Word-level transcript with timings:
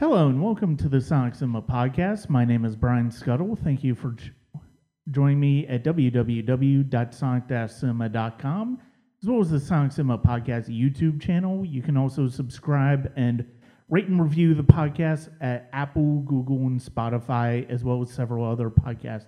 Hello 0.00 0.28
and 0.28 0.42
welcome 0.42 0.76
to 0.78 0.88
the 0.88 0.98
Sonic 0.98 1.34
Cinema 1.34 1.60
podcast. 1.60 2.30
My 2.30 2.42
name 2.42 2.64
is 2.64 2.74
Brian 2.74 3.10
Skutle. 3.10 3.62
Thank 3.62 3.84
you 3.84 3.94
for 3.94 4.16
joining 5.10 5.38
me 5.38 5.66
at 5.66 5.84
www.sonic-cinema.com 5.84 8.78
as 9.22 9.28
well 9.28 9.40
as 9.42 9.50
the 9.50 9.60
Sonic 9.60 9.92
Cinema 9.92 10.16
podcast 10.16 10.70
YouTube 10.70 11.20
channel. 11.20 11.66
You 11.66 11.82
can 11.82 11.98
also 11.98 12.28
subscribe 12.28 13.12
and 13.14 13.44
rate 13.90 14.06
and 14.06 14.22
review 14.22 14.54
the 14.54 14.62
podcast 14.62 15.28
at 15.42 15.68
Apple, 15.74 16.20
Google, 16.20 16.60
and 16.60 16.80
Spotify, 16.80 17.68
as 17.68 17.84
well 17.84 18.00
as 18.00 18.10
several 18.10 18.50
other 18.50 18.70
podcast 18.70 19.26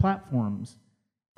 platforms. 0.00 0.78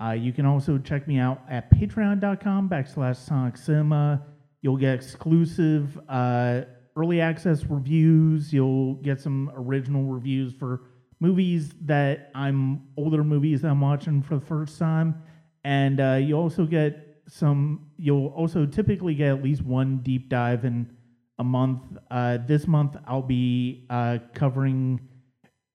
Uh, 0.00 0.12
you 0.12 0.32
can 0.32 0.46
also 0.46 0.78
check 0.78 1.08
me 1.08 1.18
out 1.18 1.40
at 1.50 1.68
patreon.com 1.72 2.68
backslash 2.68 3.16
Sonic 3.16 3.56
Cinema. 3.56 4.22
You'll 4.62 4.76
get 4.76 4.94
exclusive 4.94 5.98
uh, 6.08 6.60
early 6.98 7.20
access 7.20 7.64
reviews. 7.64 8.52
You'll 8.52 8.94
get 8.94 9.20
some 9.20 9.50
original 9.54 10.04
reviews 10.04 10.52
for 10.52 10.82
movies 11.20 11.72
that 11.82 12.30
I'm 12.34 12.88
older 12.96 13.22
movies 13.24 13.62
that 13.62 13.68
I'm 13.68 13.80
watching 13.80 14.22
for 14.22 14.36
the 14.36 14.44
first 14.44 14.78
time, 14.78 15.22
and 15.64 16.00
uh, 16.00 16.18
you 16.20 16.34
also 16.34 16.66
get 16.66 17.22
some. 17.28 17.90
You'll 17.96 18.28
also 18.28 18.66
typically 18.66 19.14
get 19.14 19.28
at 19.28 19.42
least 19.42 19.62
one 19.62 19.98
deep 19.98 20.28
dive 20.28 20.64
in 20.64 20.90
a 21.38 21.44
month. 21.44 21.82
Uh, 22.10 22.38
this 22.46 22.66
month 22.66 22.96
I'll 23.06 23.22
be 23.22 23.86
uh, 23.90 24.18
covering 24.34 25.00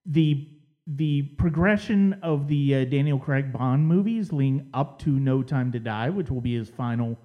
the 0.06 0.50
the 0.86 1.22
progression 1.38 2.14
of 2.22 2.48
the 2.50 2.76
uh, 2.76 2.86
Daniel 2.86 3.18
Craig 3.18 3.54
Bond 3.54 3.88
movies 3.88 4.34
leading 4.34 4.68
up 4.74 5.00
to 5.00 5.12
No 5.12 5.42
Time 5.42 5.72
to 5.72 5.80
Die, 5.80 6.10
which 6.10 6.30
will 6.30 6.42
be 6.42 6.56
his 6.56 6.70
final 6.70 7.18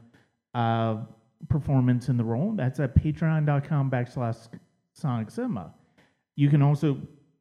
uh, 0.55 0.99
performance 1.49 2.09
in 2.09 2.17
the 2.17 2.25
role. 2.25 2.53
That's 2.53 2.81
at 2.81 2.95
patreon.com 2.95 3.91
backslash 3.91 4.49
Sonic 4.93 5.31
Cinema. 5.31 5.73
You 6.37 6.49
can 6.49 6.63
also 6.63 6.99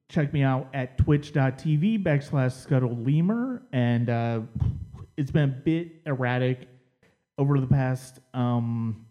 check 0.09 0.31
me 0.33 0.43
out 0.43 0.67
at 0.73 0.97
twitch.tv 0.97 2.03
backslash 2.03 2.53
Scuttle 2.53 2.95
Lemur. 2.95 3.63
And 3.71 4.09
uh, 4.09 4.41
it's 5.17 5.31
been 5.31 5.43
a 5.43 5.47
bit 5.47 6.01
erratic 6.05 6.67
over 7.37 7.59
the 7.59 7.67
past 7.67 8.19
um, 8.33 9.05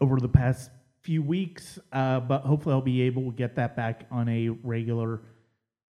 over 0.00 0.18
the 0.18 0.28
past 0.28 0.70
few 1.02 1.22
weeks, 1.22 1.78
uh, 1.92 2.20
but 2.20 2.42
hopefully 2.42 2.74
I'll 2.74 2.80
be 2.80 3.02
able 3.02 3.30
to 3.30 3.36
get 3.36 3.56
that 3.56 3.76
back 3.76 4.06
on 4.10 4.28
a 4.28 4.48
regular 4.48 5.22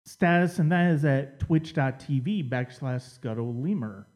status, 0.05 0.59
and 0.59 0.71
that 0.73 0.91
is 0.93 1.05
at 1.05 1.41
twitch.tv 1.41 2.49
backslash 2.49 3.03
Scuttle 3.03 3.55
Lemur. 3.55 4.07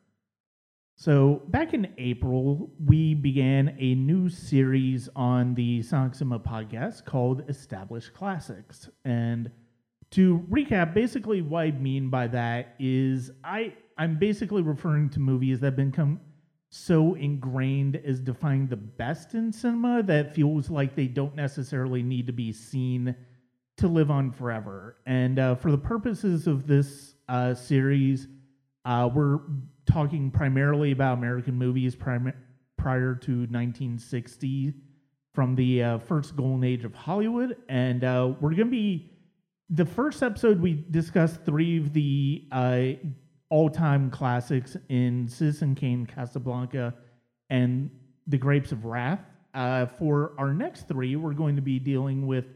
So, 1.02 1.42
back 1.48 1.74
in 1.74 1.92
April, 1.98 2.70
we 2.86 3.14
began 3.14 3.74
a 3.80 3.96
new 3.96 4.28
series 4.28 5.08
on 5.16 5.52
the 5.56 5.82
Sonic 5.82 6.14
Cinema 6.14 6.38
podcast 6.38 7.04
called 7.04 7.42
Established 7.48 8.14
Classics. 8.14 8.88
And 9.04 9.50
to 10.12 10.46
recap, 10.48 10.94
basically 10.94 11.42
what 11.42 11.62
I 11.62 11.70
mean 11.72 12.08
by 12.08 12.28
that 12.28 12.76
is 12.78 13.32
I 13.42 13.74
I'm 13.98 14.16
basically 14.16 14.62
referring 14.62 15.10
to 15.10 15.18
movies 15.18 15.58
that 15.58 15.76
have 15.76 15.90
become 15.90 16.20
so 16.70 17.14
ingrained 17.14 17.96
as 17.96 18.20
defining 18.20 18.68
the 18.68 18.76
best 18.76 19.34
in 19.34 19.52
cinema 19.52 20.04
that 20.04 20.36
feels 20.36 20.70
like 20.70 20.94
they 20.94 21.08
don't 21.08 21.34
necessarily 21.34 22.04
need 22.04 22.28
to 22.28 22.32
be 22.32 22.52
seen 22.52 23.16
to 23.78 23.88
live 23.88 24.12
on 24.12 24.30
forever. 24.30 24.98
And 25.04 25.40
uh, 25.40 25.56
for 25.56 25.72
the 25.72 25.78
purposes 25.78 26.46
of 26.46 26.68
this 26.68 27.16
uh, 27.28 27.54
series, 27.54 28.28
uh, 28.84 29.10
we're 29.12 29.40
talking 29.86 30.30
primarily 30.30 30.92
about 30.92 31.18
American 31.18 31.54
movies 31.54 31.94
prim- 31.94 32.32
prior 32.76 33.14
to 33.14 33.32
1960 33.32 34.74
from 35.34 35.54
the 35.54 35.82
uh, 35.82 35.98
first 35.98 36.36
golden 36.36 36.64
age 36.64 36.84
of 36.84 36.94
Hollywood. 36.94 37.56
And 37.68 38.04
uh, 38.04 38.32
we're 38.40 38.50
going 38.50 38.58
to 38.58 38.64
be 38.66 39.10
the 39.70 39.86
first 39.86 40.22
episode 40.22 40.60
we 40.60 40.84
discussed 40.90 41.44
three 41.44 41.78
of 41.78 41.92
the 41.92 42.46
uh, 42.52 42.82
all-time 43.48 44.10
classics 44.10 44.76
in 44.88 45.28
Citizen 45.28 45.74
Kane, 45.74 46.06
Casablanca, 46.06 46.94
and 47.50 47.90
The 48.26 48.38
Grapes 48.38 48.72
of 48.72 48.84
Wrath. 48.84 49.20
Uh, 49.54 49.86
for 49.86 50.32
our 50.38 50.52
next 50.52 50.88
three, 50.88 51.16
we're 51.16 51.34
going 51.34 51.56
to 51.56 51.62
be 51.62 51.78
dealing 51.78 52.26
with 52.26 52.46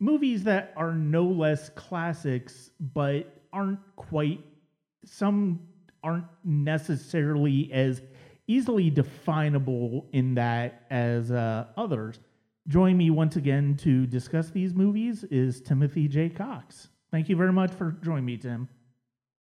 movies 0.00 0.42
that 0.44 0.72
are 0.76 0.94
no 0.94 1.24
less 1.24 1.68
classics, 1.70 2.70
but 2.80 3.42
aren't 3.52 3.78
quite. 3.96 4.40
Some 5.04 5.60
aren't 6.02 6.26
necessarily 6.44 7.72
as 7.72 8.02
easily 8.46 8.90
definable 8.90 10.08
in 10.12 10.34
that 10.34 10.86
as 10.90 11.30
uh, 11.30 11.66
others. 11.76 12.18
Join 12.68 12.96
me 12.96 13.10
once 13.10 13.36
again 13.36 13.76
to 13.78 14.06
discuss 14.06 14.50
these 14.50 14.74
movies 14.74 15.24
is 15.24 15.60
Timothy 15.60 16.08
J. 16.08 16.28
Cox. 16.28 16.88
Thank 17.10 17.28
you 17.28 17.36
very 17.36 17.52
much 17.52 17.70
for 17.72 17.92
joining 18.02 18.24
me, 18.24 18.36
Tim. 18.36 18.68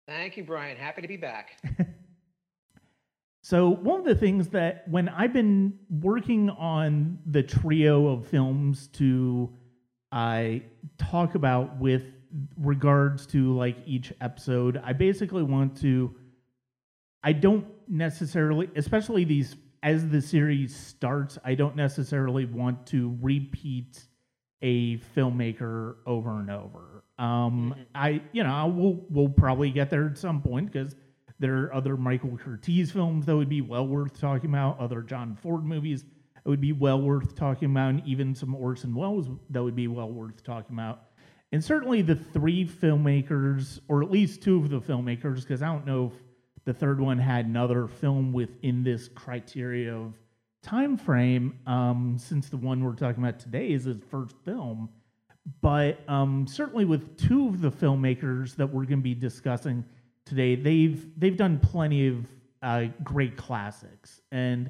Thank 0.06 0.37
you, 0.37 0.44
Brian. 0.44 0.77
Happy 0.77 1.03
to 1.03 1.09
be 1.09 1.17
back. 1.17 1.59
so, 3.43 3.71
one 3.71 3.99
of 3.99 4.06
the 4.06 4.15
things 4.15 4.49
that 4.49 4.87
when 4.88 5.09
I've 5.09 5.33
been 5.33 5.78
working 5.88 6.50
on 6.50 7.19
the 7.27 7.43
trio 7.43 8.06
of 8.09 8.27
films 8.27 8.88
to 8.94 9.53
I 10.12 10.62
uh, 10.65 11.05
talk 11.11 11.34
about 11.34 11.78
with 11.78 12.05
regards 12.56 13.27
to 13.27 13.56
like 13.56 13.77
each 13.87 14.12
episode, 14.21 14.81
I 14.84 14.93
basically 14.93 15.43
want 15.43 15.77
to 15.81 16.15
I 17.26 17.32
don't 17.32 17.66
necessarily, 17.88 18.70
especially 18.76 19.25
these 19.25 19.56
as 19.82 20.09
the 20.09 20.22
series 20.22 20.75
starts, 20.75 21.38
I 21.44 21.56
don't 21.56 21.75
necessarily 21.75 22.44
want 22.44 22.87
to 22.87 23.19
repeat 23.20 24.04
a 24.62 24.98
filmmaker 24.98 25.97
over 26.06 26.38
and 26.38 26.50
over. 26.53 27.03
Um, 27.19 27.75
mm-hmm. 27.75 27.82
I, 27.97 28.22
you 28.31 28.44
know, 28.44 28.69
we'll 28.69 29.04
we'll 29.10 29.28
probably 29.28 29.70
get 29.70 29.91
there 29.91 30.06
at 30.06 30.16
some 30.16 30.41
point 30.41 30.70
because 30.70 30.94
there 31.41 31.64
are 31.64 31.75
other 31.75 31.97
Michael 31.97 32.38
Curtiz 32.38 32.92
films 32.92 33.26
that 33.26 33.37
would 33.37 33.48
be 33.48 33.60
well 33.60 33.88
worth 33.88 34.20
talking 34.20 34.50
about, 34.50 34.78
other 34.78 35.03
John 35.03 35.34
Ford 35.34 35.64
movies 35.64 36.04
that 36.34 36.48
would 36.48 36.60
be 36.60 36.72
well 36.72 37.00
worth 37.00 37.34
talking 37.34 37.72
about, 37.72 37.88
and 37.88 38.06
even 38.06 38.37
some 38.37 38.54
Orson 38.54 38.94
Welles 38.94 39.28
that 39.50 39.64
would 39.64 39.75
be 39.75 39.88
well 39.88 40.12
worth 40.12 40.44
talking 40.44 40.76
about. 40.76 41.03
And 41.50 41.62
certainly 41.62 42.03
the 42.03 42.14
three 42.14 42.64
filmmakers, 42.64 43.81
or 43.88 44.04
at 44.04 44.12
least 44.12 44.43
two 44.43 44.58
of 44.58 44.70
the 44.70 44.81
filmmakers, 44.81 45.43
because 45.43 45.60
I 45.60 45.66
don't 45.66 45.87
know 45.87 46.12
if 46.14 46.25
the 46.66 46.75
third 46.75 47.00
one 47.00 47.19
had 47.19 47.47
another 47.47 47.87
film 47.87 48.32
within 48.32 48.82
this 48.82 49.09
criteria 49.09 49.94
of 49.94 50.15
time 50.62 50.99
frame. 50.99 51.59
Um, 51.66 52.16
since 52.19 52.49
the 52.49 52.56
one 52.56 52.84
we're 52.84 52.93
talking 52.93 53.22
about 53.22 53.38
today 53.38 53.71
is 53.71 53.84
his 53.84 53.99
first 54.10 54.34
film, 54.44 54.91
but 55.62 56.00
um, 56.09 56.47
certainly 56.47 56.84
with 56.84 57.16
two 57.16 57.47
of 57.47 57.60
the 57.60 57.71
filmmakers 57.71 58.56
that 58.56 58.66
we're 58.66 58.84
going 58.84 58.99
to 58.99 59.05
be 59.05 59.15
discussing 59.15 59.84
today, 60.25 60.56
they've 60.56 61.09
they've 61.19 61.37
done 61.37 61.59
plenty 61.60 62.09
of 62.09 62.26
uh, 62.62 62.87
great 63.05 63.37
classics. 63.37 64.21
And 64.32 64.69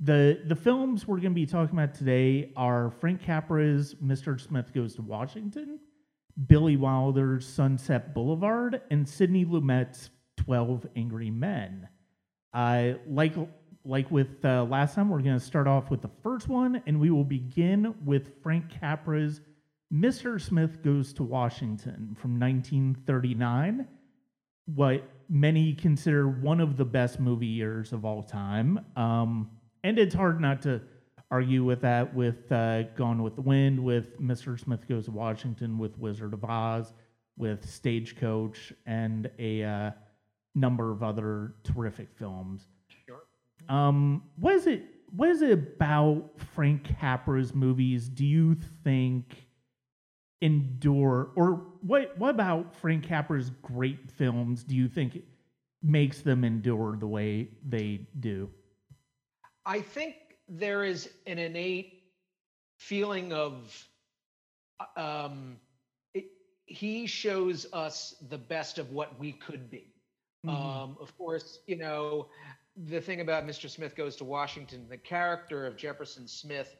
the 0.00 0.40
the 0.46 0.56
films 0.56 1.06
we're 1.06 1.20
going 1.20 1.30
to 1.30 1.30
be 1.30 1.46
talking 1.46 1.78
about 1.78 1.94
today 1.94 2.52
are 2.56 2.90
Frank 2.90 3.22
Capra's 3.22 3.94
Mr. 3.94 4.40
Smith 4.40 4.74
Goes 4.74 4.96
to 4.96 5.02
Washington, 5.02 5.78
Billy 6.48 6.76
Wilder's 6.76 7.46
Sunset 7.46 8.14
Boulevard, 8.14 8.82
and 8.90 9.08
Sidney 9.08 9.44
Lumet's 9.44 10.10
12 10.36 10.86
Angry 10.96 11.30
Men. 11.30 11.88
Uh, 12.52 12.92
like, 13.08 13.34
like 13.84 14.10
with 14.10 14.44
uh, 14.44 14.64
last 14.64 14.94
time, 14.94 15.08
we're 15.08 15.20
going 15.20 15.38
to 15.38 15.44
start 15.44 15.66
off 15.66 15.90
with 15.90 16.02
the 16.02 16.10
first 16.22 16.48
one, 16.48 16.82
and 16.86 16.98
we 16.98 17.10
will 17.10 17.24
begin 17.24 17.94
with 18.04 18.42
Frank 18.42 18.70
Capra's 18.70 19.40
Mr. 19.92 20.40
Smith 20.40 20.82
Goes 20.82 21.12
to 21.14 21.22
Washington 21.22 22.16
from 22.18 22.40
1939, 22.40 23.86
what 24.74 25.02
many 25.28 25.74
consider 25.74 26.28
one 26.28 26.60
of 26.60 26.76
the 26.76 26.84
best 26.84 27.20
movie 27.20 27.46
years 27.46 27.92
of 27.92 28.04
all 28.04 28.22
time. 28.22 28.84
Um, 28.96 29.50
and 29.84 29.98
it's 29.98 30.14
hard 30.14 30.40
not 30.40 30.62
to 30.62 30.80
argue 31.30 31.64
with 31.64 31.80
that 31.82 32.14
with 32.14 32.50
uh, 32.50 32.84
Gone 32.94 33.22
with 33.22 33.36
the 33.36 33.42
Wind, 33.42 33.82
with 33.82 34.20
Mr. 34.20 34.58
Smith 34.58 34.88
Goes 34.88 35.04
to 35.06 35.12
Washington, 35.12 35.78
with 35.78 35.96
Wizard 35.98 36.34
of 36.34 36.44
Oz, 36.44 36.92
with 37.36 37.68
Stagecoach, 37.68 38.72
and 38.86 39.30
a 39.38 39.62
uh, 39.62 39.90
number 40.56 40.90
of 40.90 41.02
other 41.02 41.54
terrific 41.62 42.08
films. 42.18 42.66
Sure. 43.06 43.22
Um, 43.68 44.22
what 44.36 44.54
is 44.54 44.66
it? 44.66 44.84
What 45.14 45.28
is 45.28 45.42
it 45.42 45.52
about 45.52 46.30
Frank 46.54 46.84
Capra's 46.98 47.54
movies? 47.54 48.08
Do 48.08 48.24
you 48.24 48.56
think 48.82 49.46
endure, 50.40 51.30
or 51.36 51.66
what? 51.82 52.18
What 52.18 52.30
about 52.30 52.74
Frank 52.74 53.04
Capra's 53.04 53.50
great 53.62 54.10
films? 54.10 54.64
Do 54.64 54.74
you 54.74 54.88
think 54.88 55.22
makes 55.82 56.22
them 56.22 56.42
endure 56.42 56.96
the 56.96 57.06
way 57.06 57.50
they 57.68 58.08
do? 58.18 58.50
I 59.64 59.80
think 59.80 60.14
there 60.48 60.84
is 60.84 61.10
an 61.26 61.38
innate 61.38 62.02
feeling 62.78 63.32
of 63.32 63.86
um, 64.96 65.56
it, 66.14 66.24
he 66.66 67.06
shows 67.06 67.66
us 67.72 68.14
the 68.28 68.38
best 68.38 68.78
of 68.78 68.92
what 68.92 69.18
we 69.18 69.32
could 69.32 69.70
be 69.70 69.95
Mm-hmm. 70.46 70.82
Um, 70.82 70.96
of 71.00 71.16
course, 71.18 71.60
you 71.66 71.76
know, 71.76 72.28
the 72.76 73.00
thing 73.00 73.20
about 73.20 73.46
Mr. 73.46 73.68
Smith 73.68 73.96
Goes 73.96 74.16
to 74.16 74.24
Washington, 74.24 74.86
the 74.88 74.96
character 74.96 75.66
of 75.66 75.76
Jefferson 75.76 76.28
Smith 76.28 76.76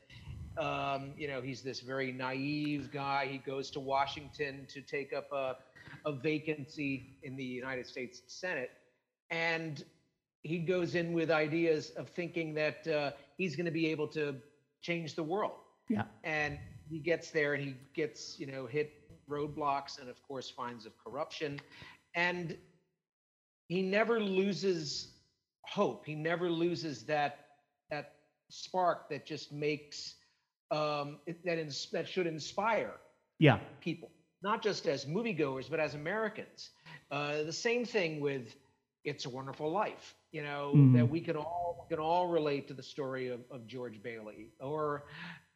Um, 0.58 1.12
you 1.18 1.28
know, 1.28 1.42
he's 1.42 1.62
this 1.62 1.80
very 1.80 2.12
naive 2.12 2.90
guy. 2.90 3.26
He 3.26 3.38
goes 3.38 3.70
to 3.72 3.80
Washington 3.80 4.66
to 4.68 4.80
take 4.80 5.12
up 5.12 5.30
a, 5.32 5.56
a 6.06 6.12
vacancy 6.12 7.18
in 7.22 7.36
the 7.36 7.44
United 7.44 7.86
States 7.86 8.22
Senate. 8.26 8.70
And 9.30 9.84
he 10.42 10.58
goes 10.58 10.94
in 10.94 11.12
with 11.12 11.30
ideas 11.30 11.90
of 11.90 12.08
thinking 12.08 12.54
that 12.54 12.86
uh, 12.86 13.10
he's 13.36 13.54
going 13.56 13.66
to 13.66 13.72
be 13.72 13.88
able 13.88 14.08
to 14.08 14.36
change 14.80 15.14
the 15.14 15.22
world. 15.22 15.58
Yeah. 15.88 16.04
And 16.24 16.58
he 16.88 17.00
gets 17.00 17.30
there 17.30 17.54
and 17.54 17.62
he 17.62 17.74
gets, 17.94 18.38
you 18.38 18.46
know, 18.46 18.66
hit 18.66 18.92
roadblocks 19.28 20.00
and, 20.00 20.08
of 20.08 20.22
course, 20.26 20.48
finds 20.48 20.86
of 20.86 20.92
corruption. 20.96 21.60
And 22.14 22.56
he 23.68 23.82
never 23.82 24.20
loses 24.20 25.08
hope. 25.62 26.04
He 26.06 26.14
never 26.14 26.50
loses 26.50 27.04
that 27.06 27.38
that 27.90 28.12
spark 28.50 29.08
that 29.10 29.26
just 29.26 29.52
makes 29.52 30.14
um, 30.70 31.18
that 31.44 31.58
ins- 31.58 31.88
that 31.92 32.08
should 32.08 32.26
inspire 32.26 32.94
Yeah. 33.38 33.58
people, 33.80 34.10
not 34.42 34.62
just 34.62 34.86
as 34.86 35.04
moviegoers, 35.06 35.68
but 35.70 35.80
as 35.80 35.94
Americans. 35.94 36.70
Uh, 37.10 37.42
the 37.42 37.52
same 37.52 37.84
thing 37.84 38.20
with 38.20 38.56
"It's 39.04 39.24
a 39.26 39.30
Wonderful 39.30 39.70
Life." 39.70 40.14
You 40.32 40.42
know 40.42 40.86
that 40.92 41.08
Mhm. 41.08 41.08
we 41.08 41.20
can 41.20 41.36
all 41.36 41.76
we 41.82 41.94
can 41.94 42.00
all 42.02 42.28
relate 42.28 42.68
to 42.68 42.74
the 42.74 42.82
story 42.82 43.28
of, 43.28 43.40
of 43.50 43.66
George 43.66 44.02
Bailey, 44.02 44.50
or 44.60 45.04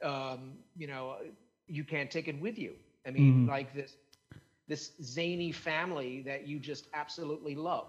um, 0.03 0.59
you 0.77 0.87
know, 0.87 1.17
you 1.67 1.85
can't 1.85 2.11
take 2.11 2.29
it 2.29 2.41
with 2.41 2.59
you. 2.59 2.75
I 3.07 3.11
mean, 3.11 3.43
Mhm. 3.43 3.49
like 3.49 3.75
this 3.75 3.97
this 4.69 4.93
zany 5.03 5.53
family 5.53 6.23
that 6.23 6.47
you 6.47 6.59
just 6.59 6.89
absolutely 6.95 7.55
love. 7.55 7.89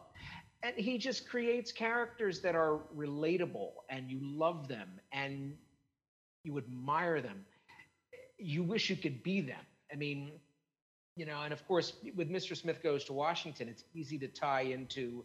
And 0.63 0.75
he 0.75 0.97
just 0.97 1.27
creates 1.27 1.71
characters 1.71 2.41
that 2.41 2.55
are 2.55 2.79
relatable 2.95 3.71
and 3.89 4.09
you 4.09 4.19
love 4.21 4.67
them 4.67 4.89
and 5.11 5.55
you 6.43 6.57
admire 6.57 7.21
them. 7.21 7.45
You 8.37 8.63
wish 8.63 8.89
you 8.89 8.95
could 8.95 9.23
be 9.23 9.41
them. 9.41 9.65
I 9.91 9.95
mean, 9.95 10.31
you 11.15 11.25
know, 11.25 11.41
and 11.41 11.51
of 11.51 11.65
course, 11.67 11.93
with 12.15 12.29
Mr. 12.29 12.55
Smith 12.55 12.81
Goes 12.83 13.03
to 13.05 13.13
Washington, 13.13 13.69
it's 13.69 13.83
easy 13.93 14.17
to 14.19 14.27
tie 14.27 14.61
into 14.61 15.23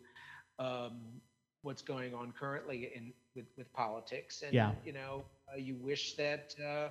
um, 0.58 1.20
what's 1.62 1.82
going 1.82 2.14
on 2.14 2.32
currently 2.38 2.90
in 2.94 3.12
with, 3.34 3.46
with 3.56 3.72
politics. 3.72 4.42
And, 4.42 4.54
Yeah. 4.54 4.72
you 4.84 4.92
know, 4.92 5.24
uh, 5.52 5.56
you 5.56 5.74
wish 5.76 6.14
that, 6.16 6.54
uh, 6.64 6.88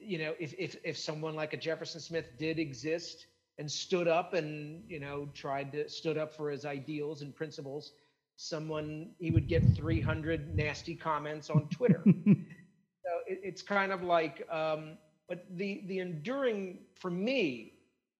you 0.00 0.18
know, 0.18 0.34
if, 0.38 0.54
if, 0.58 0.76
if 0.84 0.98
someone 0.98 1.34
like 1.34 1.52
a 1.52 1.56
Jefferson 1.56 2.00
Smith 2.00 2.26
did 2.38 2.58
exist 2.58 3.26
and 3.58 3.70
stood 3.70 4.08
up 4.08 4.32
and, 4.34 4.84
you 4.88 4.98
know, 5.00 5.26
tried 5.34 5.72
to, 5.72 5.88
stood 5.88 6.18
up 6.18 6.32
for 6.32 6.50
his 6.50 6.64
ideals 6.64 7.22
and 7.22 7.34
principles, 7.34 7.92
someone, 8.36 9.14
he 9.18 9.30
would 9.30 9.48
get 9.48 9.64
300 9.74 10.54
nasty 10.54 10.94
comments 10.96 11.50
on 11.50 11.68
Twitter. 11.68 12.04
So 13.06 13.10
it, 13.26 13.40
it's 13.42 13.62
kind 13.62 13.92
of 13.92 14.02
like, 14.02 14.42
um, 14.52 14.98
but 15.28 15.44
the 15.56 15.82
the 15.86 15.98
enduring 15.98 16.86
for 16.94 17.10
me, 17.10 17.74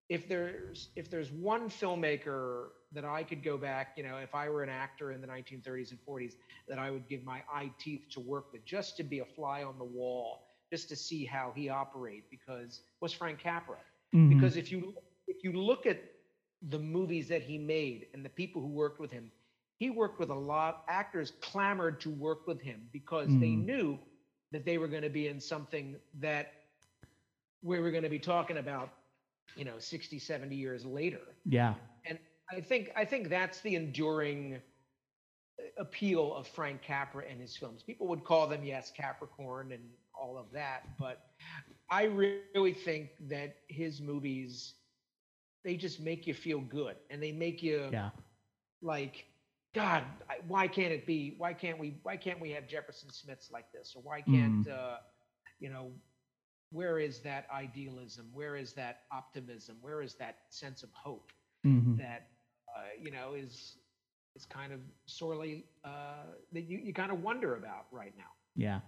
if 0.09 0.27
there's 0.29 0.91
if 0.97 1.11
there's 1.11 1.33
one 1.33 1.69
filmmaker 1.69 2.69
that 2.93 3.05
I 3.05 3.25
could 3.25 3.43
go 3.43 3.59
back, 3.59 3.93
you 3.97 4.03
know, 4.03 4.19
if 4.19 4.35
I 4.35 4.49
were 4.49 4.63
an 4.63 4.69
actor 4.69 5.13
in 5.13 5.21
the 5.21 5.27
1930s 5.27 5.91
and 5.91 6.01
40s, 6.01 6.37
that 6.69 6.79
I 6.79 6.91
would 6.91 7.09
give 7.09 7.23
my 7.25 7.43
eye 7.49 7.73
teeth 7.79 8.07
to 8.13 8.21
work 8.21 8.47
with, 8.53 8.65
just 8.65 8.97
to 8.99 9.03
be 9.05 9.19
a 9.21 9.25
fly 9.25 9.63
on 9.65 9.79
the 9.79 9.85
wall, 9.85 10.43
just 10.71 10.89
to 10.91 10.97
see 10.97 11.25
how 11.25 11.53
he 11.53 11.69
operate, 11.69 12.25
because 12.31 12.83
was 13.01 13.13
Frank 13.13 13.39
Capra. 13.41 13.79
Mhm. 14.13 14.29
Because 14.29 14.57
if 14.57 14.71
you 14.71 14.95
if 15.27 15.43
you 15.45 15.53
look 15.53 15.87
at 15.87 15.99
the 16.63 16.79
movies 16.79 17.29
that 17.29 17.43
he 17.43 17.59
made 17.59 18.07
and 18.15 18.25
the 18.25 18.31
people 18.31 18.61
who 18.61 18.69
worked 18.69 19.01
with 19.01 19.11
him, 19.11 19.31
he 19.79 19.91
worked 19.91 20.19
with 20.19 20.31
a 20.31 20.35
lot. 20.35 20.85
Actors 20.89 21.33
clamored 21.41 22.01
to 22.01 22.11
work 22.11 22.47
with 22.47 22.61
him 22.61 22.89
because 22.93 23.37
they 23.37 23.55
Mhm. 23.55 23.57
knew 23.57 23.99
that 24.53 24.65
they 24.65 24.79
were 24.79 24.89
going 24.89 25.03
to 25.03 25.11
be 25.11 25.29
in 25.29 25.41
something 25.41 25.97
that 26.21 26.53
we 27.63 27.79
were 27.81 27.91
going 27.91 28.03
to 28.05 28.09
be 28.11 28.19
talking 28.19 28.59
about, 28.59 28.91
you 29.55 29.65
know, 29.65 29.79
60, 29.79 30.19
70 30.19 30.57
years 30.57 30.85
later. 30.85 31.21
yeah. 31.45 31.75
And 32.09 32.19
I 32.53 32.61
think 32.61 32.91
I 32.97 33.05
think 33.05 33.29
that's 33.29 33.61
the 33.61 33.75
enduring 33.75 34.57
uh, 35.59 35.63
appeal 35.79 36.35
of 36.35 36.47
Frank 36.47 36.83
Capra 36.83 37.25
and 37.29 37.41
his 37.41 37.57
films. 37.57 37.83
People 37.83 38.07
would 38.09 38.25
call 38.25 38.47
them 38.47 38.65
yes 38.65 38.93
Capracorn 38.99 39.73
and 39.75 39.91
all 40.15 40.39
of 40.39 40.51
that, 40.53 40.85
but 40.99 41.25
I 41.91 42.05
really 42.05 42.43
think 42.43 42.85
that 43.29 43.57
his 43.69 44.01
movies 44.01 44.75
they 45.65 45.77
just 45.77 46.01
make 46.01 46.27
you 46.27 46.35
feel 46.35 46.61
good 46.61 46.97
and 47.11 47.23
they 47.23 47.33
make 47.33 47.63
you 47.63 47.89
Yeah. 47.93 48.11
like 48.83 49.25
god 49.75 50.05
why 50.47 50.69
can't 50.69 50.93
it 50.93 51.05
be 51.07 51.35
why 51.39 51.53
can't 51.53 51.79
we 51.79 51.99
why 52.03 52.17
can't 52.17 52.41
we 52.41 52.51
have 52.51 52.69
jefferson 52.69 53.11
smiths 53.11 53.51
like 53.51 53.73
this 53.73 53.95
or 53.97 54.03
why 54.03 54.21
can't 54.21 54.69
uh 54.69 54.97
you 55.59 55.69
know 55.71 55.91
where 56.71 56.99
is 56.99 57.21
that 57.21 57.47
idealism 57.53 58.27
where 58.33 58.57
is 58.57 58.73
that 58.75 59.01
optimism 59.13 59.77
where 59.81 60.03
is 60.03 60.15
that 60.15 60.37
sense 60.51 60.83
of 60.83 60.91
hope 60.93 61.33
Mhm. 61.67 61.97
that 61.99 62.29
uh, 62.77 62.83
you 63.01 63.11
know 63.11 63.35
is 63.35 63.79
is 64.37 64.45
kind 64.45 64.73
of 64.73 64.81
sorely 65.07 65.65
uh 65.85 66.25
that 66.53 66.63
you, 66.63 66.79
you 66.79 66.93
kind 66.93 67.11
of 67.11 67.23
wonder 67.23 67.57
about 67.57 67.87
right 67.91 68.13
now 68.17 68.31
Yeah. 68.57 68.81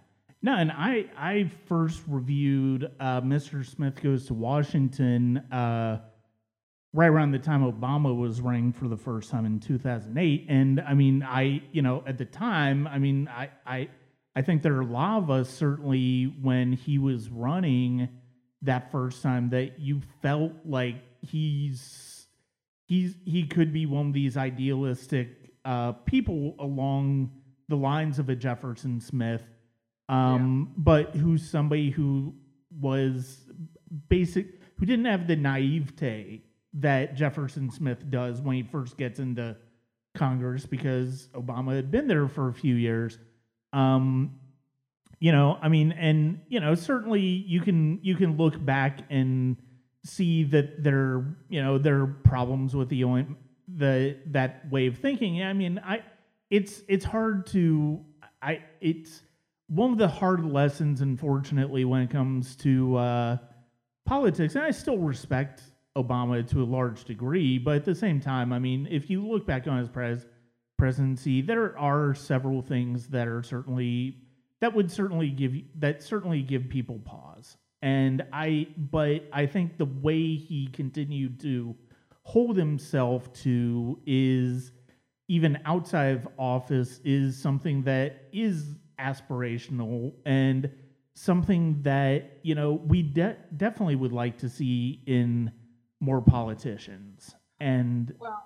No, 0.43 0.53
and 0.55 0.71
I 0.71 1.09
I 1.17 1.49
first 1.65 2.03
reviewed 2.07 2.91
uh, 2.99 3.21
Mr. 3.21 3.65
Smith 3.65 4.01
Goes 4.03 4.27
to 4.27 4.33
Washington 4.35 5.37
uh, 5.51 6.01
right 6.93 7.07
around 7.07 7.31
the 7.31 7.39
time 7.39 7.61
Obama 7.61 8.15
was 8.15 8.41
running 8.41 8.71
for 8.71 8.87
the 8.87 8.97
first 8.97 9.29
time 9.29 9.45
in 9.45 9.59
2008, 9.59 10.45
and 10.49 10.81
I 10.81 10.93
mean 10.93 11.23
I 11.23 11.61
you 11.71 11.81
know 11.81 12.03
at 12.07 12.17
the 12.17 12.25
time 12.25 12.87
I 12.87 12.99
mean 12.99 13.27
I 13.27 13.49
I 13.65 13.89
I 14.35 14.41
think 14.41 14.61
there 14.61 14.75
are 14.75 14.81
a 14.81 14.85
lot 14.85 15.17
of 15.17 15.29
us 15.29 15.49
certainly 15.49 16.25
when 16.41 16.73
he 16.73 16.97
was 16.97 17.29
running 17.29 18.09
that 18.61 18.91
first 18.91 19.21
time 19.21 19.49
that 19.49 19.79
you 19.79 20.01
felt 20.21 20.51
like 20.65 20.95
he's 21.21 22.27
he's 22.87 23.15
he 23.25 23.45
could 23.45 23.73
be 23.73 23.85
one 23.85 24.07
of 24.07 24.13
these 24.13 24.37
idealistic 24.37 25.29
uh, 25.65 25.91
people 25.91 26.55
along 26.59 27.31
the 27.67 27.75
lines 27.75 28.19
of 28.19 28.29
a 28.29 28.35
Jefferson 28.35 29.01
Smith, 29.01 29.43
um, 30.07 30.71
but 30.77 31.15
who's 31.15 31.47
somebody 31.47 31.89
who 31.89 32.33
was 32.79 33.41
basic, 34.07 34.47
who 34.77 34.85
didn't 34.85 35.05
have 35.05 35.27
the 35.27 35.35
naivete 35.35 36.43
that 36.73 37.15
Jefferson 37.15 37.71
Smith 37.71 38.09
does 38.09 38.41
when 38.41 38.55
he 38.55 38.63
first 38.63 38.97
gets 38.97 39.19
into 39.19 39.55
Congress 40.15 40.65
because 40.65 41.27
Obama 41.33 41.75
had 41.75 41.91
been 41.91 42.07
there 42.07 42.27
for 42.27 42.49
a 42.49 42.53
few 42.53 42.75
years. 42.75 43.17
Um, 43.73 44.39
you 45.19 45.31
know, 45.31 45.57
I 45.61 45.69
mean, 45.69 45.91
and 45.93 46.41
you 46.47 46.59
know, 46.59 46.75
certainly 46.75 47.21
you 47.21 47.61
can 47.61 47.99
you 48.03 48.15
can 48.15 48.37
look 48.37 48.63
back 48.63 48.99
and 49.09 49.57
see 50.03 50.43
that 50.45 50.83
there, 50.83 51.25
you 51.49 51.61
know, 51.61 51.77
there 51.77 52.01
are 52.01 52.07
problems 52.07 52.75
with 52.75 52.89
the 52.89 53.03
the 53.67 54.17
that 54.27 54.69
way 54.71 54.87
of 54.87 54.97
thinking. 54.97 55.41
I 55.43 55.53
mean, 55.53 55.79
I 55.83 56.03
it's 56.49 56.83
it's 56.87 57.05
hard 57.05 57.47
to 57.47 58.03
I 58.41 58.61
it's 58.79 59.21
one 59.67 59.91
of 59.91 59.97
the 59.97 60.07
hard 60.07 60.45
lessons, 60.45 61.01
unfortunately, 61.01 61.83
when 61.83 62.01
it 62.01 62.09
comes 62.09 62.55
to 62.57 62.95
uh, 62.95 63.37
politics. 64.05 64.55
And 64.55 64.63
I 64.63 64.71
still 64.71 64.97
respect 64.97 65.61
Obama 65.97 66.47
to 66.49 66.61
a 66.61 66.65
large 66.65 67.03
degree, 67.03 67.57
but 67.57 67.75
at 67.75 67.85
the 67.85 67.95
same 67.95 68.19
time, 68.19 68.53
I 68.53 68.59
mean, 68.59 68.87
if 68.89 69.09
you 69.09 69.27
look 69.27 69.45
back 69.45 69.67
on 69.67 69.79
his 69.79 69.89
pres- 69.89 70.25
presidency, 70.77 71.41
there 71.41 71.77
are 71.77 72.13
several 72.13 72.61
things 72.61 73.07
that 73.07 73.27
are 73.27 73.43
certainly 73.43 74.17
that 74.59 74.73
would 74.73 74.91
certainly 74.91 75.29
give 75.29 75.55
that 75.75 76.01
certainly 76.01 76.41
give 76.41 76.69
people 76.69 76.99
pause. 76.99 77.57
And 77.81 78.23
I, 78.33 78.67
but 78.77 79.25
I 79.31 79.45
think 79.45 79.77
the 79.77 79.85
way 79.85 80.35
he 80.35 80.67
continued 80.67 81.39
to 81.41 81.75
hold 82.23 82.57
himself 82.57 83.31
to 83.43 83.99
is 84.05 84.71
even 85.27 85.59
outside 85.65 86.15
of 86.15 86.27
office 86.37 86.99
is 87.03 87.39
something 87.39 87.83
that 87.83 88.23
is 88.33 88.75
aspirational 88.99 90.13
and 90.25 90.71
something 91.13 91.81
that 91.83 92.39
you 92.43 92.55
know 92.55 92.73
we 92.73 93.01
de- 93.01 93.35
definitely 93.55 93.95
would 93.95 94.11
like 94.11 94.37
to 94.37 94.49
see 94.49 95.01
in 95.05 95.51
more 95.99 96.21
politicians 96.21 97.35
and 97.59 98.13
Well, 98.19 98.43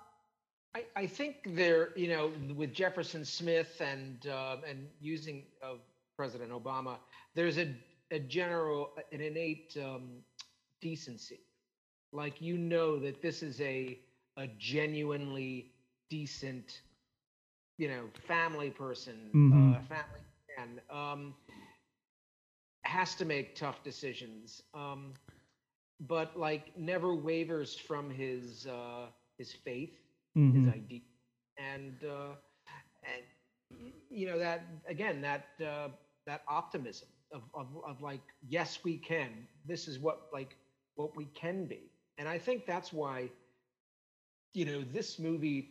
I, 0.76 0.86
I 0.96 1.06
think 1.08 1.36
there, 1.56 1.90
you 1.96 2.08
know, 2.08 2.32
with 2.56 2.74
Jefferson 2.74 3.26
Smith 3.26 3.82
and 3.82 4.26
uh, 4.28 4.58
and 4.68 4.88
using 5.00 5.44
of 5.62 5.80
President 6.18 6.52
Obama, 6.52 6.98
there's 7.36 7.58
a 7.58 7.76
a 8.12 8.20
general, 8.20 8.92
an 9.12 9.22
innate 9.22 9.76
um, 9.82 10.24
decency. 10.82 11.40
Like 12.12 12.42
you 12.42 12.58
know 12.58 13.00
that 13.00 13.22
this 13.22 13.44
is 13.44 13.60
a 13.62 14.00
a 14.38 14.48
genuinely 14.58 15.72
decent, 16.10 16.82
you 17.78 17.88
know, 17.88 18.10
family 18.28 18.70
person, 18.72 19.34
Mhm. 19.34 19.76
uh, 19.76 19.80
family 19.82 20.22
man. 20.58 20.82
Um, 20.90 21.36
has 22.84 23.16
to 23.16 23.26
make 23.26 23.56
tough 23.56 23.84
decisions. 23.84 24.62
Um, 24.74 25.14
but 26.02 26.38
like 26.38 26.78
never 26.78 27.16
wavers 27.16 27.76
from 27.76 28.10
his 28.12 28.68
uh, 28.68 29.08
his 29.38 29.54
faith, 29.54 29.94
his 30.52 30.68
Mhm. 30.68 30.74
idea, 30.74 31.02
and 31.58 32.04
uh, 32.04 32.34
and 33.04 33.24
you 34.10 34.26
know 34.28 34.38
that 34.40 34.64
again 34.88 35.22
that 35.22 35.46
uh, 35.66 35.90
that 36.26 36.42
optimism 36.48 37.10
of, 37.34 37.44
of, 37.54 37.68
of 37.88 38.02
like 38.02 38.22
yes 38.48 38.80
we 38.84 38.98
can. 38.98 39.48
This 39.66 39.88
is 39.88 40.00
what 40.00 40.22
like 40.34 40.58
what 40.96 41.16
we 41.16 41.26
can 41.26 41.66
be. 41.66 41.92
And 42.18 42.28
i 42.28 42.38
think 42.38 42.66
that's 42.66 42.94
why 42.94 43.30
you 44.54 44.66
know 44.66 44.84
this 44.84 45.20
movie 45.20 45.70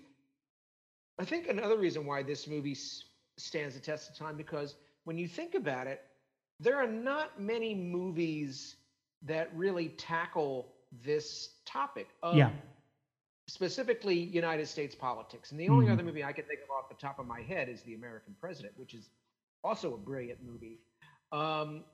i 1.19 1.25
think 1.25 1.49
another 1.49 1.77
reason 1.77 2.07
why 2.07 2.23
this 2.23 2.47
movie 2.47 2.73
s- 2.73 3.05
stands 3.39 3.75
the 3.75 3.81
test 3.81 4.11
of 4.11 4.17
time 4.17 4.37
because 4.37 4.77
when 5.05 5.19
you 5.19 5.29
think 5.29 5.55
about 5.55 5.87
it 5.87 6.01
there 6.61 6.77
are 6.77 6.87
not 6.89 7.41
many 7.41 7.75
movies 7.75 8.77
that 9.23 9.55
really 9.55 9.91
tackle 9.91 10.73
this 11.05 11.61
topic 11.67 12.09
of 12.23 12.37
Yeah. 12.37 12.53
specifically 13.49 14.19
United 14.19 14.67
States 14.67 14.95
politics. 14.95 15.50
And 15.50 15.61
the 15.61 15.69
only 15.69 15.87
Mhm. 15.87 15.93
other 15.93 16.03
movie 16.03 16.25
I 16.25 16.33
can 16.33 16.45
think 16.47 16.61
of 16.62 16.71
off 16.71 16.89
the 16.89 16.95
top 16.95 17.19
of 17.19 17.27
my 17.27 17.43
head 17.43 17.69
is 17.69 17.83
The 17.83 17.95
American 17.95 18.35
President, 18.41 18.77
which 18.79 18.95
is 18.95 19.11
also 19.62 19.95
a 19.95 19.99
brilliant 19.99 20.43
movie. 20.43 20.81
Um, 21.33 21.85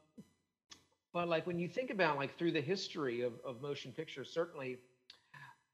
but 1.12 1.28
like 1.28 1.46
when 1.46 1.58
you 1.58 1.68
think 1.68 1.90
about 1.90 2.16
like 2.16 2.36
through 2.36 2.52
the 2.52 2.60
history 2.60 3.22
of, 3.22 3.40
of 3.40 3.60
motion 3.62 3.92
pictures, 3.92 4.30
certainly 4.32 4.78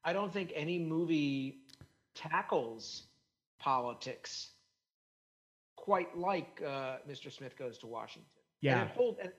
I 0.03 0.11
don't 0.13 0.31
think 0.33 0.51
any 0.55 0.79
movie 0.79 1.65
tackles 2.15 3.07
politics 3.59 4.51
quite 5.75 6.17
like 6.17 6.61
uh, 6.61 6.99
Mr. 7.07 7.31
Smith 7.31 7.57
Goes 7.57 7.77
to 7.79 7.87
Washington. 7.87 8.29
Yeah. 8.61 8.81
And 8.81 8.89
it 8.89 8.95
hold 8.95 9.19
and, 9.19 9.33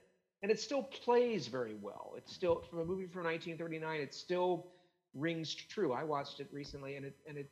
and 0.44 0.52
it 0.52 0.62
still 0.62 0.92
plays 0.92 1.48
very 1.48 1.76
well. 1.82 2.20
It's 2.22 2.34
still 2.34 2.62
from 2.70 2.80
a 2.80 2.86
movie 2.86 3.08
from 3.08 3.24
1939. 3.24 4.02
It 4.02 4.14
still 4.14 4.68
rings 5.14 5.54
true. 5.54 5.92
I 5.94 6.04
watched 6.04 6.40
it 6.40 6.48
recently, 6.52 6.96
and 6.96 7.06
it 7.06 7.16
and 7.28 7.38
it 7.38 7.50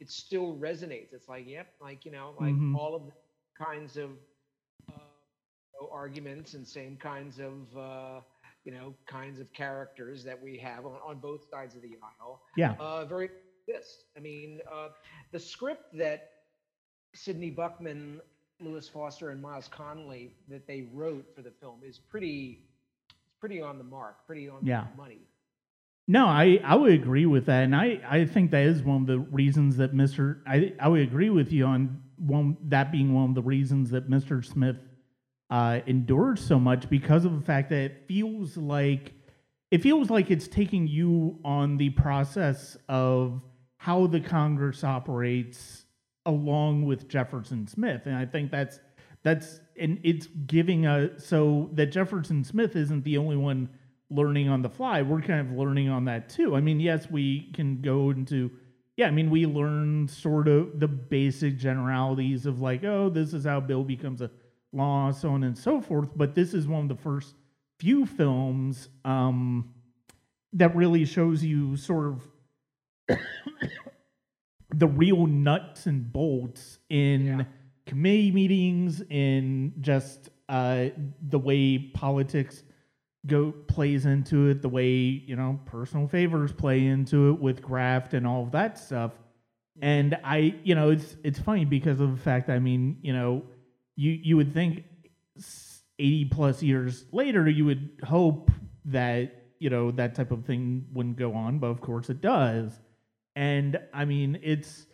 it 0.00 0.10
still 0.10 0.56
resonates. 0.56 1.14
It's 1.14 1.28
like, 1.28 1.46
yep, 1.48 1.68
like 1.80 2.06
you 2.06 2.12
know, 2.12 2.34
like 2.38 2.56
Mhm. 2.56 2.74
all 2.74 2.94
of 2.96 3.06
the 3.06 3.12
kinds 3.64 3.96
of 3.96 4.10
uh, 4.90 4.94
you 5.72 5.80
know, 5.80 5.88
arguments 5.92 6.54
and 6.54 6.66
same 6.66 6.96
kinds 6.96 7.38
of 7.40 7.76
uh, 7.76 8.20
you 8.64 8.72
know 8.72 8.94
kinds 9.06 9.40
of 9.40 9.52
characters 9.52 10.24
that 10.24 10.40
we 10.40 10.58
have 10.58 10.86
on, 10.86 10.98
on 11.06 11.18
both 11.18 11.44
sides 11.50 11.76
of 11.76 11.82
the 11.82 11.96
aisle. 12.02 12.42
Yeah. 12.56 12.76
Uh, 12.78 13.04
very 13.06 13.30
this. 13.66 14.04
I 14.16 14.20
mean, 14.20 14.60
uh, 14.70 14.88
the 15.32 15.40
script 15.40 15.96
that 15.98 16.28
Sidney 17.14 17.50
Buchman, 17.50 18.20
Lewis 18.60 18.88
Foster, 18.88 19.30
and 19.30 19.40
Myles 19.40 19.68
Connolly 19.68 20.32
that 20.48 20.66
they 20.66 20.88
wrote 20.92 21.26
for 21.34 21.42
the 21.42 21.50
film 21.50 21.80
is 21.84 21.98
pretty, 21.98 22.60
it's 23.08 23.34
pretty 23.40 23.60
on 23.60 23.78
the 23.78 23.84
mark, 23.84 24.26
pretty 24.26 24.48
on 24.48 24.64
Yeah. 24.64 24.86
the 24.90 24.96
money. 25.02 25.20
No, 26.08 26.26
I, 26.26 26.60
I 26.64 26.74
would 26.74 26.92
agree 26.92 27.26
with 27.26 27.46
that, 27.46 27.62
and 27.64 27.76
I, 27.76 28.00
I 28.08 28.24
think 28.24 28.50
that 28.50 28.64
is 28.64 28.82
one 28.82 29.02
of 29.02 29.06
the 29.06 29.20
reasons 29.20 29.76
that 29.76 29.94
Mister 29.94 30.42
I 30.44 30.72
I 30.80 30.88
would 30.88 31.02
agree 31.02 31.30
with 31.30 31.52
you 31.52 31.66
on 31.66 32.02
one 32.16 32.56
that 32.64 32.90
being 32.90 33.14
one 33.14 33.28
of 33.28 33.34
the 33.36 33.42
reasons 33.42 33.90
that 33.90 34.08
Mister 34.08 34.42
Smith 34.42 34.76
uh, 35.50 35.80
endured 35.86 36.40
so 36.40 36.58
much 36.58 36.90
because 36.90 37.24
of 37.24 37.38
the 37.38 37.44
fact 37.44 37.70
that 37.70 37.76
it 37.76 38.04
feels 38.08 38.56
like 38.56 39.12
it 39.70 39.82
feels 39.82 40.10
like 40.10 40.32
it's 40.32 40.48
taking 40.48 40.88
you 40.88 41.38
on 41.44 41.76
the 41.76 41.90
process 41.90 42.76
of 42.88 43.40
how 43.76 44.08
the 44.08 44.20
Congress 44.20 44.82
operates 44.82 45.84
along 46.30 46.86
with 46.86 47.08
Jefferson 47.08 47.66
Smith, 47.66 48.02
and 48.06 48.16
I 48.16 48.24
think 48.24 48.50
that's 48.50 48.80
that's 49.22 49.60
and 49.78 50.00
it's 50.02 50.26
giving 50.46 50.86
a 50.86 51.18
so 51.18 51.68
that 51.74 51.86
Jefferson 51.86 52.44
Smith 52.44 52.76
isn't 52.76 53.04
the 53.04 53.18
only 53.18 53.36
one 53.36 53.68
learning 54.08 54.48
on 54.48 54.62
the 54.62 54.70
fly. 54.70 55.02
We're 55.02 55.20
kind 55.20 55.40
of 55.40 55.56
learning 55.56 55.88
on 55.88 56.06
that 56.06 56.28
too. 56.28 56.56
I 56.56 56.60
mean, 56.60 56.80
yes, 56.80 57.10
we 57.10 57.50
can 57.52 57.82
go 57.82 58.10
into 58.10 58.50
yeah, 58.96 59.06
I 59.06 59.10
mean, 59.10 59.30
we 59.30 59.46
learn 59.46 60.08
sort 60.08 60.46
of 60.46 60.78
the 60.78 60.88
basic 60.88 61.56
generalities 61.56 62.44
of 62.44 62.60
like, 62.60 62.84
oh, 62.84 63.08
this 63.08 63.32
is 63.32 63.44
how 63.44 63.58
Bill 63.58 63.82
becomes 63.82 64.20
a 64.20 64.30
law, 64.72 65.10
so 65.10 65.30
on 65.30 65.42
and 65.44 65.56
so 65.56 65.80
forth. 65.80 66.10
But 66.14 66.34
this 66.34 66.52
is 66.52 66.68
one 66.68 66.82
of 66.82 66.88
the 66.88 67.02
first 67.02 67.34
few 67.78 68.04
films 68.04 68.90
um, 69.06 69.72
that 70.52 70.76
really 70.76 71.06
shows 71.06 71.42
you 71.42 71.76
sort 71.76 72.08
of 73.08 73.18
the 74.74 74.86
real 74.86 75.26
nuts 75.26 75.86
and 75.86 76.12
bolts 76.12 76.78
in 76.88 77.26
Yeah. 77.26 77.44
committee 77.86 78.30
meetings, 78.32 79.02
in 79.10 79.72
just 79.80 80.28
uh, 80.48 80.86
the 81.28 81.38
way 81.38 81.78
politics 81.78 82.62
go 83.26 83.52
plays 83.52 84.06
into 84.06 84.48
it, 84.48 84.62
the 84.62 84.68
way 84.68 84.90
you 84.90 85.36
know 85.36 85.60
personal 85.66 86.08
favors 86.08 86.52
play 86.52 86.86
into 86.86 87.30
it 87.30 87.40
with 87.40 87.60
graft 87.62 88.14
and 88.14 88.26
all 88.26 88.42
of 88.42 88.52
that 88.52 88.78
stuff. 88.78 89.12
And 89.82 90.18
I, 90.24 90.54
you 90.64 90.74
know, 90.74 90.90
it's 90.90 91.16
it's 91.24 91.38
funny 91.38 91.64
because 91.64 92.00
of 92.00 92.10
the 92.10 92.22
fact. 92.22 92.48
I 92.50 92.58
mean, 92.58 92.98
you 93.02 93.12
know, 93.12 93.42
you 93.96 94.10
you 94.12 94.36
would 94.36 94.52
think 94.52 94.84
eighty 95.98 96.24
plus 96.26 96.62
years 96.62 97.04
later, 97.12 97.48
you 97.48 97.64
would 97.64 97.90
hope 98.04 98.50
that 98.86 99.44
you 99.58 99.70
know 99.70 99.90
that 99.92 100.14
type 100.14 100.30
of 100.30 100.44
thing 100.44 100.86
wouldn't 100.92 101.16
go 101.16 101.34
on, 101.34 101.58
but 101.58 101.68
of 101.68 101.80
course 101.80 102.10
it 102.10 102.20
does. 102.20 102.78
And 103.36 103.78
I 103.92 104.04
mean, 104.04 104.38
it's 104.42 104.86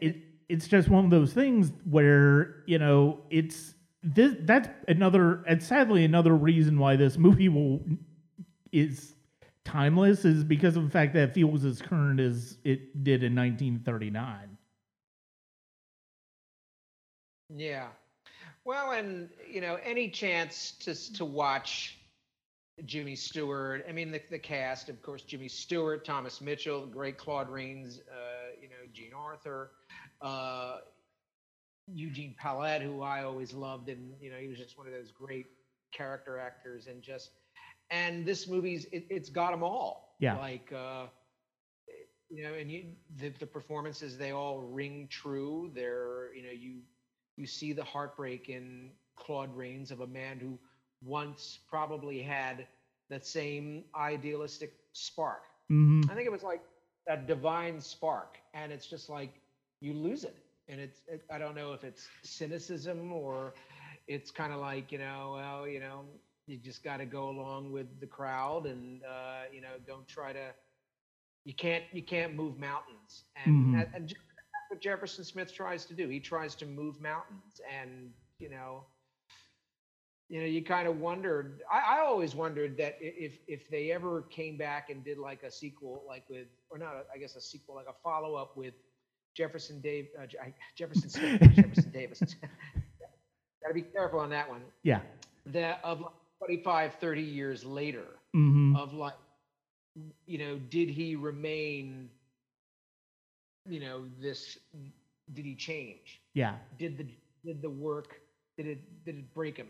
it 0.00 0.16
it's 0.48 0.66
just 0.68 0.88
one 0.88 1.04
of 1.04 1.10
those 1.10 1.32
things 1.32 1.72
where 1.84 2.62
you 2.66 2.78
know 2.78 3.20
it's 3.30 3.74
this 4.02 4.34
that's 4.42 4.68
another 4.88 5.42
and 5.46 5.62
sadly 5.62 6.04
another 6.04 6.34
reason 6.34 6.78
why 6.78 6.96
this 6.96 7.18
movie 7.18 7.48
will 7.48 7.80
is 8.72 9.14
timeless 9.64 10.24
is 10.24 10.42
because 10.44 10.76
of 10.76 10.84
the 10.84 10.90
fact 10.90 11.14
that 11.14 11.30
it 11.30 11.34
feels 11.34 11.64
as 11.64 11.82
current 11.82 12.18
as 12.20 12.58
it 12.64 13.04
did 13.04 13.22
in 13.22 13.34
1939 13.34 14.56
Yeah. 17.54 17.88
Well, 18.64 18.92
and 18.92 19.30
you 19.50 19.60
know, 19.60 19.76
any 19.84 20.10
chance 20.10 20.72
to 20.80 20.94
to 21.14 21.24
watch 21.24 21.99
Jimmy 22.86 23.16
Stewart. 23.16 23.84
I 23.88 23.92
mean, 23.92 24.10
the, 24.10 24.20
the 24.30 24.38
cast, 24.38 24.88
of 24.88 25.00
course, 25.02 25.22
Jimmy 25.22 25.48
Stewart, 25.48 26.04
Thomas 26.04 26.40
Mitchell, 26.40 26.86
great 26.86 27.18
Claude 27.18 27.48
Rains, 27.48 28.00
uh, 28.10 28.52
you 28.60 28.68
know, 28.68 28.74
Jean 28.92 29.12
Arthur, 29.14 29.72
uh, 30.20 30.78
Eugene 31.86 32.34
Pallette, 32.42 32.82
who 32.82 33.02
I 33.02 33.24
always 33.24 33.52
loved, 33.52 33.88
and 33.88 34.12
you 34.20 34.30
know, 34.30 34.36
he 34.38 34.48
was 34.48 34.58
just 34.58 34.78
one 34.78 34.86
of 34.86 34.92
those 34.92 35.10
great 35.10 35.46
character 35.92 36.38
actors, 36.38 36.86
and 36.86 37.02
just 37.02 37.30
and 37.90 38.24
this 38.24 38.48
movie's 38.48 38.86
it, 38.92 39.06
it's 39.10 39.30
got 39.30 39.50
them 39.50 39.62
all. 39.62 40.16
Yeah. 40.20 40.36
Like. 40.38 40.72
Uh, 40.72 41.06
you 42.32 42.44
know, 42.44 42.54
and 42.54 42.70
you, 42.70 42.84
the, 43.16 43.30
the 43.40 43.46
performances 43.46 44.16
they 44.16 44.30
all 44.30 44.60
ring 44.60 45.08
true. 45.10 45.68
They're, 45.74 46.32
you 46.32 46.44
know, 46.44 46.52
you 46.52 46.78
you 47.36 47.46
see 47.46 47.72
the 47.72 47.82
heartbreak 47.82 48.48
in 48.48 48.90
Claude 49.16 49.54
Rains 49.56 49.90
of 49.90 50.00
a 50.00 50.06
man 50.06 50.38
who 50.38 50.58
once 51.02 51.58
probably 51.68 52.22
had 52.22 52.66
that 53.10 53.26
same 53.26 53.84
idealistic 53.94 54.72
spark. 54.92 55.42
hmm 55.68 56.02
I 56.08 56.14
think 56.14 56.26
it 56.26 56.32
was 56.32 56.42
like 56.42 56.62
that 57.06 57.26
divine 57.26 57.80
spark, 57.80 58.38
and 58.54 58.72
it's 58.72 58.86
just 58.86 59.08
like 59.08 59.40
you 59.80 59.92
lose 59.94 60.24
it, 60.24 60.36
and 60.68 60.80
it's 60.80 61.02
it, 61.08 61.22
I 61.30 61.38
don't 61.38 61.54
know 61.54 61.72
if 61.72 61.84
it's 61.84 62.10
cynicism 62.22 63.12
or 63.12 63.54
it's 64.06 64.30
kind 64.30 64.52
of 64.52 64.60
like 64.60 64.92
you 64.92 64.98
know, 64.98 65.32
well, 65.36 65.66
you 65.68 65.80
know, 65.80 66.04
you 66.46 66.58
just 66.58 66.82
got 66.84 66.98
to 66.98 67.06
go 67.06 67.28
along 67.30 67.72
with 67.72 68.00
the 68.00 68.06
crowd, 68.06 68.66
and 68.66 69.02
uh, 69.04 69.42
you 69.52 69.60
know, 69.60 69.76
don't 69.86 70.06
try 70.08 70.32
to. 70.32 70.52
You 71.44 71.54
can't 71.54 71.84
you 71.92 72.02
can't 72.02 72.34
move 72.34 72.58
mountains, 72.58 73.24
and, 73.36 73.54
Mhm. 73.54 73.72
that- 73.72 73.88
and 73.94 74.08
that's 74.08 74.70
what 74.70 74.80
Jefferson 74.80 75.24
Smith 75.24 75.52
tries 75.52 75.86
to 75.86 75.94
do. 75.94 76.08
He 76.08 76.20
tries 76.20 76.54
to 76.56 76.66
move 76.66 77.00
mountains, 77.00 77.60
and 77.70 78.12
you 78.38 78.50
know, 78.50 78.84
you 80.30 80.40
know, 80.40 80.46
you 80.46 80.62
kind 80.64 80.88
of 80.88 81.00
wondered. 81.00 81.62
I, 81.70 81.98
I 81.98 82.00
always 82.06 82.34
wondered 82.36 82.78
that 82.78 82.96
if 83.00 83.40
if 83.48 83.68
they 83.70 83.92
ever 83.92 84.22
came 84.30 84.56
back 84.56 84.90
and 84.90 85.04
did 85.04 85.18
like 85.18 85.42
a 85.42 85.50
sequel, 85.50 86.04
like 86.08 86.24
with, 86.30 86.48
or 86.70 86.78
not, 86.78 86.94
a, 86.94 87.04
I 87.14 87.18
guess 87.18 87.36
a 87.36 87.40
sequel, 87.42 87.74
like 87.76 87.88
a 87.88 87.94
follow 88.02 88.36
up 88.36 88.56
with 88.56 88.74
Jefferson 89.34 89.80
Dave, 89.80 90.08
uh, 90.20 90.26
Je- 90.26 90.54
Jefferson 90.76 91.10
Smith, 91.10 91.34
Jefferson 91.52 91.90
Davis. 91.90 92.22
Got 93.62 93.68
to 93.68 93.74
be 93.74 93.82
careful 93.82 94.20
on 94.20 94.30
that 94.30 94.48
one. 94.48 94.62
yeah 94.82 95.00
That 95.46 95.80
of 95.84 96.00
like 96.00 96.12
25, 96.38 96.94
30 96.94 97.22
years 97.22 97.64
later, 97.64 98.06
hmm 98.32 98.74
of 98.74 98.92
like, 98.94 99.14
you 100.26 100.38
know, 100.38 100.58
did 100.58 100.88
he 100.90 101.16
remain, 101.16 102.10
you 103.68 103.80
know, 103.80 104.04
this? 104.20 104.58
Did 105.32 105.44
he 105.46 105.54
change? 105.54 106.20
yeah 106.34 106.56
did 106.78 106.98
the 106.98 107.06
did 107.44 107.62
the 107.62 107.70
work 107.70 108.20
did 108.56 108.66
it 108.66 109.04
did 109.04 109.16
it 109.16 109.34
break 109.34 109.56
him 109.56 109.68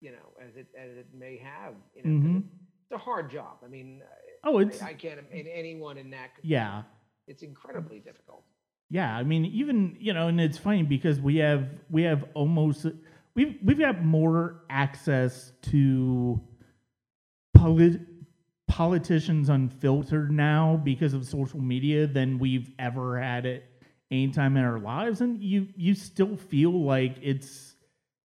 you 0.00 0.10
know 0.12 0.32
as 0.42 0.56
it 0.56 0.66
as 0.78 0.96
it 0.96 1.06
may 1.14 1.36
have 1.38 1.74
you 1.94 2.02
know 2.02 2.10
Mhm. 2.10 2.36
it's 2.82 2.92
a 2.92 2.98
hard 2.98 3.30
job 3.30 3.58
i 3.64 3.68
mean 3.68 4.02
oh 4.44 4.58
it's 4.58 4.82
I, 4.82 4.88
I 4.90 4.94
can't 4.94 5.18
imagine 5.20 5.48
anyone 5.52 5.98
in 5.98 6.10
that 6.10 6.30
yeah 6.42 6.82
it's 7.26 7.42
incredibly 7.42 7.98
difficult 8.00 8.44
Yeah, 8.92 9.16
I 9.16 9.22
mean, 9.22 9.44
even 9.44 9.96
you 10.00 10.12
know, 10.12 10.26
and 10.26 10.40
it's 10.40 10.58
funny 10.58 10.82
because 10.82 11.20
we 11.20 11.36
have 11.36 11.68
we 11.90 12.02
have 12.02 12.24
almost 12.34 12.86
we've 13.36 13.56
we've 13.62 13.78
got 13.78 14.02
more 14.04 14.62
access 14.68 15.52
to 15.70 16.40
polit- 17.54 18.00
politicians 18.66 19.48
unfiltered 19.48 20.32
now 20.32 20.80
because 20.82 21.14
of 21.14 21.24
social 21.26 21.60
media 21.60 22.06
than 22.06 22.38
we've 22.38 22.70
ever 22.80 23.20
had 23.20 23.46
it 23.46 23.64
any 24.10 24.28
time 24.28 24.56
in 24.56 24.64
our 24.64 24.80
lives, 24.80 25.20
and 25.20 25.40
you 25.40 25.68
you 25.76 25.94
still 25.94 26.36
feel 26.36 26.72
like 26.72 27.16
it's 27.22 27.76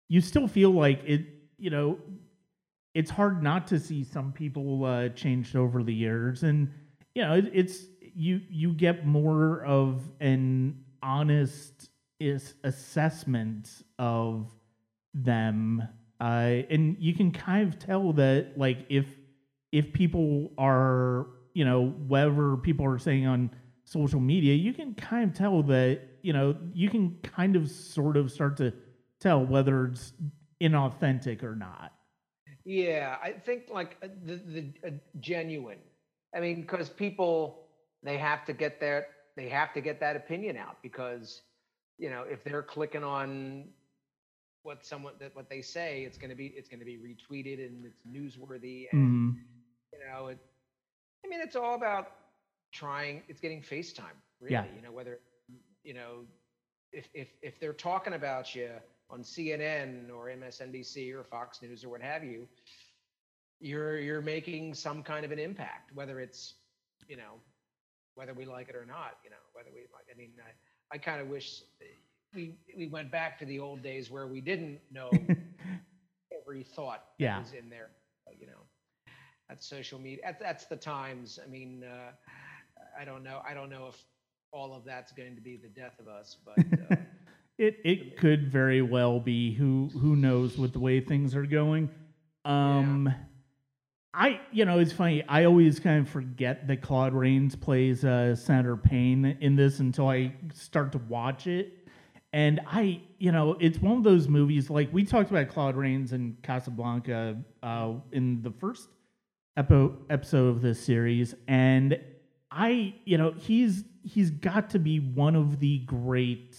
you 0.09 0.21
still 0.21 0.47
feel 0.47 0.71
like 0.71 1.01
it. 1.05 1.27
You 1.57 1.69
know, 1.69 1.97
it's 2.93 3.11
hard 3.11 3.43
not 3.43 3.67
to 3.67 3.79
see 3.79 4.03
some 4.03 4.31
people 4.31 4.85
uh, 4.85 5.09
changed 5.09 5.55
over 5.55 5.83
the 5.83 5.93
years, 5.93 6.43
and 6.43 6.71
you 7.13 7.21
know, 7.21 7.33
it, 7.33 7.51
it's 7.53 7.85
you 8.15 8.41
you 8.49 8.73
get 8.73 9.05
more 9.05 9.63
of 9.63 10.01
an 10.19 10.83
honest 11.03 11.89
is 12.19 12.53
assessment 12.63 13.69
of 13.99 14.49
them, 15.13 15.83
uh, 16.21 16.63
and 16.69 16.95
you 16.99 17.13
can 17.13 17.31
kind 17.31 17.67
of 17.67 17.79
tell 17.79 18.13
that 18.13 18.53
like 18.57 18.85
if 18.89 19.05
if 19.71 19.91
people 19.91 20.51
are 20.57 21.27
you 21.53 21.65
know 21.65 21.89
whatever 22.07 22.57
people 22.57 22.85
are 22.85 22.97
saying 22.97 23.27
on 23.27 23.51
social 23.83 24.19
media, 24.19 24.53
you 24.53 24.73
can 24.73 24.93
kind 24.95 25.29
of 25.29 25.37
tell 25.37 25.61
that 25.63 26.01
you 26.21 26.33
know 26.33 26.55
you 26.73 26.89
can 26.89 27.17
kind 27.23 27.55
of 27.55 27.69
sort 27.69 28.17
of 28.17 28.31
start 28.31 28.57
to 28.57 28.73
tell 29.19 29.45
whether 29.45 29.85
it's 29.85 30.13
inauthentic 30.61 31.43
or 31.43 31.55
not. 31.55 31.93
Yeah, 32.65 33.17
I 33.21 33.31
think 33.31 33.63
like 33.69 33.97
uh, 34.03 34.07
the 34.23 34.35
the 34.35 34.73
uh, 34.85 34.91
genuine. 35.19 35.79
I 36.35 36.39
mean, 36.39 36.61
because 36.61 36.89
people 36.89 37.67
they 38.03 38.17
have 38.17 38.45
to 38.45 38.53
get 38.53 38.79
their 38.79 39.07
they 39.35 39.49
have 39.49 39.73
to 39.73 39.81
get 39.81 39.99
that 39.99 40.15
opinion 40.15 40.57
out 40.57 40.77
because 40.81 41.41
you 41.97 42.09
know 42.09 42.23
if 42.23 42.43
they're 42.43 42.63
clicking 42.63 43.03
on 43.03 43.65
what 44.63 44.85
someone 44.85 45.13
that 45.19 45.35
what 45.35 45.49
they 45.49 45.61
say, 45.61 46.03
it's 46.03 46.17
gonna 46.17 46.35
be 46.35 46.47
it's 46.47 46.69
gonna 46.69 46.85
be 46.85 46.97
retweeted 46.97 47.65
and 47.65 47.85
it's 47.85 48.01
newsworthy 48.05 48.87
and 48.91 49.11
Mhm. 49.11 49.37
you 49.93 49.99
know 50.07 50.27
it. 50.27 50.39
I 51.25 51.27
mean, 51.29 51.41
it's 51.41 51.55
all 51.55 51.75
about 51.75 52.07
trying. 52.71 53.23
It's 53.27 53.39
getting 53.39 53.61
FaceTime, 53.61 54.17
really. 54.39 54.65
Yeah. 54.65 54.65
You 54.69 54.81
know 54.81 54.91
whether 54.91 55.19
you 55.83 55.93
know 55.93 56.25
if 56.91 57.07
if 57.13 57.29
if 57.41 57.59
they're 57.59 57.73
talking 57.73 58.13
about 58.13 58.55
you 58.55 58.69
on 59.09 59.23
CNN 59.23 60.09
or 60.11 60.29
MSNBC 60.29 61.13
or 61.13 61.23
Fox 61.23 61.61
News 61.61 61.83
or 61.83 61.89
what 61.89 62.01
have 62.01 62.23
you, 62.23 62.47
you're 63.59 63.99
you're 63.99 64.21
making 64.21 64.73
some 64.73 65.03
kind 65.03 65.25
of 65.25 65.31
an 65.31 65.39
impact, 65.39 65.91
whether 65.93 66.19
it's 66.19 66.55
you 67.07 67.17
know 67.17 67.39
whether 68.15 68.33
we 68.33 68.45
like 68.45 68.69
it 68.69 68.75
or 68.75 68.85
not. 68.85 69.17
You 69.23 69.29
know 69.31 69.43
whether 69.53 69.69
we 69.73 69.81
like. 69.93 70.05
I 70.13 70.17
mean, 70.17 70.31
I, 70.39 70.95
I 70.95 70.97
kind 70.97 71.21
of 71.21 71.27
wish 71.27 71.61
we 72.33 72.55
we 72.75 72.87
went 72.87 73.11
back 73.11 73.37
to 73.39 73.45
the 73.45 73.59
old 73.59 73.81
days 73.81 74.09
where 74.11 74.27
we 74.27 74.41
didn't 74.41 74.79
know 74.91 75.25
every 76.41 76.63
thought 76.63 77.03
that 77.21 77.33
Yeah. 77.33 77.37
was 77.37 77.53
in 77.53 77.69
there. 77.69 77.91
You 78.39 78.47
know, 78.47 78.63
that's 79.47 79.67
social 79.67 79.99
media. 79.99 80.21
That's, 80.23 80.41
that's 80.41 80.65
the 80.65 80.75
times. 80.77 81.39
I 81.43 81.47
mean, 81.47 81.83
uh, 81.83 82.11
I 82.99 83.05
don't 83.05 83.23
know. 83.23 83.41
I 83.47 83.53
don't 83.53 83.69
know 83.69 83.87
if 83.87 84.03
all 84.51 84.73
of 84.73 84.83
that's 84.85 85.11
going 85.11 85.35
to 85.35 85.41
be 85.41 85.57
the 85.57 85.69
death 85.69 85.99
of 85.99 86.07
us, 86.07 86.37
but 86.45 86.65
uh, 86.81 86.95
It 87.57 87.77
it 87.85 88.17
could 88.17 88.51
very 88.51 88.81
well 88.81 89.19
be. 89.19 89.53
Who 89.53 89.89
who 89.93 90.15
knows 90.15 90.57
with 90.57 90.73
the 90.73 90.79
way 90.79 90.99
things 90.99 91.35
are 91.35 91.45
going. 91.45 91.89
Um 92.43 93.13
I 94.13 94.41
you 94.51 94.65
know, 94.65 94.79
it's 94.79 94.91
funny. 94.91 95.23
I 95.27 95.45
always 95.45 95.79
kind 95.79 95.99
of 96.05 96.09
forget 96.09 96.67
that 96.67 96.81
Claude 96.81 97.13
Rains 97.13 97.55
plays 97.55 98.03
uh 98.03 98.35
Senator 98.35 98.75
Payne 98.77 99.37
in 99.41 99.55
this 99.55 99.79
until 99.79 100.09
I 100.09 100.33
start 100.53 100.91
to 100.93 100.97
watch 100.97 101.47
it. 101.47 101.87
And 102.33 102.59
I, 102.67 103.01
you 103.17 103.31
know, 103.31 103.55
it's 103.61 103.79
one 103.79 103.97
of 103.97 104.03
those 104.03 104.27
movies 104.27 104.69
like 104.69 104.91
we 104.91 105.05
talked 105.05 105.31
about 105.31 105.47
Claude 105.47 105.77
Rains 105.77 106.11
and 106.11 106.41
Casablanca 106.43 107.41
uh 107.63 107.93
in 108.11 108.41
the 108.41 108.51
first 108.51 108.89
epo- 109.57 109.95
episode 110.09 110.47
of 110.47 110.61
this 110.61 110.83
series 110.83 111.35
and 111.47 111.97
I, 112.51 112.95
you 113.05 113.17
know, 113.17 113.31
he's 113.31 113.83
he's 114.03 114.29
got 114.29 114.69
to 114.71 114.79
be 114.79 114.99
one 114.99 115.35
of 115.35 115.59
the 115.59 115.79
great 115.79 116.55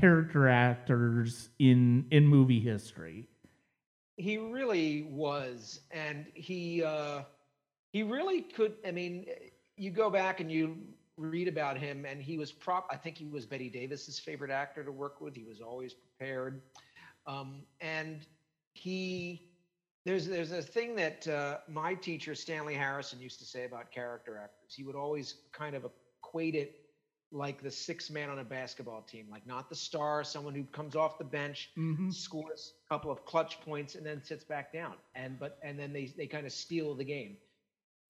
character 0.00 0.48
actors 0.48 1.50
in 1.58 2.06
in 2.10 2.26
movie 2.26 2.60
history. 2.60 3.28
he 4.16 4.38
really 4.38 5.02
was, 5.10 5.80
and 5.90 6.26
he 6.34 6.82
uh, 6.84 7.22
he 7.92 8.02
really 8.02 8.42
could. 8.42 8.74
I 8.86 8.90
mean, 8.90 9.26
you 9.76 9.90
go 9.90 10.10
back 10.10 10.40
and 10.40 10.50
you 10.50 10.76
read 11.16 11.48
about 11.48 11.78
him, 11.78 12.04
and 12.06 12.22
he 12.22 12.38
was 12.38 12.52
prop. 12.52 12.86
I 12.90 12.96
think 12.96 13.18
he 13.18 13.26
was 13.26 13.46
Bette 13.46 13.68
Davis's 13.70 14.18
favorite 14.18 14.50
actor 14.50 14.84
to 14.84 14.92
work 14.92 15.20
with. 15.20 15.34
He 15.34 15.44
was 15.44 15.60
always 15.60 15.94
prepared, 15.94 16.62
um, 17.26 17.62
and 17.80 18.20
he. 18.74 19.48
There's 20.04 20.26
there's 20.26 20.50
a 20.50 20.62
thing 20.62 20.96
that 20.96 21.28
uh, 21.28 21.58
my 21.68 21.94
teacher 21.94 22.34
Stanley 22.34 22.74
Harrison 22.74 23.20
used 23.20 23.38
to 23.38 23.44
say 23.44 23.64
about 23.64 23.92
character 23.92 24.36
actors. 24.36 24.74
He 24.74 24.82
would 24.82 24.96
always 24.96 25.36
kind 25.52 25.76
of 25.76 25.86
equate 26.18 26.56
it 26.56 26.81
like 27.32 27.62
the 27.62 27.70
six 27.70 28.10
man 28.10 28.30
on 28.30 28.38
a 28.40 28.44
basketball 28.44 29.02
team, 29.02 29.26
like 29.30 29.46
not 29.46 29.68
the 29.68 29.76
star, 29.76 30.24
someone 30.24 30.54
who 30.54 30.64
comes 30.64 30.96
off 30.96 31.18
the 31.18 31.24
bench, 31.24 31.70
Mm-hmm. 31.78 32.10
scores 32.10 32.74
a 32.86 32.88
couple 32.94 33.10
of 33.10 33.24
clutch 33.24 33.60
points 33.60 33.94
and 33.96 34.06
then 34.06 34.22
sits 34.22 34.44
back 34.44 34.72
down 34.72 34.94
and 35.14 35.38
but 35.38 35.58
and 35.62 35.78
then 35.78 35.92
they 35.92 36.06
they 36.16 36.26
kind 36.26 36.46
of 36.46 36.52
steal 36.52 36.94
the 36.94 37.04
game 37.04 37.36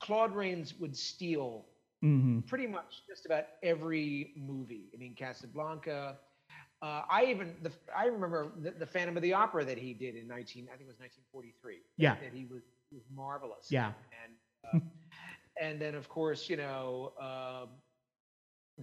claude 0.01 0.35
rains 0.35 0.75
would 0.79 0.97
steal 0.97 1.67
Mm-hmm. 2.05 2.41
pretty 2.47 2.67
much 2.67 3.03
just 3.09 3.27
about 3.27 3.45
every 3.63 4.33
movie 4.37 4.91
i 4.95 4.97
mean 4.99 5.15
casablanca 5.15 6.19
uh, 6.83 7.03
i 7.11 7.25
even 7.27 7.55
the 7.63 7.73
i 7.97 8.07
remember 8.07 8.53
the, 8.61 8.71
the 8.73 8.87
phantom 8.87 9.17
of 9.17 9.23
the 9.23 9.33
opera 9.33 9.65
that 9.65 9.79
he 9.79 9.95
did 9.95 10.15
in 10.17 10.27
19 10.27 10.67
i 10.73 10.77
think 10.77 10.83
it 10.83 10.89
was 10.89 11.01
1943 11.01 11.81
Yeah. 11.97 12.17
that 12.21 12.33
he 12.33 12.45
was, 12.47 12.63
was 12.93 13.05
marvelous 13.15 13.77
Yeah. 13.77 13.93
and 14.25 14.33
uh, 14.65 14.71
and 15.61 15.81
then 15.81 15.95
of 15.95 16.09
course 16.09 16.49
you 16.49 16.57
know 16.57 17.13
um 17.21 17.69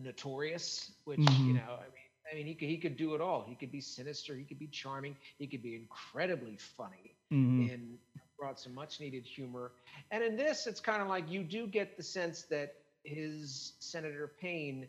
notorious 0.04 0.92
which 1.06 1.20
Mhm. 1.20 1.48
you 1.48 1.54
know 1.54 1.78
i 1.80 1.84
mean 1.84 2.08
i 2.32 2.36
mean 2.36 2.46
he 2.48 2.56
could, 2.56 2.70
he 2.70 2.78
could 2.78 2.98
do 2.98 3.16
it 3.16 3.22
all. 3.22 3.44
He 3.44 3.56
could 3.56 3.72
be 3.72 3.82
sinister. 3.82 4.36
He 4.36 4.44
could 4.44 4.60
be 4.60 4.68
charming. 4.68 5.16
He 5.38 5.48
could 5.48 5.62
be 5.64 5.76
incredibly 5.76 6.58
funny 6.58 7.16
Mm-hmm. 7.32 7.70
and 7.74 7.98
brought 8.40 8.60
some 8.60 8.74
much 8.74 9.00
needed 9.00 9.26
humor. 9.26 9.72
And 10.12 10.24
in 10.24 10.36
this 10.38 10.68
it's 10.68 10.80
kind 10.80 11.02
of 11.02 11.08
like 11.08 11.30
you 11.30 11.44
do 11.44 11.68
get 11.68 11.98
the 11.98 12.04
sense 12.04 12.44
that 12.44 12.76
his 13.04 13.74
senator 13.80 14.28
payne 14.40 14.88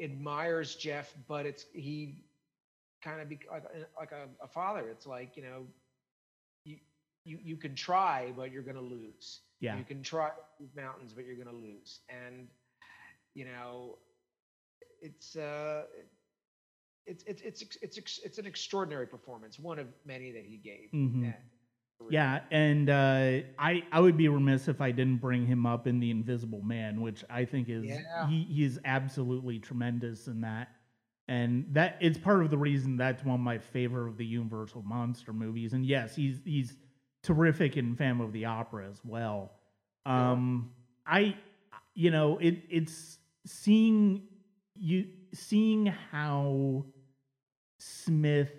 admires 0.00 0.74
jeff 0.74 1.14
but 1.28 1.46
it's 1.46 1.66
he 1.72 2.24
kind 3.02 3.20
of 3.20 3.28
be 3.28 3.38
like, 3.50 3.64
a- 3.64 4.00
like 4.00 4.12
a, 4.12 4.28
a 4.42 4.48
father. 4.48 4.88
It's 4.90 5.06
like 5.06 5.36
you 5.36 5.42
know 5.42 5.66
you 6.64 6.76
you, 7.24 7.38
you 7.42 7.56
can 7.56 7.74
try 7.74 8.32
but 8.36 8.50
you're 8.50 8.62
going 8.62 8.76
to 8.76 8.82
lose. 8.82 9.40
Yeah. 9.60 9.76
you 9.78 9.84
can 9.84 10.02
try 10.02 10.30
mountains 10.76 11.12
but 11.14 11.24
you're 11.24 11.36
going 11.36 11.48
to 11.48 11.54
lose. 11.54 12.00
And 12.08 12.48
you 13.34 13.44
know 13.44 13.98
it's 15.00 15.36
uh 15.36 15.82
it's 17.06 17.24
it's 17.24 17.42
it's 17.42 17.62
it's 17.82 18.18
it's 18.24 18.38
an 18.38 18.46
extraordinary 18.46 19.06
performance 19.06 19.58
one 19.58 19.78
of 19.78 19.88
many 20.06 20.32
that 20.32 20.44
he 20.44 20.56
gave 20.56 20.90
Mhm. 20.92 21.22
that. 21.22 21.42
Yeah, 22.10 22.40
and 22.50 22.90
uh, 22.90 23.40
I 23.58 23.82
I 23.90 24.00
would 24.00 24.16
be 24.16 24.28
remiss 24.28 24.68
if 24.68 24.80
I 24.80 24.90
didn't 24.90 25.18
bring 25.18 25.46
him 25.46 25.64
up 25.64 25.86
in 25.86 26.00
the 26.00 26.10
Invisible 26.10 26.60
Man, 26.60 27.00
which 27.00 27.24
I 27.30 27.44
think 27.44 27.68
is 27.68 27.84
Yeah. 27.86 28.28
he 28.28 28.44
he 28.44 28.64
is 28.64 28.78
absolutely 28.84 29.58
tremendous 29.58 30.26
in 30.26 30.40
that, 30.42 30.68
and 31.28 31.66
that 31.72 31.96
it's 32.00 32.18
part 32.18 32.42
of 32.42 32.50
the 32.50 32.58
reason 32.58 32.96
that's 32.96 33.24
one 33.24 33.36
of 33.36 33.40
my 33.40 33.58
favorite 33.58 34.08
of 34.08 34.16
the 34.18 34.26
Universal 34.26 34.82
monster 34.82 35.32
movies. 35.32 35.72
And 35.72 35.86
yes, 35.86 36.14
he's 36.14 36.40
he's 36.44 36.76
terrific 37.22 37.76
in 37.76 37.96
Phantom 37.96 38.20
of 38.20 38.32
the 38.32 38.44
Opera 38.44 38.86
as 38.86 39.00
well. 39.04 39.52
Um, 40.04 40.72
I 41.06 41.36
you 41.94 42.10
know 42.10 42.38
it 42.38 42.58
it's 42.68 43.18
seeing 43.46 44.22
you 44.74 45.06
seeing 45.32 45.86
how 45.86 46.84
Smith 47.78 48.50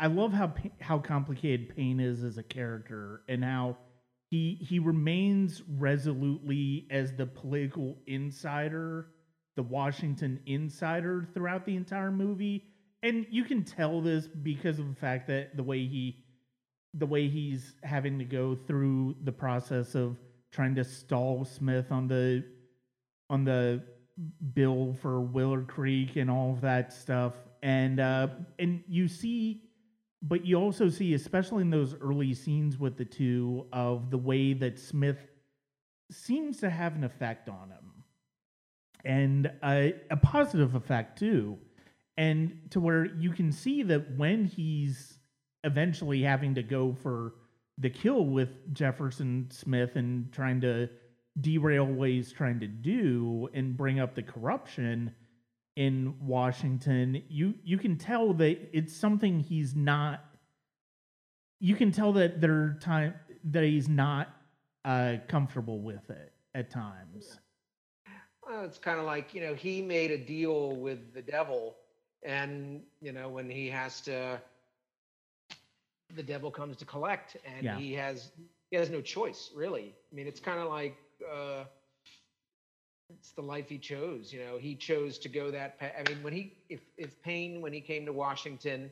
I 0.00 0.06
love 0.06 0.32
how 0.32 0.54
how 0.80 0.98
complicated 0.98 1.76
Payne 1.76 2.00
is 2.00 2.24
as 2.24 2.38
a 2.38 2.42
character 2.42 3.22
and 3.28 3.44
how 3.44 3.76
he 4.30 4.58
he 4.60 4.78
remains 4.78 5.62
resolutely 5.68 6.86
as 6.90 7.12
the 7.12 7.26
political 7.26 7.98
insider, 8.06 9.08
the 9.56 9.62
Washington 9.62 10.40
insider 10.46 11.28
throughout 11.34 11.66
the 11.66 11.76
entire 11.76 12.10
movie. 12.10 12.64
And 13.02 13.26
you 13.30 13.44
can 13.44 13.62
tell 13.62 14.00
this 14.00 14.26
because 14.26 14.78
of 14.78 14.88
the 14.88 14.94
fact 14.94 15.26
that 15.28 15.54
the 15.54 15.62
way 15.62 15.86
he 15.86 16.24
the 16.94 17.06
way 17.06 17.28
he's 17.28 17.74
having 17.82 18.18
to 18.18 18.24
go 18.24 18.56
through 18.66 19.16
the 19.24 19.32
process 19.32 19.94
of 19.94 20.16
trying 20.50 20.74
to 20.76 20.84
stall 20.84 21.44
Smith 21.44 21.92
on 21.92 22.08
the 22.08 22.42
on 23.28 23.44
the 23.44 23.82
bill 24.54 24.96
for 25.00 25.20
Willard 25.20 25.68
Creek 25.68 26.16
and 26.16 26.30
all 26.30 26.52
of 26.52 26.60
that 26.60 26.92
stuff. 26.92 27.34
And 27.62 28.00
uh 28.00 28.28
and 28.58 28.82
you 28.88 29.08
see 29.08 29.62
but 30.22 30.44
you 30.44 30.56
also 30.56 30.88
see 30.88 31.14
especially 31.14 31.62
in 31.62 31.70
those 31.70 31.94
early 32.00 32.34
scenes 32.34 32.78
with 32.78 32.96
the 32.96 33.04
two 33.04 33.66
of 33.72 34.10
the 34.10 34.18
way 34.18 34.52
that 34.54 34.78
Smith 34.78 35.18
seems 36.10 36.58
to 36.58 36.70
have 36.70 36.96
an 36.96 37.04
effect 37.04 37.48
on 37.48 37.70
him. 37.70 38.04
And 39.04 39.50
a, 39.64 39.94
a 40.10 40.16
positive 40.16 40.74
effect 40.74 41.18
too. 41.18 41.58
And 42.18 42.68
to 42.70 42.80
where 42.80 43.06
you 43.06 43.30
can 43.30 43.50
see 43.50 43.82
that 43.84 44.16
when 44.16 44.44
he's 44.44 45.18
eventually 45.64 46.22
having 46.22 46.54
to 46.56 46.62
go 46.62 46.94
for 47.02 47.34
the 47.78 47.88
kill 47.88 48.26
with 48.26 48.74
Jefferson 48.74 49.48
Smith 49.50 49.96
and 49.96 50.30
trying 50.32 50.60
to 50.60 50.90
derail 51.42 51.84
what 51.86 52.08
he's 52.08 52.32
trying 52.32 52.60
to 52.60 52.66
do 52.66 53.48
and 53.54 53.76
bring 53.76 54.00
up 54.00 54.14
the 54.14 54.22
corruption, 54.22 55.14
in 55.76 56.14
Washington, 56.20 57.22
you 57.28 57.54
you 57.64 57.78
can 57.78 57.96
tell 57.96 58.34
that 58.34 58.58
it's 58.72 58.94
something 58.94 59.40
he's 59.40 59.74
not. 59.74 60.24
You 61.58 61.74
can 61.76 61.92
tell 61.92 62.12
that 62.14 62.40
there 62.40 62.52
are 62.52 62.78
time 62.80 63.14
that 63.44 63.62
he's 63.64 63.88
not 63.88 64.28
uh, 64.84 65.16
comfortable 65.28 65.80
with 65.80 66.10
it 66.10 66.32
at 66.54 66.70
times. 66.70 67.38
Well, 68.46 68.64
it's 68.64 68.78
kind 68.78 68.98
of 68.98 69.06
like 69.06 69.32
you 69.34 69.40
know 69.40 69.54
he 69.54 69.80
made 69.80 70.10
a 70.10 70.18
deal 70.18 70.72
with 70.76 71.14
the 71.14 71.22
devil, 71.22 71.76
and 72.22 72.82
you 73.00 73.12
know 73.12 73.28
when 73.28 73.48
he 73.48 73.68
has 73.68 74.00
to, 74.02 74.40
the 76.14 76.22
devil 76.22 76.50
comes 76.50 76.76
to 76.78 76.84
collect, 76.84 77.36
and 77.44 77.62
Yeah. 77.64 77.78
he 77.78 77.94
has 77.94 78.32
he 78.70 78.76
has 78.76 78.90
no 78.90 79.00
choice 79.00 79.50
really. 79.54 79.94
I 80.10 80.14
mean, 80.14 80.26
it's 80.26 80.40
kind 80.40 80.58
of 80.60 80.68
like 80.68 80.96
uh, 81.22 81.64
it's 83.10 83.32
the 83.32 83.42
life 83.42 83.68
he 83.68 83.78
chose. 83.78 84.32
You 84.32 84.40
know, 84.40 84.56
he 84.58 84.74
chose 84.74 85.18
to 85.18 85.28
go 85.28 85.50
that. 85.50 85.78
Pa- 85.78 85.92
I 85.98 86.02
mean, 86.02 86.22
when 86.22 86.32
he 86.32 86.52
if 86.68 86.80
if 86.96 87.20
Payne 87.22 87.60
when 87.60 87.72
he 87.72 87.80
came 87.80 88.06
to 88.06 88.12
Washington, 88.12 88.90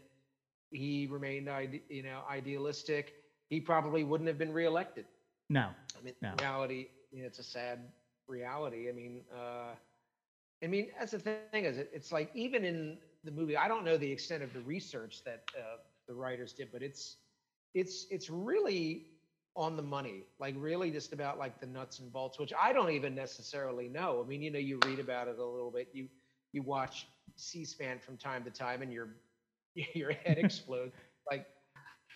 he 0.70 1.06
remained 1.06 1.48
you 1.88 2.02
know 2.02 2.22
idealistic. 2.28 3.14
He 3.48 3.60
probably 3.60 4.04
wouldn't 4.04 4.28
have 4.28 4.38
been 4.38 4.52
reelected. 4.52 5.06
No, 5.48 5.74
I 5.96 6.02
mean, 6.02 6.14
No. 6.22 6.38
reality, 6.38 6.88
you 7.10 7.20
know, 7.22 7.26
it's 7.26 7.38
a 7.38 7.44
sad 7.44 7.80
reality. 8.28 8.88
I 8.88 8.92
mean, 8.92 9.24
uh, 9.34 9.74
I 10.62 10.66
mean, 10.66 10.88
that's 10.98 11.12
the 11.12 11.20
thing 11.20 11.40
is, 11.40 11.54
it, 11.54 11.64
it's 11.68 11.86
like 11.86 12.06
even 12.10 12.36
in 12.38 12.76
the 13.00 13.08
movie, 13.08 13.34
I 13.34 13.44
don't 13.44 13.64
know 13.64 13.76
the 13.76 13.90
extent 13.90 14.26
of 14.26 14.38
the 14.38 14.48
research 14.48 15.12
that 15.14 15.32
uh, 15.46 15.68
the 16.06 16.14
writers 16.14 16.52
did, 16.52 16.68
but 16.72 16.82
it's 16.82 17.16
it's 17.74 18.06
it's 18.10 18.28
really 18.30 19.06
on 19.58 19.76
the 19.76 19.82
money, 19.82 20.26
like 20.40 20.54
really 20.58 20.90
just 20.92 21.12
about 21.12 21.38
like 21.38 21.60
the 21.60 21.66
nuts 21.66 22.00
and 22.00 22.12
bolts, 22.12 22.38
which 22.40 22.54
I 22.60 22.72
don't 22.72 22.92
even 22.92 23.14
necessarily 23.16 23.88
know. 23.88 24.22
I 24.24 24.28
mean, 24.28 24.42
you 24.42 24.50
know, 24.50 24.60
you 24.60 24.78
read 24.78 25.00
about 25.00 25.28
it 25.28 25.38
a 25.38 25.44
little 25.46 25.72
bit, 25.72 25.88
you 25.92 26.08
you 26.52 26.62
watch 26.62 27.08
C-SPAN 27.36 28.00
from 28.00 28.16
time 28.18 28.44
to 28.44 28.50
time, 28.50 28.82
and 28.82 28.92
your 28.92 29.16
your 29.94 30.12
head 30.12 30.38
explodes. 30.38 30.94
like 31.30 31.46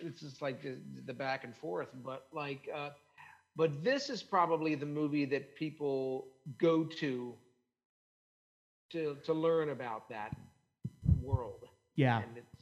it's 0.00 0.20
just 0.20 0.42
like 0.42 0.62
the, 0.62 0.78
the 1.06 1.14
back 1.14 1.44
and 1.44 1.56
forth, 1.56 1.88
but 2.04 2.26
like. 2.32 2.68
Uh, 2.74 2.90
but 3.56 3.84
this 3.84 4.08
is 4.10 4.22
probably 4.22 4.74
the 4.74 4.86
movie 4.86 5.26
that 5.26 5.54
people 5.56 6.28
go 6.58 6.84
to 6.84 7.34
to 8.90 9.16
to 9.24 9.32
learn 9.32 9.70
about 9.70 10.08
that 10.08 10.36
world 11.20 11.64
yeah, 11.96 12.22
and 12.22 12.36
it's 12.36 12.61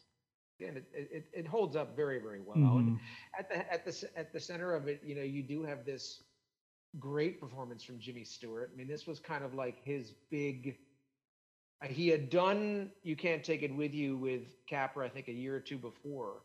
and 0.63 0.79
it, 0.79 0.85
it, 0.93 1.29
it 1.33 1.47
holds 1.47 1.77
up 1.77 1.97
very 1.97 2.19
very 2.19 2.41
well. 2.41 2.79
Mhm. 2.79 2.79
and 2.79 2.93
at 3.39 3.49
the 3.49 3.73
at 3.73 3.85
the 3.85 4.11
at 4.17 4.33
the 4.33 4.41
center 4.41 4.75
of 4.75 4.89
it 4.89 5.01
you 5.03 5.15
know 5.15 5.23
you 5.23 5.43
do 5.43 5.63
have 5.65 5.85
this 5.85 6.23
great 6.99 7.41
performance 7.41 7.83
from 7.85 7.99
jimmy 7.99 8.25
stewart. 8.25 8.71
I 8.73 8.77
mean 8.77 8.89
this 8.89 9.07
was 9.07 9.19
kind 9.21 9.45
of 9.45 9.55
like 9.55 9.79
his 9.83 10.13
big 10.31 10.77
uh, 11.83 11.87
he 11.87 12.09
had 12.09 12.31
done 12.31 12.91
you 13.03 13.17
can't 13.17 13.43
take 13.45 13.63
it 13.63 13.75
with 13.75 13.95
you 13.95 14.17
with 14.17 14.57
capra 14.67 15.07
i 15.07 15.09
think 15.09 15.29
a 15.29 15.33
year 15.33 15.55
or 15.57 15.61
two 15.61 15.79
before. 15.79 16.43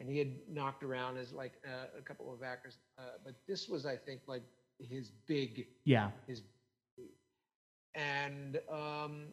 And 0.00 0.08
he 0.08 0.18
had 0.18 0.32
knocked 0.48 0.82
around 0.82 1.18
as 1.18 1.32
like 1.32 1.52
uh, 1.66 1.86
a 1.98 2.02
couple 2.02 2.32
of 2.32 2.42
actors. 2.42 2.78
Uh, 2.98 3.02
but 3.24 3.34
this 3.46 3.68
was 3.68 3.84
i 3.86 3.96
think 3.96 4.22
like 4.26 4.42
his 4.78 5.10
big 5.26 5.66
yeah, 5.84 6.10
his 6.26 6.42
and 7.94 8.58
um 8.70 9.28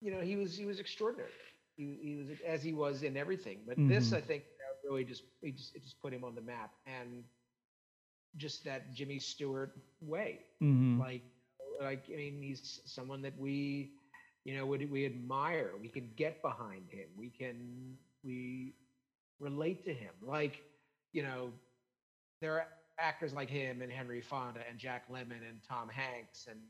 you 0.00 0.10
know 0.10 0.20
he 0.20 0.36
was 0.36 0.56
he 0.56 0.64
was 0.64 0.78
extraordinary 0.78 1.30
he, 1.76 1.98
he 2.02 2.16
was 2.16 2.40
as 2.46 2.62
he 2.62 2.72
was 2.72 3.02
in 3.02 3.16
everything. 3.16 3.60
But 3.66 3.78
this 3.86 4.12
Mhm. 4.12 4.14
i 4.14 4.20
think 4.20 4.44
really 4.84 5.04
just 5.04 5.22
it 5.42 5.56
just 5.56 5.74
it 5.74 5.82
just 5.82 6.00
put 6.00 6.12
him 6.12 6.24
on 6.24 6.34
the 6.34 6.42
map 6.42 6.70
and 6.86 7.24
just 8.36 8.64
that 8.64 8.92
jimmy 8.92 9.18
stewart 9.18 9.72
way. 10.00 10.40
Hmm 10.60 11.02
like 11.02 11.22
like 11.80 12.04
i 12.12 12.16
mean 12.16 12.40
he's 12.42 12.80
someone 12.86 13.22
that 13.22 13.36
we 13.38 13.92
you 14.44 14.54
know 14.56 14.66
we, 14.66 14.84
we 14.86 15.04
admire. 15.06 15.72
We 15.80 15.88
can 15.88 16.10
get 16.16 16.42
behind 16.42 16.88
him. 16.90 17.08
We 17.16 17.30
can 17.30 17.96
we 18.22 18.74
relate 19.40 19.84
to 19.84 19.92
him. 19.94 20.14
Like 20.22 20.62
you 21.12 21.22
know 21.22 21.52
there 22.40 22.54
are 22.54 22.66
actors 22.98 23.32
like 23.32 23.48
him 23.50 23.82
and 23.82 23.90
henry 23.92 24.20
fonda 24.20 24.60
and 24.68 24.78
jack 24.78 25.08
lemmon 25.10 25.42
and 25.48 25.60
tom 25.68 25.88
hanks 25.88 26.46
and 26.48 26.60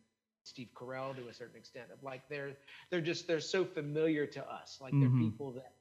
steve 0.45 0.69
carell 0.75 1.15
to 1.15 1.29
a 1.29 1.35
certain 1.35 1.57
extent 1.57 1.87
of 1.93 2.03
like 2.03 2.23
they're 2.29 2.57
they're 2.91 3.01
just 3.01 3.27
they're 3.27 3.41
so 3.41 3.65
familiar 3.65 4.27
to 4.27 4.45
us 4.51 4.79
like 4.81 4.99
they're 4.99 5.11
Mhm. 5.11 5.33
people 5.33 5.53
that 5.53 5.75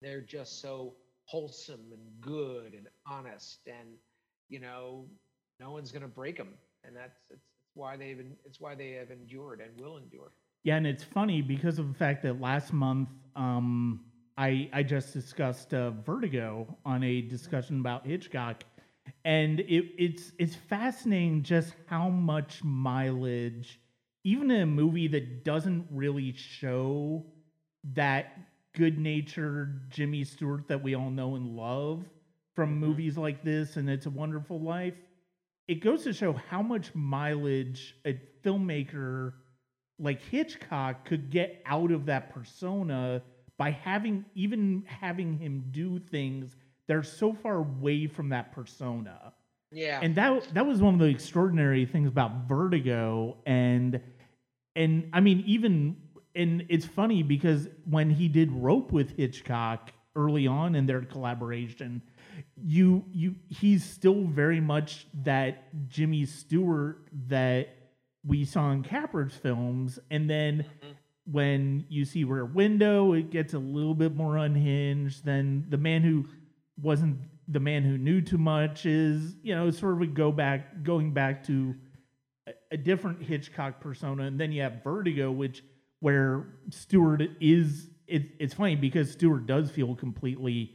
they're 0.00 0.20
just 0.20 0.60
so 0.60 0.94
wholesome 1.26 1.92
and 1.92 2.02
good 2.20 2.74
and 2.74 2.88
honest 3.06 3.60
and 3.66 3.88
you 4.48 4.60
know 4.60 5.06
no 5.60 5.70
one's 5.70 5.90
going 5.92 6.02
to 6.02 6.08
break 6.08 6.36
them 6.36 6.54
and 6.84 6.94
that's 6.96 7.20
it's, 7.30 7.46
it's 7.60 7.74
why 7.74 7.96
they've 7.96 8.18
been, 8.18 8.36
it's 8.44 8.60
why 8.60 8.74
they 8.74 8.90
have 8.90 9.10
endured 9.10 9.60
and 9.60 9.78
will 9.80 9.96
endure 9.98 10.32
Yeah, 10.62 10.76
and 10.76 10.86
it's 10.86 11.04
funny 11.04 11.42
because 11.42 11.78
of 11.78 11.88
the 11.88 11.94
fact 11.94 12.22
that 12.22 12.40
last 12.40 12.72
month 12.72 13.08
um, 13.36 14.00
I 14.36 14.68
I 14.72 14.82
just 14.82 15.12
discussed 15.12 15.74
uh, 15.74 15.90
Vertigo 15.90 16.76
on 16.84 17.02
a 17.02 17.20
discussion 17.22 17.80
about 17.80 18.06
Hitchcock, 18.06 18.64
and 19.24 19.60
it, 19.60 19.86
it's 19.98 20.32
it's 20.38 20.54
fascinating 20.54 21.42
just 21.42 21.74
how 21.86 22.08
much 22.08 22.62
mileage, 22.64 23.80
even 24.24 24.50
in 24.50 24.62
a 24.62 24.66
movie 24.66 25.08
that 25.08 25.44
doesn't 25.44 25.86
really 25.90 26.32
show 26.32 27.24
that 27.94 28.38
good-natured 28.74 29.90
Jimmy 29.90 30.24
Stewart 30.24 30.66
that 30.68 30.82
we 30.82 30.94
all 30.94 31.10
know 31.10 31.36
and 31.36 31.56
love 31.56 32.04
from 32.54 32.70
Mhm. 32.76 32.78
movies 32.80 33.16
like 33.18 33.42
this 33.44 33.76
and 33.76 33.88
It's 33.88 34.06
a 34.06 34.10
Wonderful 34.10 34.60
Life, 34.60 34.94
it 35.68 35.76
goes 35.76 36.04
to 36.04 36.12
show 36.12 36.32
how 36.32 36.62
much 36.62 36.94
mileage 36.94 37.96
a 38.04 38.14
filmmaker 38.42 39.34
like 39.98 40.20
Hitchcock 40.20 41.04
could 41.04 41.30
get 41.30 41.62
out 41.66 41.90
of 41.92 42.06
that 42.06 42.30
persona 42.30 43.22
by 43.56 43.70
having 43.70 44.24
even 44.34 44.82
having 44.86 45.38
him 45.38 45.64
do 45.70 45.98
things 45.98 46.56
that 46.88 46.96
are 46.96 47.02
so 47.02 47.32
far 47.32 47.56
away 47.56 48.06
from 48.06 48.28
that 48.30 48.52
persona. 48.52 49.32
yeah 49.72 50.00
And 50.02 50.14
that 50.16 50.54
that 50.54 50.66
was 50.66 50.80
one 50.80 50.94
of 50.94 51.00
the 51.00 51.06
extraordinary 51.06 51.86
things 51.86 52.08
about 52.08 52.48
Vertigo 52.48 53.36
and 53.46 54.00
and 54.76 55.08
I 55.12 55.20
mean 55.20 55.42
even 55.46 55.96
and 56.34 56.64
it's 56.68 56.84
funny 56.86 57.22
because 57.22 57.68
when 57.88 58.10
he 58.10 58.28
did 58.28 58.50
Rope 58.52 58.90
with 58.92 59.16
Hitchcock 59.16 59.92
early 60.16 60.46
on 60.46 60.74
in 60.74 60.86
their 60.86 61.02
collaboration, 61.02 62.02
you 62.62 63.04
you 63.12 63.36
he's 63.48 63.84
still 63.84 64.24
very 64.24 64.60
much 64.60 65.06
that 65.22 65.88
Jimmy 65.88 66.26
Stewart 66.26 67.06
that 67.28 67.68
we 68.26 68.44
saw 68.44 68.70
in 68.72 68.82
Capra's 68.82 69.34
films, 69.34 69.98
and 70.10 70.28
then 70.30 70.64
Mhm. 70.64 70.94
when 71.30 71.84
you 71.88 72.04
see 72.04 72.24
Rear 72.24 72.44
Window, 72.46 73.12
it 73.12 73.30
gets 73.30 73.54
a 73.54 73.58
little 73.58 73.94
bit 73.94 74.14
more 74.16 74.36
unhinged. 74.38 75.24
Then 75.24 75.66
the 75.68 75.76
man 75.78 76.02
who 76.02 76.26
wasn't 76.80 77.18
the 77.48 77.60
man 77.60 77.82
who 77.82 77.98
knew 77.98 78.20
too 78.20 78.38
much 78.38 78.86
is 78.86 79.36
you 79.42 79.54
know 79.54 79.70
sort 79.70 79.94
of 79.94 80.00
a 80.00 80.06
go 80.06 80.32
back 80.32 80.82
going 80.82 81.12
back 81.12 81.44
to 81.46 81.74
a, 82.46 82.52
a 82.72 82.76
different 82.76 83.22
Hitchcock 83.22 83.80
persona, 83.80 84.24
and 84.24 84.38
then 84.40 84.52
you 84.52 84.62
have 84.62 84.82
Vertigo, 84.82 85.30
which 85.30 85.62
where 86.00 86.46
Stewart 86.70 87.22
is. 87.40 87.88
It, 88.06 88.32
it's 88.38 88.52
funny 88.52 88.76
because 88.76 89.10
Stewart 89.10 89.46
does 89.46 89.70
feel 89.70 89.94
completely 89.94 90.74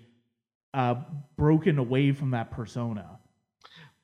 uh, 0.73 0.95
broken 1.38 1.77
away 1.77 2.12
from 2.12 2.31
that 2.31 2.51
persona. 2.51 3.19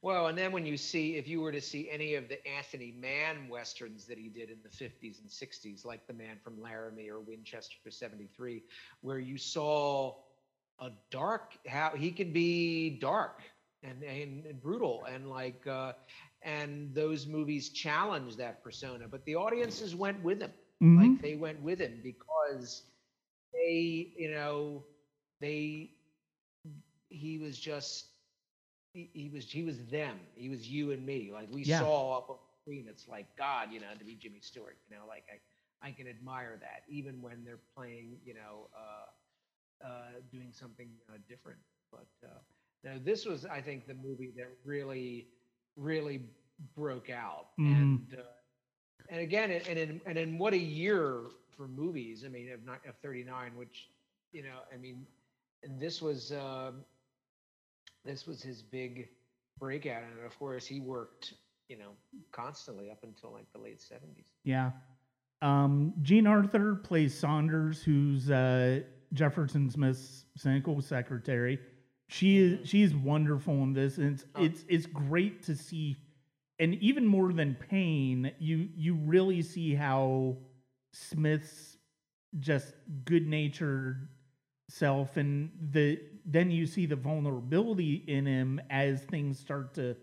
well 0.02 0.28
and 0.28 0.38
then 0.38 0.52
when 0.52 0.66
you 0.66 0.78
see 0.78 1.16
if 1.16 1.28
you 1.28 1.42
were 1.42 1.52
to 1.52 1.62
see 1.62 1.90
any 1.90 2.16
of 2.16 2.28
the 2.30 2.48
anthony 2.48 2.94
mann 3.00 3.48
westerns 3.50 4.06
that 4.06 4.18
he 4.18 4.30
did 4.30 4.50
in 4.50 4.58
the 4.64 4.70
50s 4.70 5.20
and 5.22 5.30
60s 5.30 5.86
like 5.86 6.06
the 6.08 6.14
man 6.14 6.38
from 6.44 6.62
laramie 6.62 7.10
or 7.10 7.20
winchester 7.20 7.90
73 7.90 8.64
where 9.02 9.20
you 9.20 9.38
saw 9.38 10.16
a 10.80 10.90
dark 11.12 11.58
how 11.68 11.92
he 11.96 12.12
could 12.12 12.34
be 12.34 12.98
dark 13.00 13.42
and, 13.84 14.04
and, 14.04 14.46
and 14.46 14.62
brutal 14.62 15.06
and 15.06 15.30
like 15.30 15.66
uh 15.68 15.94
and 16.44 16.94
those 16.94 17.28
movies 17.28 17.70
challenged 17.70 18.38
that 18.38 18.64
persona 18.64 19.08
but 19.08 19.24
the 19.26 19.36
audiences 19.36 19.96
went 19.96 20.22
with 20.24 20.42
him 20.42 20.52
Mhm. 20.82 20.96
like 20.96 21.20
they 21.22 21.36
went 21.36 21.62
with 21.62 21.80
him 21.80 22.00
because 22.04 22.84
they 23.54 24.12
you 24.18 24.30
know 24.32 24.84
they 25.42 25.92
he 27.10 27.38
was 27.38 27.58
just 27.60 28.08
he, 28.94 29.10
he 29.14 29.30
was 29.30 29.50
he 29.52 29.64
was 29.64 29.86
them 29.88 30.20
he 30.36 30.50
was 30.50 30.68
you 30.68 30.92
and 30.92 31.06
me 31.06 31.32
like 31.32 31.48
we 31.52 31.64
Yeah. 31.64 31.88
saw 31.88 32.18
up 32.18 32.30
on 32.30 32.38
the 32.38 32.62
screen 32.62 32.86
it's 32.90 33.08
like 33.08 33.28
god 33.38 33.70
you 33.72 33.80
know 33.80 33.88
to 33.98 34.06
be 34.06 34.16
jimmy 34.16 34.40
stewart 34.42 34.78
you 34.90 34.96
know 34.96 35.04
like 35.08 35.26
i 35.32 35.88
i 35.88 35.92
can 35.92 36.08
admire 36.08 36.58
that 36.60 36.82
even 36.90 37.22
when 37.22 37.44
they're 37.44 37.62
playing 37.76 38.18
you 38.24 38.34
know 38.34 38.70
uh 38.76 39.06
uh 39.84 40.20
doing 40.32 40.52
something 40.52 40.90
uh, 41.10 41.18
different 41.28 41.60
but 41.92 42.08
uh 42.26 42.30
now 42.84 42.94
this 43.04 43.26
was 43.26 43.46
i 43.46 43.62
think 43.62 43.86
the 43.88 43.94
movie 43.94 44.32
that 44.36 44.48
really 44.64 45.28
really 45.76 46.22
broke 46.76 47.10
out 47.10 47.48
Mhm. 47.60 48.00
and 48.10 48.14
uh, 48.18 48.22
and 49.10 49.22
again 49.22 49.52
and 49.52 49.68
and 49.68 49.80
in, 49.80 50.02
and 50.06 50.18
in 50.18 50.38
what 50.38 50.54
a 50.54 50.58
year 50.58 51.22
for 51.56 51.68
movies 51.68 52.24
i 52.26 52.28
mean 52.30 52.50
of, 52.52 52.60
of 52.88 52.96
39 53.02 53.56
which 53.56 53.90
you 54.32 54.44
know 54.44 54.60
i 54.74 54.78
mean 54.78 55.06
and 55.64 55.80
this 55.80 56.02
was 56.02 56.32
um 56.32 56.84
this 58.04 58.26
was 58.26 58.42
his 58.42 58.62
big 58.62 59.10
breakout 59.60 60.04
and 60.04 60.26
of 60.26 60.38
course 60.38 60.66
he 60.66 60.80
worked 60.80 61.34
you 61.68 61.78
know 61.78 61.92
constantly 62.32 62.90
up 62.92 63.04
until 63.04 63.32
like 63.32 63.52
the 63.54 63.60
late 63.60 63.80
70s 63.82 64.26
Yeah. 64.44 64.72
Um, 65.42 65.94
Jean 66.02 66.26
Arthur 66.28 66.76
plays 66.76 67.14
Saunders, 67.18 67.84
who's 67.84 68.32
uh, 68.32 68.82
Jefferson 69.16 69.70
Smith's 69.70 70.26
cynical 70.38 70.82
secretary. 70.82 71.60
She 72.08 72.38
is 72.38 72.54
mm-hmm. 72.54 72.64
she's 72.66 72.94
wonderful 72.94 73.54
in 73.64 73.74
this, 73.74 73.98
and 73.98 74.14
it's 74.14 74.26
Oh. 74.36 74.44
it's 74.44 74.66
it's 74.70 74.86
great 74.86 75.44
to 75.44 75.56
see. 75.56 75.98
And 76.60 76.76
even 76.76 77.06
more 77.06 77.34
than 77.34 77.56
Payne, 77.56 78.32
you 78.40 78.70
you 78.76 78.96
really 78.96 79.42
see 79.42 79.74
how 79.74 80.38
Smith's 80.94 81.78
just 82.40 82.74
good 83.06 83.28
natured 83.28 84.08
self, 84.70 85.18
and 85.18 85.50
the 85.72 86.00
then 86.26 86.52
you 86.52 86.66
see 86.66 86.86
the 86.86 86.96
vulnerability 86.96 88.04
in 88.08 88.26
him 88.26 88.62
as 88.70 89.02
things 89.04 89.40
start 89.40 89.74
to 89.76 89.96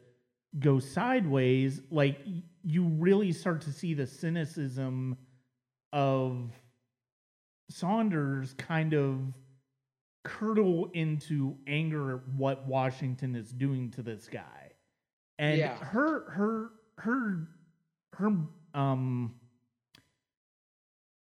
go 0.59 0.79
sideways. 0.79 1.81
Like 1.90 2.18
you 2.64 2.85
really 2.85 3.33
start 3.33 3.62
to 3.62 3.72
see 3.72 3.94
the 3.94 4.07
cynicism 4.07 5.16
of 5.92 6.51
Saunders 7.72 8.54
kind 8.58 8.94
of 8.94 9.20
curdle 10.24 10.90
into 10.94 11.56
anger 11.66 12.16
at 12.16 12.28
what 12.37 12.66
Washington 12.66 13.35
is 13.35 13.52
doing 13.52 13.90
to 13.92 14.02
this 14.02 14.28
guy. 14.28 14.72
And 15.38 15.58
Yeah. 15.58 15.76
her 15.76 16.30
her 16.30 16.70
her 16.98 17.48
her 18.14 18.32
um 18.74 19.35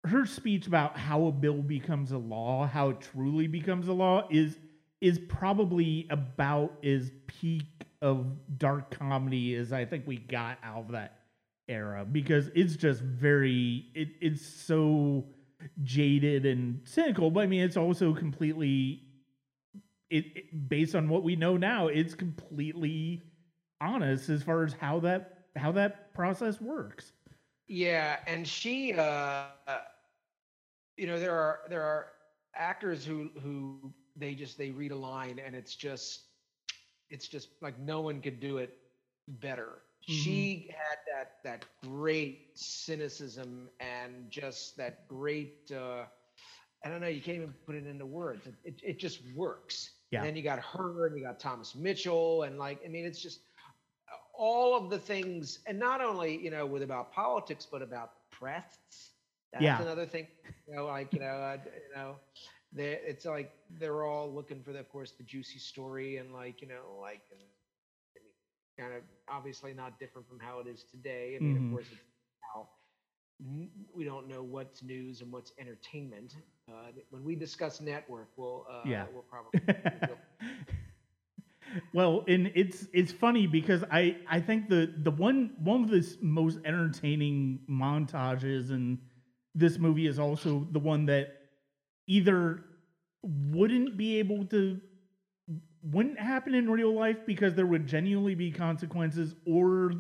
her 0.05 0.26
speech 0.26 0.66
about 0.66 0.98
how 0.98 1.26
a 1.26 1.33
bill 1.33 1.62
becomes 1.62 2.11
a 2.12 2.18
law, 2.18 2.66
how 2.66 2.90
it 2.90 3.00
truly 3.00 3.46
becomes 3.46 3.88
a 3.88 3.92
law 3.92 4.26
is 4.31 4.59
is 5.00 5.18
probably 5.28 6.07
about 6.11 6.72
as 6.85 7.11
peak 7.26 7.64
of 8.02 8.26
dark 8.59 8.90
comedy 8.96 9.55
as 9.55 9.72
I 9.72 9.85
think 9.85 10.07
we 10.07 10.16
got 10.18 10.59
out 10.62 10.78
of 10.87 10.92
that 10.92 11.18
era 11.68 12.05
because 12.05 12.50
it's 12.55 12.76
just 12.76 13.00
very 13.00 13.87
it, 13.94 14.09
it's 14.20 14.44
so 14.44 15.24
jaded 15.83 16.44
and 16.46 16.81
cynical 16.85 17.31
but 17.31 17.40
i 17.40 17.46
mean 17.46 17.62
it's 17.62 17.77
also 17.77 18.12
completely 18.12 19.03
it, 20.11 20.25
it 20.37 20.68
based 20.68 20.94
on 20.94 21.09
what 21.09 21.22
we 21.22 21.37
know 21.37 21.57
now 21.57 21.87
it's 21.88 22.14
completely 22.14 23.22
honest 23.81 24.29
as 24.29 24.42
far 24.42 24.64
as 24.64 24.75
how 24.75 24.98
that 25.01 25.44
how 25.57 25.72
that 25.72 26.12
process 26.14 26.61
works 26.61 27.12
Yeah, 27.68 28.18
and 28.27 28.46
she, 28.46 28.94
uh, 28.94 29.48
you 30.68 31.07
know, 31.07 31.18
there 31.18 31.35
are 31.35 31.61
there 31.68 31.83
are 31.83 32.09
actors 32.55 33.05
who 33.05 33.31
who 33.42 33.92
they 34.16 34.35
just 34.35 34.59
they 34.59 34.70
read 34.70 34.92
a 34.92 34.96
line 34.96 35.38
and 35.38 35.55
it's 35.55 35.75
just 35.75 36.22
it's 37.11 37.29
just 37.29 37.48
like 37.61 37.79
no 37.79 38.01
one 38.01 38.20
could 38.20 38.40
do 38.40 38.59
it 38.59 38.79
better. 39.29 39.83
She 40.07 40.69
had 40.71 40.99
that 41.15 41.43
that 41.45 41.67
great 41.83 42.51
cynicism 42.59 43.71
and 43.81 44.31
just 44.31 44.77
that 44.77 45.09
great. 45.09 45.71
Uh, 45.73 46.05
I 46.85 46.88
don't 46.88 47.01
know. 47.01 47.09
You 47.09 47.21
can't 47.23 47.37
even 47.37 47.55
put 47.67 47.77
it 47.77 47.87
into 47.87 48.07
words. 48.07 48.47
It 48.47 48.55
it, 48.65 48.81
it 48.83 48.99
just 48.99 49.21
works. 49.35 49.91
Yeah. 50.11 50.19
And 50.19 50.25
then 50.25 50.37
you 50.37 50.43
got 50.43 50.61
her 50.61 51.07
and 51.07 51.17
you 51.17 51.25
got 51.25 51.41
Thomas 51.41 51.75
Mitchell 51.75 52.43
and 52.43 52.59
like 52.59 52.81
I 52.85 52.88
mean 52.88 53.05
it's 53.07 53.23
just 53.23 53.41
all 54.35 54.77
of 54.77 54.91
the 54.91 54.99
things 54.99 55.61
and 55.67 55.79
not 55.79 56.01
only 56.01 56.37
you 56.43 56.51
know 56.51 56.67
with 56.67 56.83
about 56.83 57.12
politics 57.12 57.67
but 57.71 57.83
about 57.83 58.11
press 58.31 59.01
that's 59.53 59.61
Yeah. 59.61 59.81
another 59.81 60.07
thing 60.07 60.27
you 60.67 60.75
know 60.75 60.87
like 60.87 61.12
you 61.15 61.21
know 61.21 61.27
uh, 61.27 61.57
you 61.65 61.95
know 61.97 62.17
they 62.73 62.99
it's 63.05 63.25
like 63.25 63.53
they're 63.79 64.05
all 64.05 64.33
looking 64.33 64.62
for 64.62 64.73
the, 64.73 64.81
of 64.81 64.88
course 64.88 65.12
the 65.12 65.25
juicy 65.25 65.59
story 65.59 66.17
and 66.17 66.33
like 66.33 66.61
you 66.62 66.69
know 66.69 66.99
like 67.01 67.23
and, 67.33 67.41
kind 68.83 68.95
of 68.95 69.03
obviously 69.38 69.75
not 69.75 69.99
different 70.01 70.29
from 70.29 70.40
how 70.40 70.61
it 70.61 70.68
is 70.68 70.85
today 70.90 71.37
i 71.37 71.45
mean 71.45 71.57
Mhm. 71.57 71.68
of 71.68 71.71
course 71.71 71.88
it's 71.92 72.03
how 72.55 72.68
we 73.95 74.05
don't 74.05 74.29
know 74.29 74.42
what's 74.42 74.83
news 74.83 75.21
and 75.23 75.33
what's 75.33 75.53
entertainment 75.59 76.37
uh, 76.71 76.90
when 77.11 77.25
we 77.25 77.35
discuss 77.37 77.81
network 77.81 78.29
we'll 78.37 78.66
uh, 78.71 79.05
Yeah. 79.05 79.07
we'll 79.12 79.23
probably 79.23 79.53
well, 81.95 82.25
and 82.29 82.51
it's 82.55 82.87
it's 82.92 83.12
funny 83.12 83.47
because 83.47 83.85
I 83.90 84.16
I 84.29 84.40
think 84.40 84.68
the 84.68 84.92
the 85.03 85.11
one 85.11 85.53
one 85.62 85.85
of 85.85 85.90
the 85.90 86.07
most 86.21 86.59
entertaining 86.64 87.61
montages 87.71 88.71
in 88.71 88.99
this 89.55 89.79
movie 89.79 90.07
is 90.07 90.18
also 90.18 90.66
the 90.73 90.79
one 90.81 91.07
that 91.07 91.29
either 92.07 92.64
wouldn't 93.23 93.97
be 93.97 94.18
able 94.18 94.45
to 94.47 94.81
wouldn't 95.83 96.18
happen 96.18 96.55
in 96.55 96.71
real 96.71 96.95
life 96.95 97.18
because 97.27 97.55
there 97.55 97.66
would 97.66 97.87
genuinely 97.87 98.35
be 98.35 98.51
consequences 98.51 99.35
or 99.47 99.92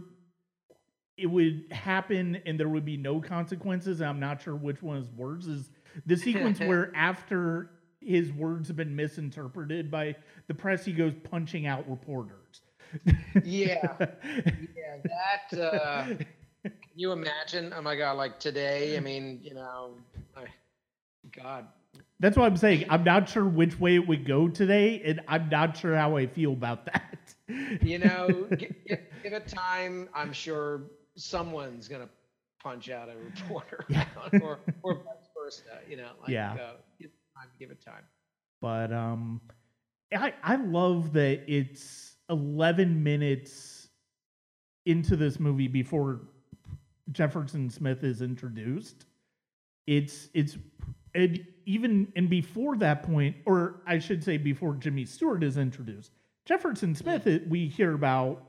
it 1.16 1.26
would 1.26 1.64
happen 1.70 2.40
and 2.46 2.58
there 2.58 2.68
would 2.68 2.84
be 2.84 2.96
no 2.96 3.20
consequences. 3.20 4.00
I'm 4.00 4.20
not 4.20 4.42
sure 4.42 4.56
which 4.56 4.82
one 4.82 4.98
is 4.98 5.08
worse. 5.10 5.46
Is 5.46 5.70
the 6.06 6.16
sequence 6.16 6.58
where 6.60 6.92
after 6.94 7.70
his 8.00 8.32
words 8.32 8.68
have 8.68 8.76
been 8.76 8.94
misinterpreted 8.94 9.90
by 9.90 10.16
the 10.48 10.54
press, 10.54 10.84
he 10.84 10.92
goes 10.92 11.14
punching 11.30 11.66
out 11.66 11.88
reporters. 11.88 12.62
yeah 13.44 13.96
yeah 13.98 14.98
that 15.04 15.58
uh 15.58 16.06
Can 16.62 16.72
you 16.94 17.12
imagine? 17.12 17.72
Oh 17.74 17.82
my 17.82 17.96
God! 17.96 18.16
Like 18.16 18.38
today, 18.38 18.96
I 18.96 19.00
mean, 19.00 19.40
you 19.42 19.54
know, 19.54 19.94
I, 20.36 20.44
God, 21.32 21.66
That's 22.22 22.36
what 22.36 22.46
I'm 22.46 22.56
saying. 22.56 22.86
I'm 22.88 23.04
not 23.04 23.28
sure 23.28 23.44
which 23.44 23.78
way 23.80 23.96
it 23.96 24.06
would 24.06 24.24
go 24.24 24.48
today, 24.48 25.02
and 25.04 25.20
I'm 25.28 25.48
not 25.50 25.76
sure 25.76 25.96
how 25.96 26.16
I 26.16 26.26
feel 26.26 26.52
about 26.52 26.86
that. 26.92 27.34
you 27.82 27.98
know, 27.98 28.46
give, 28.56 28.70
give 28.86 29.32
it 29.32 29.48
time. 29.48 30.08
I'm 30.14 30.32
sure 30.32 30.82
someone's 31.16 31.88
gonna 31.88 32.08
punch 32.62 32.88
out 32.90 33.08
a 33.10 33.16
reporter, 33.16 33.84
Yeah. 33.90 34.06
or 34.40 34.60
or 34.82 34.94
vice 34.94 35.28
versa. 35.36 35.62
You 35.88 35.96
know, 35.98 36.10
like 36.22 36.30
Yeah. 36.30 36.52
uh, 36.54 36.72
give 37.00 37.10
it 37.10 37.18
time, 37.36 37.48
give 37.58 37.70
it 37.72 37.84
time. 37.84 38.04
but 38.60 38.92
um 38.92 39.40
I 40.14 40.32
I 40.44 40.56
love 40.56 41.12
that 41.14 41.42
it's 41.52 42.16
11 42.30 43.02
minutes 43.02 43.88
into 44.86 45.16
this 45.16 45.40
movie 45.40 45.68
before 45.68 46.20
Jefferson 47.10 47.68
Smith 47.68 48.04
is 48.04 48.22
introduced. 48.22 49.06
It's 49.88 50.28
it's 50.34 50.56
and 51.14 51.44
even 51.66 52.12
and 52.16 52.28
before 52.28 52.76
that 52.76 53.02
point, 53.02 53.36
or 53.46 53.82
I 53.86 53.98
should 53.98 54.22
say 54.22 54.36
before 54.36 54.74
Jimmy 54.74 55.04
Stewart 55.04 55.42
is 55.42 55.56
introduced, 55.56 56.12
Jefferson 56.44 56.94
Smith 56.94 57.26
it, 57.26 57.48
we 57.48 57.68
hear 57.68 57.94
about 57.94 58.44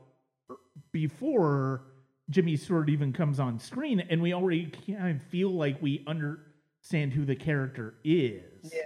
before 0.92 1.82
Jimmy 2.30 2.56
Stewart 2.56 2.88
even 2.88 3.12
comes 3.12 3.38
on 3.40 3.58
screen, 3.58 4.00
and 4.00 4.20
we 4.22 4.32
already 4.32 4.72
kind 4.86 5.16
of 5.16 5.22
feel 5.28 5.50
like 5.50 5.80
we 5.82 6.02
understand 6.06 7.12
who 7.12 7.24
the 7.24 7.36
character 7.36 7.94
is. 8.04 8.72
Yeah, 8.72 8.80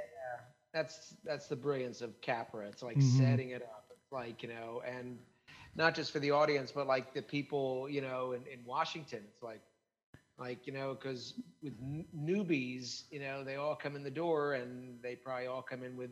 that's 0.73 1.15
that's 1.25 1.47
the 1.47 1.57
brilliance 1.57 2.01
of 2.01 2.21
Capra. 2.21 2.67
It's 2.67 2.83
like 2.83 2.97
Mhm. 2.99 3.03
setting 3.19 3.51
it 3.51 3.63
up. 3.63 3.87
It's 3.91 4.13
like 4.13 4.43
you 4.43 4.49
know, 4.49 4.83
and 4.87 5.19
not 5.75 5.95
just 5.95 6.13
for 6.13 6.19
the 6.19 6.31
audience, 6.31 6.73
but 6.73 6.87
like 6.87 7.15
the 7.15 7.23
people 7.23 7.89
you 7.89 8.01
know 8.01 8.33
in, 8.33 8.45
in 8.47 8.65
Washington. 8.65 9.23
It's 9.29 9.43
like 9.43 9.61
like 10.39 10.67
you 10.67 10.73
know 10.73 10.95
because 10.95 11.35
with 11.63 11.75
n- 11.81 12.07
newbies, 12.17 13.05
you 13.11 13.21
know, 13.21 13.45
they 13.45 13.57
all 13.57 13.75
come 13.77 13.97
in 13.97 14.05
the 14.05 14.11
door 14.11 14.55
and 14.55 15.03
they 15.03 15.17
probably 15.17 15.47
all 15.47 15.63
come 15.63 15.83
in 15.83 15.97
with 15.97 16.11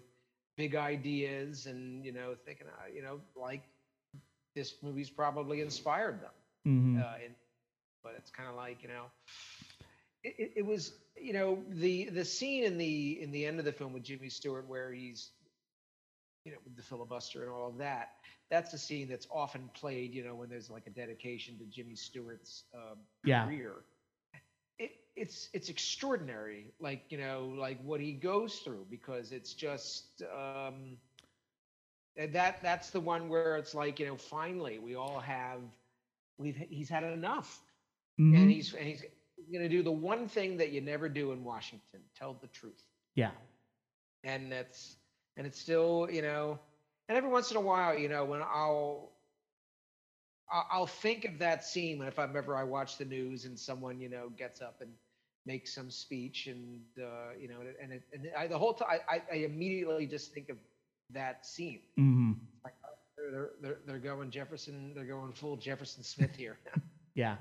big 0.57 0.75
ideas 0.77 1.67
and 1.67 2.05
you 2.05 2.13
know 2.13 2.35
thinking 2.45 2.67
uh, 2.69 2.87
you 2.95 3.03
know 3.03 3.21
like 3.37 3.63
this 4.55 4.75
movie's 4.83 5.11
probably 5.11 5.61
inspired 5.61 6.21
them 6.21 6.33
Mhm. 6.65 7.05
uh, 7.05 7.15
and 7.25 7.35
but 8.03 8.13
it's 8.17 8.31
kind 8.31 8.49
of 8.49 8.57
like 8.57 8.83
you 8.83 8.89
know 8.89 9.05
it, 10.23 10.35
it, 10.39 10.53
it 10.59 10.67
was 10.67 10.93
you 11.17 11.33
know 11.33 11.63
the 11.71 12.09
the 12.11 12.25
scene 12.25 12.65
in 12.65 12.79
the 12.79 13.21
in 13.23 13.31
the 13.33 13.45
end 13.45 13.59
of 13.59 13.65
the 13.65 13.73
film 13.73 13.93
with 13.93 14.03
jimmy 14.05 14.29
stewart 14.29 14.67
where 14.69 14.93
he's 14.93 15.31
you 16.45 16.53
know 16.53 16.59
with 16.65 16.77
the 16.77 16.83
filibuster 16.83 17.43
and 17.43 17.53
all 17.53 17.69
of 17.69 17.79
that 17.79 18.09
that's 18.51 18.73
a 18.73 18.79
scene 18.79 19.09
that's 19.09 19.27
often 19.33 19.69
played 19.75 20.15
you 20.15 20.25
know 20.25 20.35
when 20.35 20.49
there's 20.49 20.71
like 20.71 20.87
a 20.87 20.91
dedication 20.91 21.59
to 21.59 21.65
jimmy 21.67 21.95
stewart's 21.95 22.65
um, 22.75 22.99
Yeah. 23.25 23.51
career 23.51 23.75
it's 25.17 25.51
it's 25.55 25.71
extraordinary 25.71 26.73
like 26.81 27.05
you 27.11 27.19
know 27.19 27.53
like 27.59 27.83
what 27.85 28.01
he 28.01 28.13
goes 28.13 28.59
through 28.61 28.87
because 28.91 29.33
it's 29.33 29.55
just 29.55 30.23
um 30.37 30.99
that 32.17 32.63
that's 32.63 32.91
the 32.91 33.01
one 33.01 33.29
where 33.29 33.57
it's 33.57 33.75
like 33.75 33.99
you 34.01 34.07
know 34.07 34.17
finally 34.17 34.79
we 34.79 34.95
all 34.97 35.21
have 35.21 35.61
we've 36.39 36.57
he's 36.69 36.89
had 36.89 37.05
enough 37.05 37.63
Mhm. 38.19 38.35
and 38.35 38.51
he's 38.51 38.75
and 38.75 38.87
he's 38.87 39.03
going 39.53 39.63
to 39.63 39.69
do 39.69 39.83
the 39.83 39.93
one 39.93 40.29
thing 40.29 40.57
that 40.59 40.73
you 40.73 40.81
never 40.81 41.09
do 41.09 41.33
in 41.33 41.45
Washington 41.45 42.01
tell 42.15 42.35
the 42.35 42.49
truth 42.49 42.83
yeah. 43.15 43.31
and 44.25 44.53
that's 44.53 44.97
and 45.37 45.47
it's 45.47 45.59
still 45.59 46.09
you 46.11 46.23
know 46.23 46.59
and 47.09 47.17
every 47.19 47.31
once 47.31 47.51
in 47.51 47.57
a 47.57 47.61
while 47.61 47.97
you 47.99 48.09
know 48.09 48.25
when 48.25 48.43
I'll 48.43 49.13
I'll 50.51 50.87
think 50.87 51.25
of 51.25 51.39
that 51.39 51.65
scene 51.65 52.03
if 52.03 52.19
I'm 52.19 52.37
ever 52.37 52.57
I 52.57 52.65
watch 52.65 52.99
the 52.99 53.05
news 53.05 53.45
and 53.45 53.59
someone 53.59 54.01
you 54.01 54.09
know 54.09 54.31
gets 54.31 54.61
up 54.63 54.81
and 54.81 54.93
makes 55.47 55.73
some 55.75 55.91
speech 55.91 56.49
and 56.49 56.81
uh, 56.99 57.33
you 57.41 57.49
know 57.49 57.57
and 57.83 57.93
it, 57.93 58.03
and 58.13 58.29
I, 58.37 58.47
the 58.47 58.59
whole 58.59 58.75
time 58.75 58.99
I, 59.09 59.23
I 59.33 59.37
immediately 59.37 60.07
just 60.07 60.33
think 60.35 60.49
of 60.49 60.57
that 61.11 61.47
scene 61.47 61.81
hmm 61.97 62.33
like 62.65 62.75
oh, 62.85 63.31
they're, 63.31 63.51
they're 63.63 63.79
they're 63.87 63.99
going 63.99 64.31
Jefferson 64.31 64.93
they're 64.95 65.05
going 65.05 65.33
full 65.33 65.57
Jefferson 65.57 66.03
Smith 66.03 66.35
here 66.37 66.59
Yeah. 67.15 67.37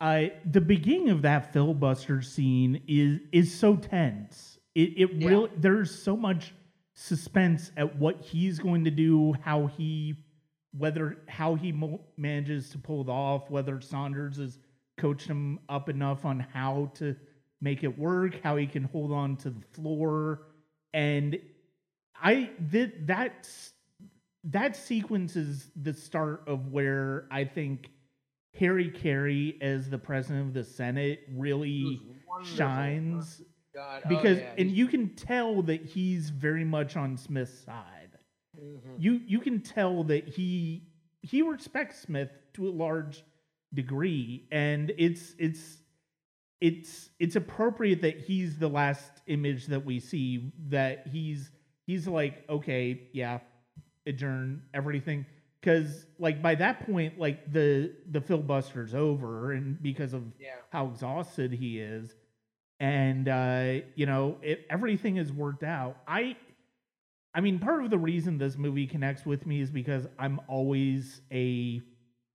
uh, 0.00 0.22
the 0.50 0.60
beginning 0.60 1.10
of 1.10 1.22
that 1.22 1.52
filibuster 1.52 2.20
scene 2.22 2.82
is 2.88 3.20
is 3.32 3.54
so 3.54 3.76
tense. 3.76 4.58
It 4.74 4.94
it 4.96 5.12
Yeah. 5.12 5.28
really 5.28 5.50
there's 5.58 5.94
so 6.02 6.16
much 6.16 6.54
suspense 6.94 7.70
at 7.76 7.96
what 7.96 8.20
he's 8.20 8.58
going 8.58 8.84
to 8.84 8.90
do, 8.90 9.34
how 9.42 9.66
he 9.66 10.16
whether 10.76 11.18
how 11.28 11.54
he 11.54 11.70
mo- 11.70 12.00
manages 12.16 12.70
to 12.70 12.78
pull 12.78 13.02
it 13.02 13.08
off, 13.08 13.48
whether 13.50 13.80
Saunders 13.80 14.38
has 14.38 14.58
coached 14.96 15.26
him 15.26 15.58
up 15.68 15.88
enough 15.88 16.24
on 16.24 16.40
how 16.40 16.90
to 16.94 17.14
make 17.60 17.84
it 17.84 17.98
work, 17.98 18.40
how 18.42 18.56
he 18.56 18.66
can 18.66 18.84
hold 18.84 19.12
on 19.12 19.36
to 19.38 19.50
the 19.50 19.60
floor, 19.72 20.42
and 20.92 21.38
I 22.20 22.50
did 22.70 23.06
that 23.08 23.48
that 24.44 24.76
sequence 24.76 25.34
is 25.36 25.70
the 25.82 25.92
start 25.92 26.44
of 26.46 26.68
where 26.72 27.26
I 27.30 27.44
think 27.44 27.90
Harry 28.58 28.90
Carey 28.90 29.58
as 29.60 29.90
the 29.90 29.98
president 29.98 30.48
of 30.48 30.54
the 30.54 30.64
Senate 30.64 31.20
really 31.34 32.00
shines 32.42 33.42
God. 33.74 34.02
oh, 34.04 34.08
because 34.08 34.38
yeah, 34.38 34.52
and 34.56 34.70
you 34.70 34.86
can 34.86 35.10
tell 35.14 35.62
that 35.62 35.84
he's 35.84 36.30
very 36.30 36.64
much 36.64 36.96
on 36.96 37.16
Smith's 37.16 37.58
side. 37.64 38.18
Mhm. 38.58 38.94
You 38.98 39.20
you 39.26 39.40
can 39.40 39.60
tell 39.60 40.04
that 40.04 40.26
he 40.28 40.84
he 41.22 41.42
respects 41.42 42.00
Smith 42.00 42.30
to 42.54 42.68
a 42.68 42.70
large 42.70 43.24
degree 43.76 44.48
and 44.50 44.92
it's 44.98 45.34
it's 45.38 45.78
it's 46.60 47.10
it's 47.20 47.36
appropriate 47.36 48.00
that 48.02 48.18
he's 48.18 48.58
the 48.58 48.68
last 48.68 49.10
image 49.26 49.66
that 49.66 49.84
we 49.84 50.00
see 50.00 50.52
that 50.68 51.06
he's 51.06 51.50
he's 51.86 52.08
like 52.08 52.44
okay 52.48 53.08
yeah 53.12 53.38
adjourn 54.06 54.62
everything 54.74 55.26
because 55.60 56.06
like 56.18 56.40
by 56.42 56.54
that 56.54 56.86
point 56.86 57.18
like 57.18 57.52
the 57.52 57.92
the 58.10 58.20
filibuster's 58.20 58.94
over 58.94 59.52
and 59.52 59.82
because 59.82 60.14
of 60.14 60.22
Yeah. 60.40 60.54
how 60.70 60.86
exhausted 60.86 61.52
he 61.52 61.78
is 61.80 62.14
and 62.80 63.28
uh 63.28 63.80
you 63.94 64.06
know 64.06 64.38
it, 64.42 64.66
everything 64.70 65.16
is 65.18 65.32
worked 65.32 65.62
out 65.64 65.96
i 66.08 66.36
i 67.34 67.40
mean 67.40 67.58
part 67.58 67.84
of 67.84 67.90
the 67.90 67.98
reason 67.98 68.38
this 68.38 68.56
movie 68.56 68.86
connects 68.86 69.26
with 69.26 69.46
me 69.46 69.60
is 69.60 69.70
because 69.70 70.06
i'm 70.18 70.40
always 70.48 71.20
a 71.32 71.82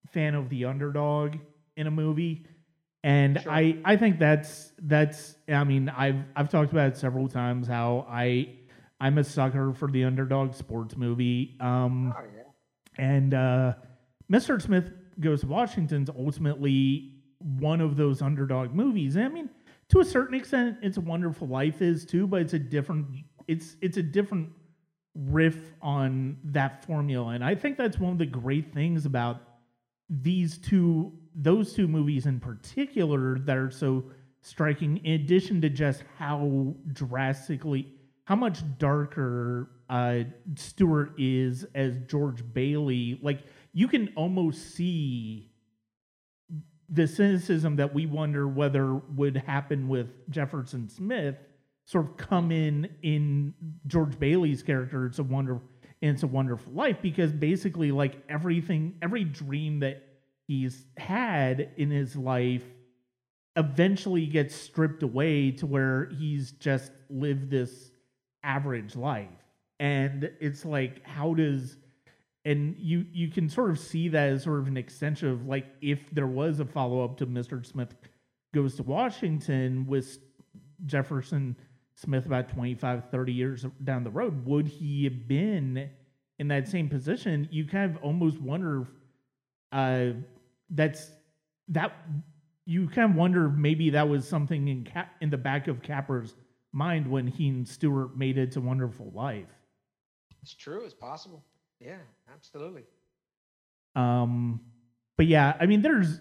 fan 0.08 0.36
of 0.36 0.50
the 0.50 0.66
underdog 0.66 1.36
in 1.78 1.88
a 1.88 1.92
movie 1.92 2.46
and 3.04 3.40
Sure. 3.42 3.52
i 3.52 3.78
i 3.86 3.96
think 3.98 4.20
that's 4.20 4.74
that's 4.82 5.36
i 5.50 5.64
mean 5.64 5.90
i've 5.90 6.24
i've 6.36 6.50
talked 6.50 6.72
about 6.72 6.90
it 6.90 6.98
several 6.98 7.28
times 7.28 7.68
how 7.68 8.06
i 8.10 8.50
i'm 9.00 9.18
a 9.18 9.24
sucker 9.24 9.74
for 9.74 9.90
the 9.90 10.04
underdog 10.04 10.54
sports 10.54 10.96
movie 10.98 11.56
um 11.60 12.14
Oh, 12.16 12.22
yeah. 12.36 13.04
and 13.04 13.34
uh, 13.34 13.74
Mr. 14.32 14.62
Smith 14.62 14.92
Goes 15.20 15.42
to 15.42 15.48
Washington's 15.48 16.10
ultimately 16.10 17.16
one 17.40 17.82
of 17.82 17.96
those 17.98 18.22
underdog 18.22 18.74
movies. 18.74 19.16
And 19.18 19.26
I 19.26 19.28
mean, 19.28 19.50
to 19.90 20.00
a 20.00 20.06
certain 20.06 20.34
extent, 20.36 20.78
It's 20.82 20.96
a 20.98 21.02
Wonderful 21.02 21.48
Life 21.50 21.82
is 21.82 22.06
too, 22.06 22.26
but 22.28 22.42
it's 22.42 22.54
a 22.54 22.60
different 22.60 23.08
it's 23.48 23.76
it's 23.82 23.98
a 23.98 24.04
different 24.04 24.50
riff 25.16 25.74
on 25.82 26.38
that 26.46 26.86
formula. 26.86 27.34
And 27.34 27.44
I 27.44 27.56
think 27.56 27.78
that's 27.78 28.00
one 28.00 28.14
of 28.14 28.18
the 28.20 28.26
great 28.26 28.74
things 28.74 29.06
about 29.06 29.42
these 30.12 30.58
two 30.58 31.14
those 31.34 31.74
two 31.74 31.88
movies 31.88 32.26
in 32.26 32.40
particular 32.40 33.40
that 33.40 33.56
are 33.56 33.72
so 33.72 34.04
striking 34.42 34.98
in 34.98 35.14
addition 35.14 35.62
to 35.62 35.70
just 35.70 36.04
how 36.18 36.76
drastically 36.92 37.88
how 38.26 38.36
much 38.36 38.60
darker 38.78 39.70
uh 39.90 40.20
Stewart 40.56 41.14
is 41.18 41.66
as 41.74 41.98
George 42.10 42.44
Bailey 42.54 43.20
like 43.24 43.44
you 43.72 43.88
can 43.88 44.10
almost 44.18 44.76
see 44.76 45.54
the 46.90 47.08
cynicism 47.08 47.78
that 47.78 47.94
we 47.94 48.06
wonder 48.06 48.50
whether 48.50 48.96
would 48.96 49.38
happen 49.38 49.88
with 49.88 50.30
Jefferson 50.30 50.90
Smith 50.90 51.38
sort 51.86 52.06
of 52.06 52.18
come 52.18 52.52
in 52.52 52.90
in 53.02 53.54
George 53.88 54.20
Bailey's 54.20 54.62
character 54.62 55.06
it's 55.06 55.20
a 55.20 55.24
it's 56.10 56.24
a 56.24 56.28
wonderful 56.28 56.74
life 56.74 56.98
because 57.02 57.32
basically 57.32 57.92
like 57.92 58.16
everything 58.28 58.96
every 59.02 59.24
dream 59.24 59.80
that 59.80 60.04
he's 60.48 60.86
had 60.98 61.70
in 61.78 61.92
his 61.92 62.16
life 62.16 62.64
eventually 63.56 64.26
gets 64.26 64.56
stripped 64.56 65.04
away 65.04 65.52
to 65.52 65.66
where 65.66 66.10
he's 66.18 66.52
just 66.54 66.92
lived 67.10 67.50
this 67.50 67.92
average 68.44 68.96
life. 68.96 69.28
And 69.80 70.32
it's 70.40 70.66
like 70.66 71.06
how 71.06 71.34
does 71.34 71.78
and 72.46 72.76
you 72.80 73.06
you 73.12 73.28
can 73.30 73.50
sort 73.50 73.70
of 73.70 73.80
see 73.80 74.08
that 74.10 74.30
as 74.30 74.44
sort 74.44 74.60
of 74.60 74.68
an 74.68 74.78
extension 74.78 75.30
of 75.30 75.46
like 75.46 75.66
if 75.82 76.10
there 76.12 76.28
was 76.28 76.60
a 76.60 76.66
follow-up 76.66 77.18
to 77.18 77.28
mr 77.28 77.64
smith 77.64 77.94
goes 78.54 78.76
to 78.76 78.84
washington 78.84 79.86
with 79.88 80.18
jefferson 80.86 81.56
smith 81.96 82.26
about 82.26 82.50
25 82.50 83.10
30 83.10 83.34
years 83.34 83.66
down 83.84 84.04
the 84.04 84.10
road 84.10 84.46
would 84.46 84.68
he 84.68 85.04
have 85.04 85.28
been 85.28 85.90
in 86.40 86.48
that 86.48 86.68
same 86.68 86.90
position 86.90 87.48
you 87.52 87.66
kind 87.66 87.96
of 87.96 88.02
almost 88.04 88.40
wonder 88.40 88.88
uh 89.72 90.08
that's 90.70 91.12
that 91.68 91.94
you 92.66 92.88
kind 92.88 93.12
of 93.12 93.18
wonder 93.18 93.50
maybe 93.50 93.90
that 93.90 94.08
was 94.08 94.28
something 94.28 94.68
in 94.68 94.84
Cap, 94.84 95.12
in 95.22 95.30
the 95.30 95.38
back 95.38 95.68
of 95.68 95.82
Capra's 95.82 96.36
mind 96.72 97.10
when 97.10 97.28
he 97.28 97.50
and 97.50 97.68
Stewart 97.68 98.18
made 98.18 98.38
it 98.38 98.52
to 98.54 98.62
Wonderful 98.62 99.12
Life. 99.14 99.50
It's 100.42 100.54
true. 100.54 100.84
It's 100.86 100.94
possible. 100.94 101.44
Yeah, 101.80 101.98
absolutely. 102.34 102.84
Um, 103.96 104.62
but 105.18 105.28
yeah, 105.28 105.56
I 105.60 105.66
mean, 105.66 105.82
there's 105.82 106.20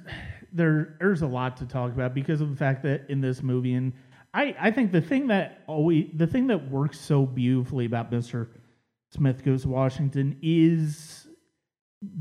there 0.52 0.96
there's 0.98 1.22
a 1.22 1.26
lot 1.26 1.56
to 1.58 1.66
talk 1.66 1.92
about 1.92 2.14
because 2.14 2.40
of 2.40 2.50
the 2.50 2.56
fact 2.56 2.82
that 2.82 3.08
in 3.08 3.20
this 3.20 3.42
movie, 3.42 3.74
and 3.74 3.92
I 4.34 4.54
I 4.58 4.70
think 4.70 4.92
the 4.92 5.00
thing 5.00 5.26
that 5.28 5.62
always 5.66 6.06
the 6.14 6.26
thing 6.26 6.46
that 6.48 6.70
works 6.70 6.98
so 7.00 7.26
beautifully 7.26 7.86
about 7.86 8.10
Mister 8.12 8.50
Smith 9.12 9.44
Goes 9.44 9.62
to 9.62 9.68
Washington 9.68 10.36
is 10.42 11.26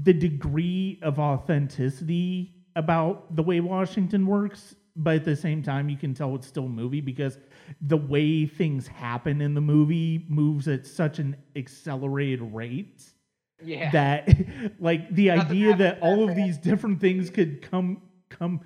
the 0.04 0.14
degree 0.14 1.00
of 1.02 1.20
authenticity 1.20 2.54
about 2.76 3.36
the 3.36 3.44
way 3.44 3.60
Washington 3.60 4.26
works, 4.26 4.76
but 4.96 5.16
at 5.16 5.26
the 5.26 5.36
same 5.36 5.62
time, 5.64 5.90
you 5.90 5.98
can 5.98 6.14
tell 6.14 6.36
it's 6.36 6.48
still 6.48 6.66
a 6.66 6.70
movie 6.70 7.02
because 7.02 7.38
the 7.82 7.98
way 7.98 8.46
things 8.46 8.88
happen 8.88 9.42
in 9.42 9.54
the 9.54 9.62
movie 9.62 10.26
moves 10.30 10.68
at 10.68 10.86
such 10.86 11.20
an 11.20 11.36
accelerated 11.56 12.42
rate 12.54 13.04
Yeah. 13.64 13.92
that 13.92 14.28
like 14.80 15.14
the 15.14 15.28
Nothing 15.28 15.42
idea 15.52 15.76
that 15.78 16.00
all 16.02 16.28
of 16.28 16.36
these 16.36 16.58
different 16.58 17.00
things 17.00 17.30
could 17.30 17.62
come 17.62 18.02
come 18.30 18.62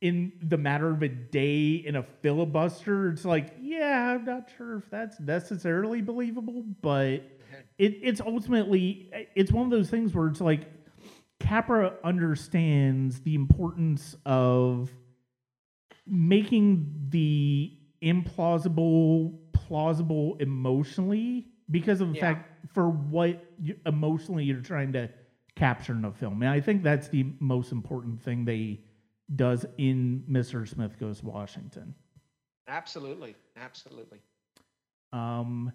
in 0.00 0.32
the 0.42 0.56
matter 0.56 0.88
of 0.90 1.02
a 1.02 1.08
day 1.08 1.70
in 1.84 1.96
a 1.96 2.02
filibuster 2.22 3.08
it's 3.08 3.24
like 3.24 3.54
yeah 3.60 4.14
i'm 4.14 4.24
not 4.24 4.48
sure 4.56 4.76
if 4.76 4.88
that's 4.90 5.18
necessarily 5.20 6.00
believable 6.00 6.62
but 6.82 7.22
it, 7.78 7.98
it's 8.02 8.20
ultimately 8.20 9.10
it's 9.34 9.50
one 9.50 9.64
of 9.64 9.70
those 9.70 9.90
things 9.90 10.14
where 10.14 10.28
it's 10.28 10.40
like 10.40 10.68
capra 11.40 11.94
understands 12.04 13.20
the 13.20 13.34
importance 13.34 14.16
of 14.24 14.90
making 16.06 17.06
the 17.10 17.72
implausible 18.02 19.36
plausible 19.52 20.36
emotionally 20.40 21.48
because 21.70 22.00
of 22.00 22.08
the 22.10 22.14
Yeah. 22.14 22.20
fact 22.34 22.68
for 22.72 22.88
what 22.88 23.44
you, 23.60 23.76
emotionally 23.86 24.44
you're 24.44 24.60
trying 24.60 24.92
to 24.92 25.10
capture 25.56 25.92
in 25.92 26.04
a 26.04 26.12
film 26.12 26.40
and 26.42 26.50
i 26.50 26.60
think 26.60 26.82
that's 26.84 27.08
the 27.08 27.26
most 27.40 27.72
important 27.72 28.22
thing 28.22 28.44
they 28.44 28.80
does 29.36 29.66
in 29.78 30.24
mr 30.30 30.66
smith 30.66 30.98
goes 30.98 31.22
washington 31.22 31.94
absolutely. 32.68 33.34
Absolutely. 33.56 34.18
um, 35.12 35.72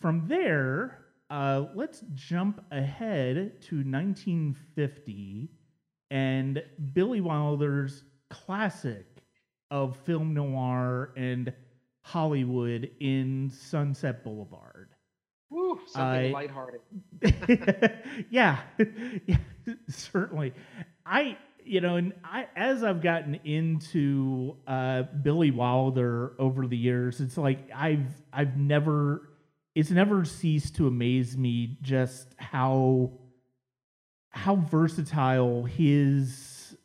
from 0.00 0.26
there, 0.28 0.98
uh, 1.30 1.66
let's 1.74 2.02
jump 2.14 2.62
ahead 2.70 3.60
to 3.62 3.76
1950 3.76 5.48
and 6.10 6.62
Billy 6.92 7.20
Wilder's 7.20 8.04
classic 8.30 9.06
of 9.70 9.96
film 10.04 10.34
noir 10.34 11.12
and 11.16 11.52
Hollywood 12.02 12.90
in 13.00 13.50
Sunset 13.50 14.22
Boulevard. 14.22 14.90
Woo, 15.50 15.80
something 15.86 16.30
I- 16.30 16.30
lighthearted. 16.32 16.80
yeah, 18.30 18.58
yeah, 19.26 19.36
certainly. 19.88 20.52
I, 21.04 21.36
you 21.66 21.80
know, 21.80 21.96
and 21.96 22.12
I, 22.24 22.46
as 22.54 22.84
I've 22.84 23.02
gotten 23.02 23.34
into 23.44 24.56
uh, 24.66 25.02
Billy 25.02 25.50
Wilder 25.50 26.34
over 26.38 26.66
the 26.66 26.76
years, 26.76 27.20
it's 27.20 27.36
like 27.36 27.70
I've, 27.74 28.06
I've 28.32 28.56
never, 28.56 29.28
it's 29.74 29.90
never 29.90 30.24
ceased 30.24 30.76
to 30.76 30.86
amaze 30.86 31.36
me 31.36 31.76
just 31.82 32.34
how, 32.36 33.12
how 34.30 34.56
versatile 34.56 35.64
his, 35.64 36.76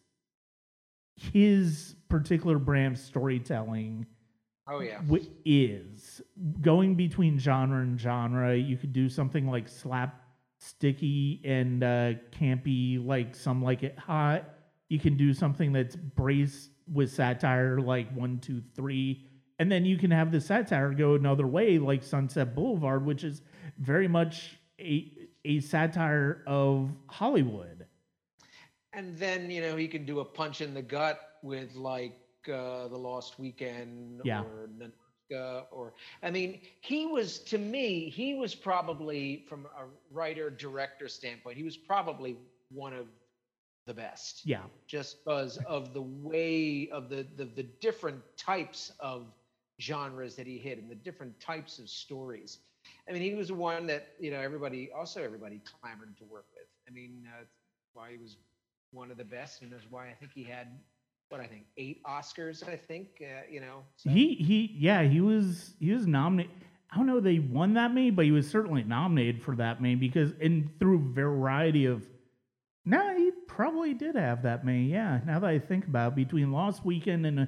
his 1.16 1.96
particular 2.10 2.58
brand 2.58 2.96
of 2.96 3.02
storytelling 3.02 4.06
Oh 4.68 4.80
yeah. 4.80 5.02
wi- 5.02 5.28
is 5.46 6.22
going 6.62 6.96
between 6.96 7.38
genre 7.38 7.82
and 7.82 8.00
genre. 8.00 8.56
You 8.56 8.78
could 8.78 8.94
do 8.94 9.10
something 9.10 9.48
like 9.48 9.68
slap 9.68 10.24
sticky 10.60 11.42
and 11.44 11.84
uh, 11.84 12.14
campy, 12.32 13.04
like 13.06 13.36
some 13.36 13.64
like 13.64 13.84
it 13.84 13.98
hot. 13.98 14.46
You 14.92 15.00
can 15.00 15.16
do 15.16 15.34
something 15.34 15.72
that's 15.72 15.96
braced 15.96 16.72
with 16.92 17.10
satire, 17.14 17.80
like 17.80 18.14
one, 18.14 18.40
two, 18.40 18.62
three, 18.76 19.26
and 19.58 19.72
then 19.72 19.86
you 19.86 19.98
can 19.98 20.12
have 20.12 20.34
the 20.34 20.42
satire 20.42 20.92
go 20.92 21.16
another 21.16 21.48
way, 21.48 21.80
like 21.80 22.04
Sunset 22.04 22.54
Boulevard, 22.54 23.06
which 23.06 23.24
is 23.24 23.42
very 23.80 24.10
much 24.10 24.60
a 24.82 25.30
a 25.46 25.62
satire 25.62 26.44
of 26.46 26.92
Hollywood. 27.08 27.86
And 28.92 29.18
then 29.18 29.50
you 29.50 29.62
know 29.62 29.78
he 29.78 29.88
can 29.88 30.06
do 30.06 30.20
a 30.20 30.26
punch 30.26 30.60
in 30.60 30.74
the 30.74 30.82
gut 30.82 31.22
with 31.42 31.74
like 31.74 32.18
uh, 32.50 32.90
the 32.90 32.98
Lost 32.98 33.40
Weekend 33.40 34.20
Yeah. 34.26 34.42
or 34.42 34.68
Ninotchka 34.78 35.68
or 35.72 35.94
I 36.22 36.32
mean 36.32 36.60
he 36.82 37.06
was 37.06 37.40
to 37.46 37.58
me 37.58 38.10
he 38.10 38.34
was 38.34 38.54
probably 38.54 39.46
from 39.48 39.68
a 39.68 39.86
writer 40.12 40.50
director 40.50 41.08
standpoint 41.08 41.56
he 41.56 41.64
was 41.64 41.78
probably 41.78 42.36
one 42.70 42.92
of 42.94 43.08
the 43.88 43.94
best 43.94 44.42
Yeah, 44.46 44.62
just 44.88 45.24
because 45.24 45.58
of 45.68 45.94
the 45.94 46.02
way 46.02 46.90
of 46.92 47.10
the, 47.10 47.26
the 47.36 47.46
the 47.46 47.64
different 47.64 48.22
types 48.38 48.92
of 49.00 49.26
genres 49.80 50.36
that 50.36 50.46
he 50.48 50.58
hit 50.58 50.78
and 50.78 50.90
the 50.90 50.96
different 50.96 51.40
types 51.40 51.80
of 51.80 51.90
stories. 51.90 52.60
I 53.10 53.14
mean, 53.14 53.22
he 53.22 53.34
was 53.34 53.48
the 53.48 53.56
one 53.56 53.88
that 53.88 54.10
you 54.20 54.32
know 54.32 54.40
everybody 54.40 54.92
also 54.96 55.24
everybody 55.24 55.62
clamored 55.82 56.18
to 56.18 56.24
work 56.26 56.46
with. 56.56 56.68
I 56.88 56.92
mean, 56.94 57.28
uh, 57.28 57.44
why 57.94 58.12
he 58.12 58.18
was 58.18 58.38
one 58.92 59.12
of 59.12 59.18
the 59.18 59.24
best, 59.26 59.62
and 59.62 59.72
that's 59.72 59.86
why 59.90 60.08
I 60.10 60.14
think 60.14 60.32
he 60.34 60.44
had 60.44 60.68
what 61.30 61.42
I 61.42 61.48
think 61.48 61.64
eight 61.78 62.04
Oscars. 62.04 62.68
I 62.68 62.76
think 62.76 63.22
uh, 63.22 63.42
you 63.50 63.62
know. 63.62 63.84
so- 63.96 64.10
he 64.10 64.36
he 64.36 64.76
yeah 64.78 65.04
he 65.04 65.22
was 65.22 65.74
he 65.80 65.92
was 65.92 66.06
nominated. 66.06 66.52
I 66.92 66.98
don't 66.98 67.08
know 67.08 67.20
they 67.22 67.40
won 67.40 67.74
that 67.76 67.94
many, 67.94 68.12
but 68.12 68.26
he 68.26 68.32
was 68.32 68.50
certainly 68.50 68.84
nominated 68.84 69.42
for 69.42 69.56
that 69.56 69.82
many 69.82 69.96
because 69.96 70.34
and 70.42 70.70
through 70.80 70.98
a 70.98 71.14
variety 71.14 71.86
of. 71.86 72.06
No, 72.84 73.16
he 73.16 73.31
probably 73.56 73.94
did 73.94 74.16
have 74.16 74.44
that 74.44 74.66
many. 74.66 74.86
Yeah, 74.86 75.20
now 75.26 75.40
that 75.40 75.50
I 75.50 75.60
think 75.60 75.86
about 75.88 76.14
it, 76.14 76.16
between 76.16 76.52
Lost 76.52 76.86
Weekend 76.86 77.26
and 77.26 77.48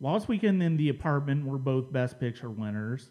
Lost 0.00 0.28
Weekend 0.28 0.62
and 0.62 0.78
The 0.78 0.88
Apartment 0.88 1.46
were 1.46 1.58
both 1.58 1.92
Best 1.92 2.18
Picture 2.20 2.50
winners. 2.50 3.10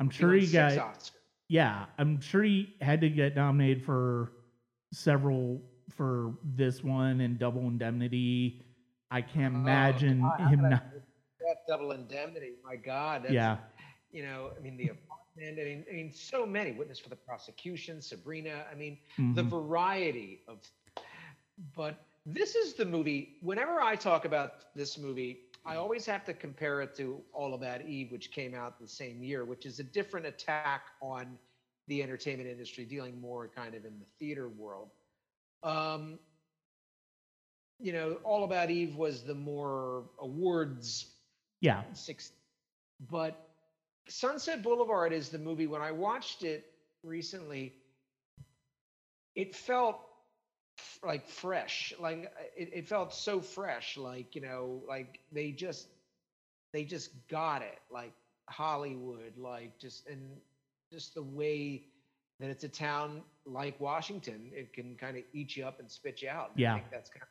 I'm 0.00 0.10
sure 0.10 0.30
won 0.30 0.38
he 0.38 0.46
got 0.46 0.72
Oscars. 0.72 1.10
yeah, 1.48 1.86
I'm 1.98 2.20
sure 2.20 2.42
he 2.42 2.74
had 2.80 3.00
to 3.02 3.08
get 3.10 3.36
nominated 3.36 3.84
for 3.84 4.32
several 4.92 5.62
for 5.90 6.34
this 6.44 6.82
one 6.82 7.20
and 7.20 7.38
Double 7.38 7.62
Indemnity. 7.62 8.62
I 9.10 9.22
can't 9.22 9.54
Oh, 9.54 9.58
imagine 9.60 10.20
God, 10.20 10.40
him 10.48 10.68
not. 10.68 10.84
That 11.40 11.58
double 11.68 11.92
indemnity, 11.92 12.54
my 12.64 12.76
God. 12.76 13.22
That's, 13.24 13.34
Yeah, 13.34 13.58
you 14.10 14.22
know, 14.22 14.50
I 14.56 14.60
mean, 14.60 14.76
the 14.76 14.88
apartment. 14.88 15.60
I 15.60 15.64
mean, 15.64 15.84
I 15.90 15.94
mean, 15.94 16.12
so 16.12 16.46
many 16.46 16.72
witness 16.72 16.98
for 16.98 17.08
the 17.10 17.16
prosecution, 17.16 18.00
Sabrina. 18.00 18.64
I 18.70 18.74
mean, 18.74 18.98
the 19.34 19.42
mhm, 19.42 19.50
variety 19.50 20.42
of. 20.48 20.58
But 21.74 22.04
this 22.24 22.54
is 22.54 22.74
the 22.74 22.84
movie. 22.84 23.36
Whenever 23.40 23.80
I 23.80 23.96
talk 23.96 24.24
about 24.24 24.74
this 24.74 24.98
movie, 24.98 25.40
I 25.64 25.76
always 25.76 26.06
have 26.06 26.24
to 26.26 26.34
compare 26.34 26.80
it 26.82 26.94
to 26.96 27.20
All 27.32 27.54
About 27.54 27.82
Eve, 27.82 28.12
which 28.12 28.30
came 28.30 28.54
out 28.54 28.78
the 28.80 28.88
same 28.88 29.22
year, 29.22 29.44
which 29.44 29.66
is 29.66 29.78
a 29.80 29.84
different 29.84 30.26
attack 30.26 30.86
on 31.00 31.38
the 31.88 32.02
entertainment 32.02 32.48
industry, 32.48 32.84
dealing 32.84 33.20
more 33.20 33.48
kind 33.48 33.74
of 33.74 33.84
in 33.84 33.98
the 33.98 34.06
theater 34.18 34.48
world. 34.48 34.90
Um, 35.62 36.18
you 37.78 37.92
know, 37.92 38.18
All 38.24 38.44
About 38.44 38.70
Eve 38.70 38.96
was 38.96 39.22
the 39.22 39.34
more 39.34 40.04
awards 40.20 41.12
yeah, 41.60 41.82
six 41.92 42.32
but 43.10 43.48
sunset 44.08 44.62
boulevard 44.62 45.12
is 45.12 45.28
the 45.28 45.38
movie 45.38 45.66
when 45.66 45.82
i 45.82 45.90
watched 45.90 46.42
it 46.42 46.72
recently 47.02 47.74
it 49.34 49.54
felt 49.54 50.00
f- 50.78 50.98
like 51.04 51.26
fresh 51.28 51.92
like 51.98 52.32
it, 52.56 52.70
it 52.72 52.88
felt 52.88 53.12
so 53.12 53.40
fresh 53.40 53.96
like 53.96 54.34
you 54.34 54.40
know 54.42 54.82
like 54.88 55.20
they 55.32 55.50
just 55.52 55.88
they 56.72 56.84
just 56.84 57.10
got 57.28 57.62
it 57.62 57.78
like 57.90 58.12
hollywood 58.48 59.36
like 59.36 59.78
just 59.78 60.06
and 60.08 60.36
just 60.90 61.14
the 61.14 61.22
way 61.22 61.84
that 62.40 62.48
it's 62.50 62.64
a 62.64 62.68
town 62.68 63.22
like 63.46 63.78
washington 63.80 64.50
it 64.52 64.72
can 64.72 64.96
kind 64.96 65.16
of 65.16 65.24
eat 65.32 65.56
you 65.56 65.64
up 65.64 65.78
and 65.80 65.90
spit 65.90 66.22
you 66.22 66.28
out 66.28 66.52
Yeah. 66.54 66.80
that's 66.90 67.10
kind 67.10 67.22
of 67.22 67.28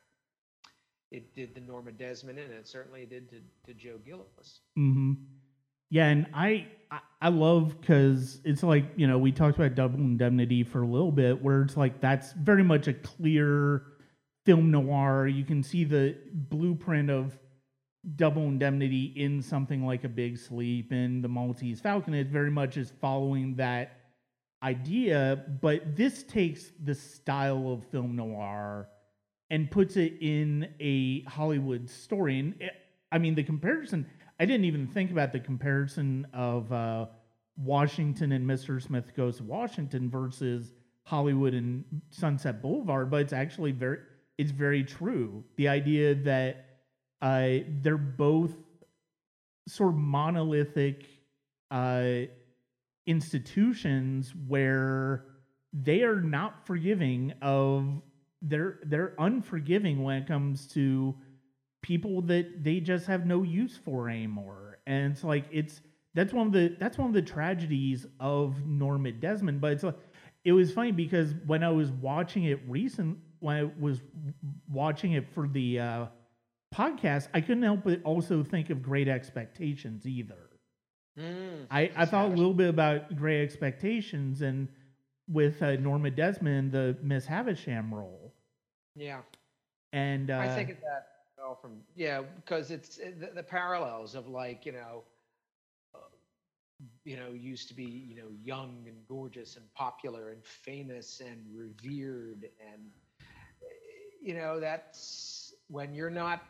it 1.10 1.34
did 1.34 1.54
to 1.54 1.60
norma 1.60 1.92
desmond 1.92 2.38
and 2.38 2.52
it 2.52 2.66
certainly 2.68 3.06
did 3.06 3.28
to, 3.30 3.40
to 3.66 3.74
joe 3.74 3.98
gillis 3.98 4.60
hmm 4.76 5.35
yeah, 5.90 6.06
and 6.06 6.26
I 6.34 6.66
I, 7.20 7.28
love 7.28 7.80
because 7.80 8.40
it's 8.44 8.62
like 8.62 8.84
you 8.96 9.06
know 9.06 9.18
we 9.18 9.32
talked 9.32 9.56
about 9.58 9.74
Double 9.74 9.98
Indemnity 9.98 10.62
for 10.62 10.82
a 10.82 10.86
little 10.86 11.12
bit, 11.12 11.42
where 11.42 11.62
it's 11.62 11.76
like 11.76 12.00
that's 12.00 12.32
very 12.32 12.62
much 12.62 12.88
a 12.88 12.94
clear 12.94 13.82
film 14.44 14.70
noir. 14.70 15.26
You 15.26 15.44
can 15.44 15.62
see 15.62 15.84
the 15.84 16.16
blueprint 16.32 17.10
of 17.10 17.38
Double 18.14 18.42
Indemnity 18.42 19.12
in 19.16 19.42
something 19.42 19.84
like 19.84 20.04
A 20.04 20.08
Big 20.08 20.38
Sleep 20.38 20.92
and 20.92 21.22
The 21.22 21.28
Maltese 21.28 21.80
Falcon. 21.80 22.14
It 22.14 22.28
very 22.28 22.50
much 22.50 22.76
is 22.76 22.92
following 23.00 23.56
that 23.56 23.96
idea, 24.62 25.44
but 25.60 25.96
this 25.96 26.22
takes 26.22 26.72
the 26.84 26.94
style 26.94 27.72
of 27.72 27.84
film 27.90 28.16
noir 28.16 28.88
and 29.50 29.70
puts 29.70 29.96
it 29.96 30.14
in 30.20 30.68
a 30.80 31.22
Hollywood 31.22 31.88
story. 31.88 32.38
And 32.38 32.54
it, 32.60 32.72
I 33.12 33.18
mean, 33.18 33.34
the 33.34 33.44
comparison, 33.44 34.06
I 34.38 34.44
didn't 34.44 34.66
even 34.66 34.86
think 34.86 35.10
about 35.10 35.32
the 35.32 35.40
comparison 35.40 36.26
of 36.32 36.70
uh, 36.70 37.06
Washington 37.56 38.32
and 38.32 38.46
Mr. 38.46 38.82
Smith 38.82 39.14
Goes 39.16 39.38
to 39.38 39.44
Washington 39.44 40.10
versus 40.10 40.74
Hollywood 41.04 41.54
and 41.54 41.84
Sunset 42.10 42.60
Boulevard, 42.60 43.10
but 43.10 43.22
it's 43.22 43.32
actually 43.32 43.72
very, 43.72 43.98
it's 44.36 44.50
very 44.50 44.84
true. 44.84 45.42
The 45.56 45.68
idea 45.68 46.14
that 46.16 46.66
uh, 47.22 47.64
they're 47.80 47.96
both 47.96 48.52
sort 49.68 49.94
of 49.94 49.98
monolithic 49.98 51.06
uh, 51.70 52.22
institutions 53.06 54.34
where 54.46 55.24
they 55.72 56.02
are 56.02 56.20
not 56.20 56.66
forgiving 56.66 57.32
of 57.40 58.02
they're 58.42 58.78
they're 58.84 59.14
unforgiving 59.18 60.02
when 60.02 60.22
it 60.22 60.28
comes 60.28 60.66
to 60.68 61.14
people 61.86 62.20
that 62.20 62.64
they 62.64 62.80
just 62.80 63.06
have 63.06 63.26
no 63.26 63.44
use 63.44 63.78
for 63.84 64.08
anymore. 64.10 64.78
And 64.88 65.12
it's 65.12 65.22
like 65.22 65.44
it's 65.52 65.80
that's 66.14 66.32
one 66.32 66.48
of 66.48 66.52
the 66.52 66.74
that's 66.80 66.98
one 66.98 67.06
of 67.06 67.14
the 67.14 67.22
tragedies 67.22 68.06
of 68.18 68.66
Norma 68.66 69.12
Desmond 69.12 69.60
but 69.60 69.72
it's 69.72 69.84
like 69.84 69.94
it 70.44 70.52
was 70.52 70.72
funny 70.72 70.90
because 70.90 71.34
when 71.46 71.62
I 71.62 71.70
was 71.70 71.92
watching 71.92 72.44
it 72.44 72.58
recent 72.66 73.18
when 73.38 73.56
I 73.56 73.70
was 73.78 74.00
watching 74.68 75.12
it 75.12 75.28
for 75.32 75.46
the 75.46 75.78
uh 75.78 76.06
podcast 76.74 77.28
I 77.34 77.40
couldn't 77.40 77.62
help 77.62 77.84
but 77.84 78.02
also 78.02 78.42
think 78.42 78.70
of 78.70 78.82
Great 78.82 79.06
Expectations 79.06 80.06
either. 80.06 80.50
Mm, 81.18 81.66
I, 81.70 81.90
I 81.96 82.04
thought 82.04 82.26
a 82.26 82.34
little 82.34 82.52
bit 82.54 82.68
about 82.68 83.14
Great 83.14 83.42
Expectations 83.42 84.42
and 84.42 84.68
with 85.28 85.62
uh, 85.62 85.76
Norma 85.76 86.10
Desmond, 86.10 86.72
the 86.72 86.96
Miss 87.02 87.26
Havisham 87.26 87.94
role. 87.94 88.34
Yeah, 88.94 89.20
And 89.92 90.30
uh, 90.30 90.38
I 90.38 90.48
think 90.48 90.68
that 90.80 91.15
all 91.46 91.56
from 91.56 91.82
yeah 91.96 92.22
because 92.44 92.70
it's 92.70 92.98
uh, 92.98 93.12
the, 93.20 93.30
the 93.36 93.44
parallels 93.44 94.14
of 94.16 94.28
like 94.28 94.66
you 94.66 94.72
know, 94.72 95.04
uh, 95.94 95.98
you 97.04 97.16
know 97.16 97.30
used 97.32 97.68
to 97.68 97.74
be 97.74 97.84
you 97.84 98.16
know 98.16 98.30
young 98.42 98.84
and 98.88 99.06
gorgeous 99.08 99.56
and 99.56 99.72
popular 99.74 100.30
and 100.30 100.44
famous 100.44 101.20
and 101.20 101.46
revered 101.54 102.50
and 102.72 102.90
uh, 103.62 103.66
you 104.22 104.34
know 104.34 104.60
that's 104.60 105.54
when 105.68 105.94
you're 105.94 106.10
not 106.10 106.40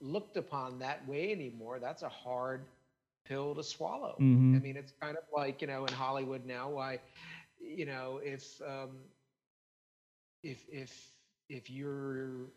looked 0.00 0.36
upon 0.36 0.78
that 0.80 1.06
way 1.08 1.32
anymore. 1.32 1.80
That's 1.80 2.02
a 2.02 2.08
hard 2.08 2.66
pill 3.24 3.54
to 3.56 3.62
swallow. 3.64 4.24
Mhm. 4.24 4.54
I 4.54 4.58
mean, 4.60 4.76
it's 4.76 4.92
kind 5.00 5.16
of 5.16 5.24
like 5.36 5.62
you 5.62 5.68
know 5.68 5.86
in 5.86 5.92
Hollywood 5.94 6.44
now. 6.46 6.70
Why, 6.70 7.00
you 7.60 7.86
know, 7.86 8.20
if 8.22 8.60
um, 8.66 9.06
if 10.42 10.66
if 10.70 11.12
if 11.48 11.70
you're 11.70 12.50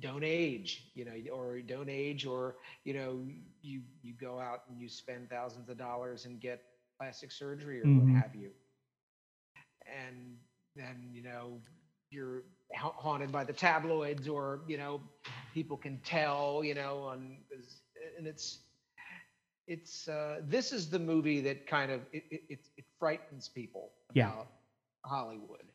don't 0.00 0.24
age, 0.24 0.90
you 0.94 1.04
know, 1.04 1.12
or 1.32 1.60
don't 1.60 1.88
age, 1.88 2.26
or 2.26 2.56
you 2.84 2.94
know, 2.94 3.26
you 3.62 3.82
you 4.02 4.14
go 4.14 4.38
out 4.38 4.60
and 4.68 4.80
you 4.80 4.88
spend 4.88 5.30
thousands 5.30 5.68
of 5.68 5.78
dollars 5.78 6.26
and 6.26 6.40
get 6.40 6.60
plastic 6.98 7.30
surgery 7.32 7.80
or 7.80 7.90
Mhm. 7.90 8.04
what 8.04 8.08
have 8.08 8.34
you, 8.34 8.52
and 9.86 10.36
then 10.76 11.08
you 11.12 11.22
know 11.22 11.60
you're 12.10 12.42
ha- 12.74 12.92
haunted 12.96 13.32
by 13.32 13.44
the 13.44 13.52
tabloids, 13.52 14.28
or 14.28 14.60
you 14.66 14.76
know, 14.76 15.00
people 15.52 15.76
can 15.76 15.98
tell, 16.04 16.62
you 16.64 16.74
know, 16.74 17.02
on 17.02 17.38
and 18.16 18.26
it's 18.26 18.60
it's 19.66 20.08
uh, 20.08 20.40
this 20.44 20.72
is 20.72 20.90
the 20.90 20.98
movie 20.98 21.40
that 21.40 21.66
kind 21.66 21.90
of 21.90 22.02
it, 22.12 22.24
it, 22.30 22.42
it, 22.76 22.84
frightens 22.98 23.48
people 23.48 23.92
Yeah. 24.14 24.32
about 24.32 24.48
Hollywood, 25.04 25.72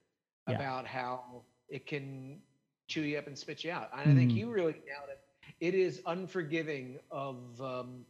Yeah. 0.47 0.63
about 0.65 0.87
how 0.87 1.43
it 1.69 1.85
can 1.87 2.41
chew 2.89 3.03
you 3.03 3.19
up 3.19 3.27
and 3.27 3.37
spit 3.39 3.65
you 3.65 3.71
out. 3.71 3.89
And 3.97 4.09
I 4.09 4.15
think 4.15 4.35
Mhm. 4.35 4.47
you 4.47 4.51
really 4.51 4.73
nailed 4.73 5.09
it. 5.11 5.21
It 5.61 5.75
is 5.75 6.01
unforgiving 6.07 6.99
of, 7.11 7.61
um, 7.61 8.05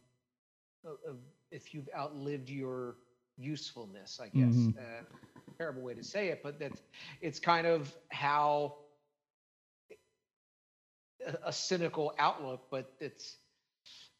of, 0.84 0.96
of 1.08 1.16
if 1.50 1.74
you've 1.74 1.88
outlived 1.96 2.50
your 2.50 2.96
usefulness. 3.38 4.20
I 4.20 4.28
guess 4.28 4.68
Mhm. 4.68 4.78
uh, 4.78 5.02
terrible 5.58 5.82
way 5.82 5.94
to 5.94 6.02
say 6.04 6.28
it, 6.28 6.40
but 6.42 6.58
that 6.60 6.74
it's 7.20 7.40
kind 7.40 7.66
of 7.66 7.96
how 8.10 8.76
a, 11.26 11.48
a 11.48 11.52
cynical 11.52 12.14
outlook, 12.18 12.62
but 12.70 12.92
it's 13.00 13.38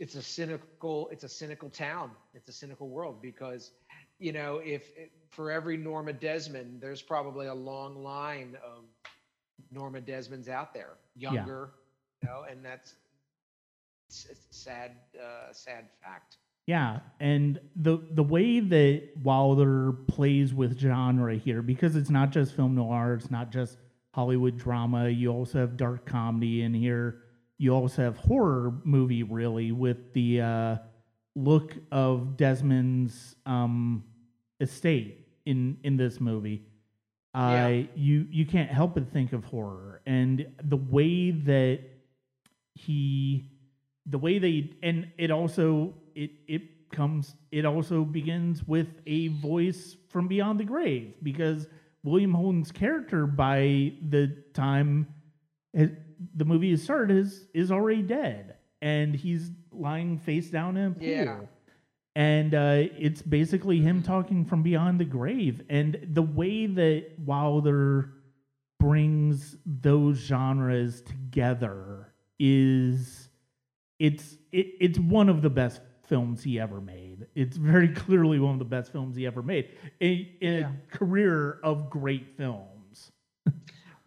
it's 0.01 0.17
a 0.17 0.23
cynical 0.23 1.09
it's 1.13 1.25
a 1.25 1.29
cynical 1.29 1.71
town. 1.71 2.13
It's 2.35 2.49
a 2.49 2.53
cynical 2.53 2.89
world 2.91 3.21
because 3.23 3.73
you 4.19 4.33
know 4.33 4.59
if, 4.59 4.91
if 4.97 5.11
for 5.31 5.51
every 5.51 5.77
Norma 5.77 6.13
Desmond, 6.13 6.81
there's 6.81 7.03
probably 7.03 7.47
a 7.47 7.55
long 7.55 8.03
line 8.03 8.57
of 8.65 8.90
Norma 9.71 10.01
Desmonds 10.01 10.49
out 10.49 10.73
there, 10.75 10.95
younger, 11.17 11.71
you 12.23 12.29
know, 12.29 12.45
and 12.51 12.65
that's 12.65 12.95
it's, 14.09 14.27
it's 14.31 14.47
a 14.51 14.55
sad 14.55 14.93
uh, 15.17 15.53
sad 15.53 15.87
fact. 16.03 16.37
Yeah, 16.67 17.01
and 17.19 17.59
the 17.77 17.99
the 18.13 18.23
way 18.23 18.61
that 18.61 19.09
Wilder 19.23 19.93
plays 20.07 20.55
with 20.55 20.79
genre 20.79 21.35
here, 21.37 21.63
because 21.63 21.97
it's 21.97 22.11
not 22.11 22.31
just 22.31 22.55
film 22.55 22.75
noir, 22.75 23.15
it's 23.15 23.31
not 23.31 23.51
just 23.51 23.79
Hollywood 24.15 24.57
drama. 24.59 25.09
You 25.09 25.31
also 25.31 25.59
have 25.59 25.77
dark 25.77 26.07
comedy 26.07 26.63
in 26.63 26.75
here. 26.75 27.23
You 27.59 27.75
also 27.75 28.03
have 28.03 28.17
horror 28.17 28.75
movie, 28.85 29.23
really, 29.23 29.73
with 29.73 30.13
the 30.13 30.41
uh, 30.41 30.77
look 31.35 31.75
of 31.91 32.37
Desmond's 32.37 33.37
um, 33.47 34.05
estate 34.61 35.27
in 35.47 35.77
in 35.83 35.97
this 35.97 36.21
movie. 36.21 36.67
Uh, 37.35 37.51
Yeah. 37.53 37.83
You 37.95 38.27
you 38.31 38.47
can't 38.47 38.71
help 38.71 38.95
but 38.95 39.13
think 39.13 39.33
of 39.33 39.45
horror, 39.45 40.01
and 40.07 40.47
the 40.63 40.77
way 40.77 41.31
that 41.31 41.81
he 42.75 43.51
the 44.07 44.19
way 44.19 44.39
they 44.39 44.71
and 44.83 45.09
it 45.19 45.31
also 45.31 45.95
it 46.15 46.31
it 46.49 46.91
comes 46.91 47.35
it 47.53 47.65
also 47.65 48.03
begins 48.05 48.67
with 48.67 48.89
a 49.07 49.29
voice 49.29 49.97
from 50.09 50.27
beyond 50.27 50.59
the 50.59 50.65
grave 50.65 51.15
because 51.23 51.69
William 52.03 52.33
Holden's 52.35 52.73
character 52.73 53.27
by 53.27 53.93
the 54.09 54.43
time 54.55 55.07
the 55.73 56.45
movie 56.45 56.73
is 56.73 56.83
started 56.83 57.17
is 57.17 57.47
is 57.55 57.71
already 57.71 58.03
dead 58.03 58.57
and 58.83 59.15
he's 59.15 59.51
lying 59.71 60.19
face 60.19 60.51
down 60.51 60.77
in 60.77 60.87
a 60.87 60.95
pool. 60.95 61.07
Yeah. 61.07 61.41
And 62.17 62.55
uh, 62.55 62.83
it's 62.99 63.23
basically 63.23 63.81
him 63.81 64.03
talking 64.03 64.45
from 64.45 64.63
beyond 64.63 64.99
the 64.99 65.05
grave. 65.05 65.63
And 65.69 65.99
the 66.13 66.23
way 66.23 66.67
that 66.67 67.07
Wilder 67.25 68.11
brings 68.81 69.57
those 69.65 70.17
genres 70.19 71.03
together 71.03 72.13
is 72.39 73.29
it's 73.99 74.37
it, 74.53 74.67
it's 74.81 74.99
one 74.99 75.29
of 75.29 75.43
the 75.43 75.51
best 75.51 75.83
films 76.09 76.43
he 76.43 76.59
ever 76.59 76.81
made. 76.81 77.27
It's 77.35 77.57
very 77.57 77.89
clearly 77.95 78.41
one 78.41 78.55
of 78.55 78.59
the 78.59 78.65
best 78.65 78.91
films 78.91 79.15
he 79.15 79.27
ever 79.27 79.43
made 79.43 79.77
in, 80.01 80.27
in 80.41 80.55
Yeah. 80.61 80.71
a 80.73 80.97
career 80.97 81.61
of 81.63 81.91
great 81.91 82.37
films. 82.37 83.13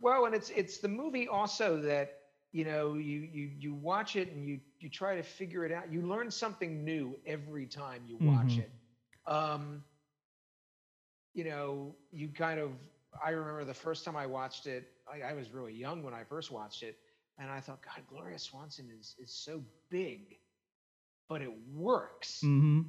Well, 0.01 0.25
and 0.25 0.35
it's 0.35 0.49
it's 0.49 0.79
the 0.79 0.89
movie 0.89 1.29
also 1.29 1.81
that 1.83 2.22
you 2.53 2.65
know 2.65 2.95
you 2.95 3.21
you 3.21 3.51
you 3.59 3.75
watch 3.75 4.15
it 4.17 4.31
and 4.31 4.47
you 4.47 4.61
you 4.79 4.89
try 4.89 5.15
to 5.15 5.23
figure 5.23 5.65
it 5.65 5.73
out. 5.73 5.91
You 5.91 6.03
learn 6.03 6.31
something 6.31 6.85
new 6.85 7.17
every 7.25 7.67
time 7.67 8.05
you 8.07 8.17
watch 8.17 8.57
Mhm. 8.57 8.63
it. 8.63 8.71
Um, 9.27 9.83
you 11.33 11.45
know, 11.45 11.95
you 12.11 12.29
kind 12.29 12.59
of. 12.59 12.71
I 13.25 13.31
remember 13.31 13.65
the 13.65 13.73
first 13.75 14.05
time 14.05 14.17
I 14.17 14.27
watched 14.27 14.67
it. 14.67 14.85
I, 15.11 15.21
I 15.21 15.33
was 15.33 15.51
really 15.51 15.73
young 15.73 16.03
when 16.03 16.13
I 16.13 16.23
first 16.23 16.51
watched 16.51 16.83
it, 16.83 16.97
and 17.39 17.51
I 17.51 17.61
thought, 17.61 17.81
God, 17.83 18.05
Gloria 18.07 18.39
Swanson 18.39 18.89
is 18.91 19.15
is 19.19 19.31
so 19.33 19.63
big, 19.89 20.37
but 21.29 21.41
it 21.41 21.51
works 21.73 22.51
hmm 22.51 22.81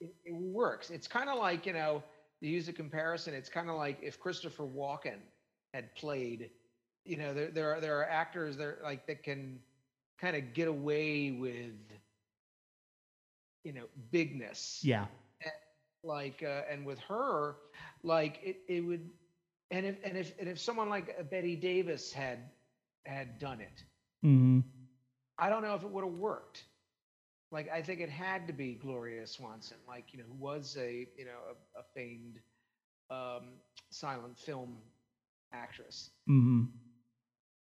it, 0.00 0.14
it 0.24 0.34
works. 0.34 0.90
It's 0.90 1.06
kind 1.08 1.28
of 1.28 1.38
like, 1.38 1.66
you 1.66 1.72
know, 1.72 2.02
to 2.40 2.48
use 2.48 2.68
a 2.68 2.72
comparison, 2.72 3.34
it's 3.34 3.48
kind 3.48 3.68
of 3.70 3.76
like 3.76 3.98
if 4.02 4.18
Christopher 4.18 4.64
Walken 4.64 5.20
had 5.72 5.94
played, 5.94 6.50
you 7.04 7.16
know, 7.16 7.32
there 7.34 7.50
there 7.50 7.72
are 7.74 7.80
there 7.80 7.98
are 8.00 8.08
actors 8.08 8.56
that 8.58 8.82
like 8.82 9.06
that 9.06 9.22
can 9.22 9.60
kind 10.18 10.36
of 10.36 10.52
get 10.54 10.68
away 10.68 11.30
with, 11.32 11.74
you 13.64 13.72
know, 13.72 13.86
bigness. 14.10 14.86
Yeah. 14.86 15.06
Like 16.02 16.42
uh, 16.42 16.62
and 16.70 16.84
with 16.86 16.98
her, 17.00 17.56
like 18.02 18.40
it, 18.42 18.56
it 18.68 18.80
would, 18.80 19.10
and 19.70 19.86
if 19.86 19.98
and 20.04 20.16
if 20.16 20.32
and 20.38 20.48
if 20.48 20.58
someone 20.58 20.88
like 20.88 21.14
uh, 21.18 21.22
Bette 21.22 21.56
Davis 21.56 22.12
had 22.12 22.38
had 23.04 23.38
done 23.38 23.60
it, 23.60 23.84
hmm 24.22 24.60
I 25.38 25.48
don't 25.48 25.62
know 25.62 25.74
if 25.74 25.82
it 25.82 25.90
would 25.90 26.04
have 26.04 26.14
worked. 26.14 26.64
Like 27.50 27.68
I 27.68 27.82
think 27.82 28.00
it 28.00 28.10
had 28.10 28.46
to 28.48 28.52
be 28.52 28.74
Gloria 28.74 29.26
Swanson, 29.26 29.78
like 29.86 30.12
you 30.12 30.18
know, 30.18 30.24
who 30.26 30.34
was 30.34 30.76
a 30.78 31.06
you 31.16 31.24
know 31.24 31.38
a, 31.76 31.80
a 31.80 31.82
famed 31.82 32.40
um, 33.10 33.60
silent 33.90 34.38
film 34.38 34.78
actress. 35.52 36.10
hmm 36.26 36.62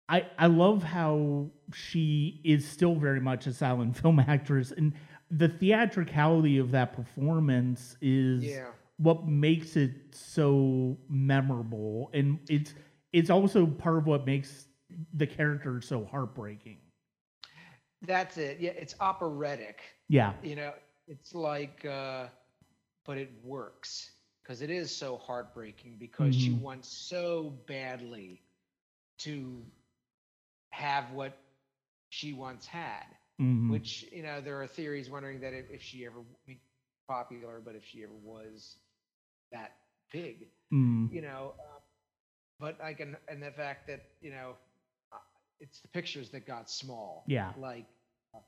I 0.09 0.27
I 0.39 0.47
love 0.47 0.83
how 0.83 1.51
she 1.73 2.41
is 2.45 2.67
still 2.67 2.95
very 2.95 3.21
much 3.21 3.47
a 3.47 3.53
silent 3.53 3.97
film 4.01 4.21
actress, 4.21 4.73
and 4.73 4.93
the 5.31 5.49
theatricality 5.49 6.59
of 6.59 6.71
that 6.73 6.93
performance 6.93 7.97
is 8.01 8.61
Yeah, 8.61 8.73
what 8.99 9.27
makes 9.27 9.77
it 9.77 9.93
so 10.13 10.99
memorable, 11.09 12.11
and 12.15 12.39
it's 12.49 12.75
it's 13.13 13.31
also 13.31 13.67
part 13.67 13.99
of 13.99 14.07
what 14.07 14.27
makes 14.27 14.67
the 15.15 15.27
character 15.27 15.81
so 15.81 16.05
heartbreaking. 16.05 16.79
that's 18.03 18.37
it. 18.39 18.59
Yeah, 18.61 18.71
it's 18.71 18.95
operatic. 19.01 19.81
Yeah. 20.09 20.35
You 20.43 20.57
know, 20.57 20.73
it's 21.07 21.35
like, 21.35 21.85
uh, 21.85 22.27
but 23.05 23.19
it 23.19 23.31
works 23.43 24.11
because 24.43 24.63
it 24.63 24.71
is 24.71 24.95
so 24.95 25.17
heartbreaking 25.19 25.97
because 25.99 26.35
she 26.35 26.53
Mhm. 26.53 26.61
wants 26.61 26.89
so 26.89 27.51
badly 27.67 28.43
to 29.19 29.63
have 30.79 31.13
what 31.15 31.39
she 32.11 32.33
once 32.35 32.67
had. 32.67 33.07
Mhm. 33.39 33.81
which 33.81 34.05
you 34.13 34.23
know 34.23 34.41
there 34.41 34.63
are 34.63 34.69
theories 34.69 35.11
wondering 35.11 35.41
that 35.41 35.55
if, 35.55 35.71
if 35.71 35.83
she 35.83 36.07
ever 36.07 36.21
I 36.21 36.51
mean, 36.51 36.61
popular 37.09 37.61
but 37.65 37.77
if 37.77 37.85
she 37.85 38.03
ever 38.05 38.15
was 38.15 38.79
that 39.53 39.73
big 40.13 40.49
Mhm. 40.73 41.11
you 41.11 41.23
know 41.23 41.55
uh, 41.61 41.81
but 42.59 42.81
i 42.83 42.95
can 42.95 43.17
and 43.29 43.43
the 43.43 43.51
fact 43.53 43.87
that 43.89 44.01
you 44.21 44.31
know 44.31 44.57
uh, 45.13 45.19
it's 45.61 45.81
the 45.81 45.89
pictures 45.89 46.31
that 46.31 46.47
got 46.47 46.71
small 46.71 47.27
Yeah. 47.27 47.55
like 47.57 47.87
uh, 48.35 48.41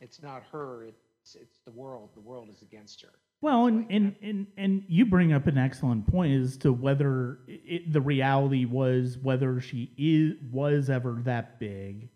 it's 0.00 0.22
not 0.22 0.42
her 0.52 0.84
it's 0.84 1.36
it's 1.36 1.60
the 1.66 1.72
world 1.72 2.10
the 2.14 2.20
world 2.20 2.50
is 2.50 2.62
against 2.62 3.02
her 3.02 3.21
Well, 3.42 3.66
and, 3.66 3.86
and, 3.90 4.14
and, 4.22 4.46
and 4.56 4.84
you 4.88 5.04
bring 5.04 5.32
up 5.32 5.48
an 5.48 5.58
excellent 5.58 6.06
point 6.06 6.40
as 6.40 6.56
to 6.58 6.72
whether 6.72 7.40
it, 7.48 7.92
the 7.92 8.00
reality 8.00 8.64
was 8.66 9.18
whether 9.18 9.60
she 9.60 9.90
is 9.98 10.36
was 10.50 10.88
ever 10.88 11.20
that 11.24 11.58
big. 11.58 12.08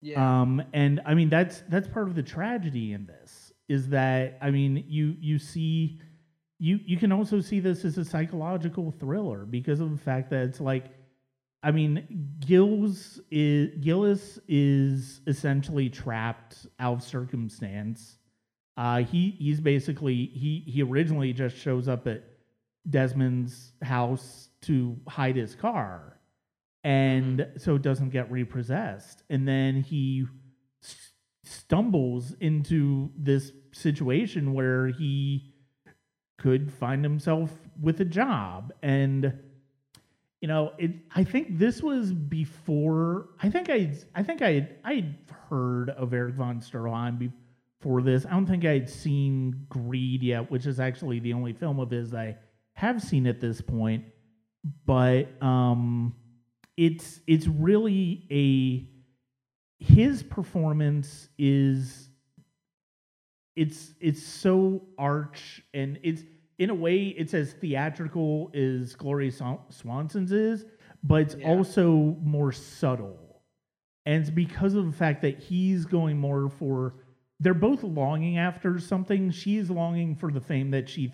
yeah 0.00 0.40
Um, 0.40 0.62
and 0.72 1.00
I 1.04 1.14
mean 1.14 1.28
that's 1.28 1.62
that's 1.68 1.88
part 1.88 2.06
of 2.06 2.14
the 2.14 2.22
tragedy 2.22 2.92
in 2.92 3.06
this 3.06 3.52
is 3.68 3.88
that 3.88 4.38
I 4.40 4.52
mean 4.52 4.84
you 4.86 5.16
you 5.20 5.40
see 5.40 6.00
you 6.60 6.78
you 6.86 6.96
can 6.96 7.10
also 7.10 7.40
see 7.40 7.58
this 7.58 7.84
as 7.84 7.98
a 7.98 8.04
psychological 8.04 8.92
thriller 8.92 9.44
because 9.44 9.80
of 9.80 9.90
the 9.90 9.98
fact 9.98 10.30
that 10.30 10.44
it's 10.44 10.60
like 10.60 10.86
I 11.60 11.72
mean 11.72 12.36
Gills 12.38 13.20
is 13.32 13.74
Gillis 13.80 14.38
is 14.46 15.22
essentially 15.26 15.90
trapped 15.90 16.68
out 16.78 16.98
of 16.98 17.02
circumstance. 17.02 18.18
Uh, 18.78 19.02
he 19.02 19.32
he's 19.40 19.60
basically 19.60 20.26
he 20.34 20.62
he 20.68 20.84
originally 20.84 21.32
just 21.32 21.56
shows 21.56 21.88
up 21.88 22.06
at 22.06 22.22
Desmond's 22.88 23.72
house 23.82 24.50
to 24.62 24.96
hide 25.08 25.36
his 25.36 25.56
car. 25.56 26.20
And 26.84 27.48
so 27.58 27.74
it 27.74 27.82
doesn't 27.82 28.10
get 28.10 28.30
repossessed. 28.30 29.24
And 29.30 29.48
then 29.48 29.82
he 29.82 30.26
s- 30.82 31.10
stumbles 31.44 32.34
into 32.40 33.10
this 33.18 33.50
situation 33.72 34.54
where 34.54 34.86
he 34.86 35.54
could 36.38 36.72
find 36.72 37.04
himself 37.04 37.50
with 37.82 38.00
a 38.00 38.04
job. 38.06 38.72
And 38.82 39.34
you 40.40 40.46
know 40.46 40.72
it 40.78 40.92
i 41.16 41.24
think 41.24 41.58
this 41.58 41.82
was 41.82 42.12
before 42.12 43.30
i 43.42 43.50
think 43.50 43.68
i 43.70 43.92
i 44.14 44.22
think 44.22 44.40
i 44.42 44.68
i 44.84 45.04
heard 45.50 45.90
of 45.90 46.14
erich 46.14 46.36
von 46.36 46.60
stroheim 46.60 47.18
before 47.18 47.47
this 48.02 48.26
i 48.26 48.30
don't 48.30 48.46
think 48.46 48.64
I'd 48.64 48.88
seen 48.90 49.64
greed 49.68 50.22
yet 50.22 50.50
which 50.50 50.66
is 50.66 50.80
actually 50.80 51.20
the 51.20 51.32
only 51.32 51.52
film 51.52 51.78
of 51.80 51.90
his 51.90 52.12
i 52.12 52.36
have 52.74 53.00
seen 53.00 53.26
at 53.26 53.40
this 53.40 53.60
point 53.60 54.04
but 54.84 55.28
um 55.42 56.14
it's 56.76 57.20
it's 57.26 57.46
really 57.46 58.26
a 58.30 58.88
his 59.82 60.22
performance 60.22 61.28
is 61.38 62.08
it's 63.56 63.94
it's 64.00 64.22
so 64.22 64.82
arch 64.98 65.62
and 65.74 65.98
it's 66.02 66.22
in 66.58 66.70
a 66.70 66.74
way 66.74 67.06
it's 67.06 67.34
as 67.34 67.52
theatrical 67.52 68.50
as 68.54 68.94
Gloria 68.96 69.30
Swanson's 69.70 70.32
is, 70.32 70.64
but 71.04 71.22
it's 71.22 71.36
Yeah. 71.36 71.48
also 71.48 72.16
more 72.22 72.50
subtle. 72.50 73.42
And 74.06 74.20
it's 74.20 74.30
because 74.30 74.74
of 74.74 74.86
the 74.86 74.92
fact 74.92 75.22
that 75.22 75.38
he's 75.38 75.84
going 75.84 76.18
more 76.18 76.48
for 76.48 76.94
they're 77.40 77.54
both 77.54 77.82
longing 77.82 78.38
after 78.38 78.78
something. 78.78 79.30
She's 79.30 79.70
longing 79.70 80.16
for 80.16 80.30
the 80.30 80.40
fame 80.40 80.70
that 80.72 80.88
she 80.88 81.12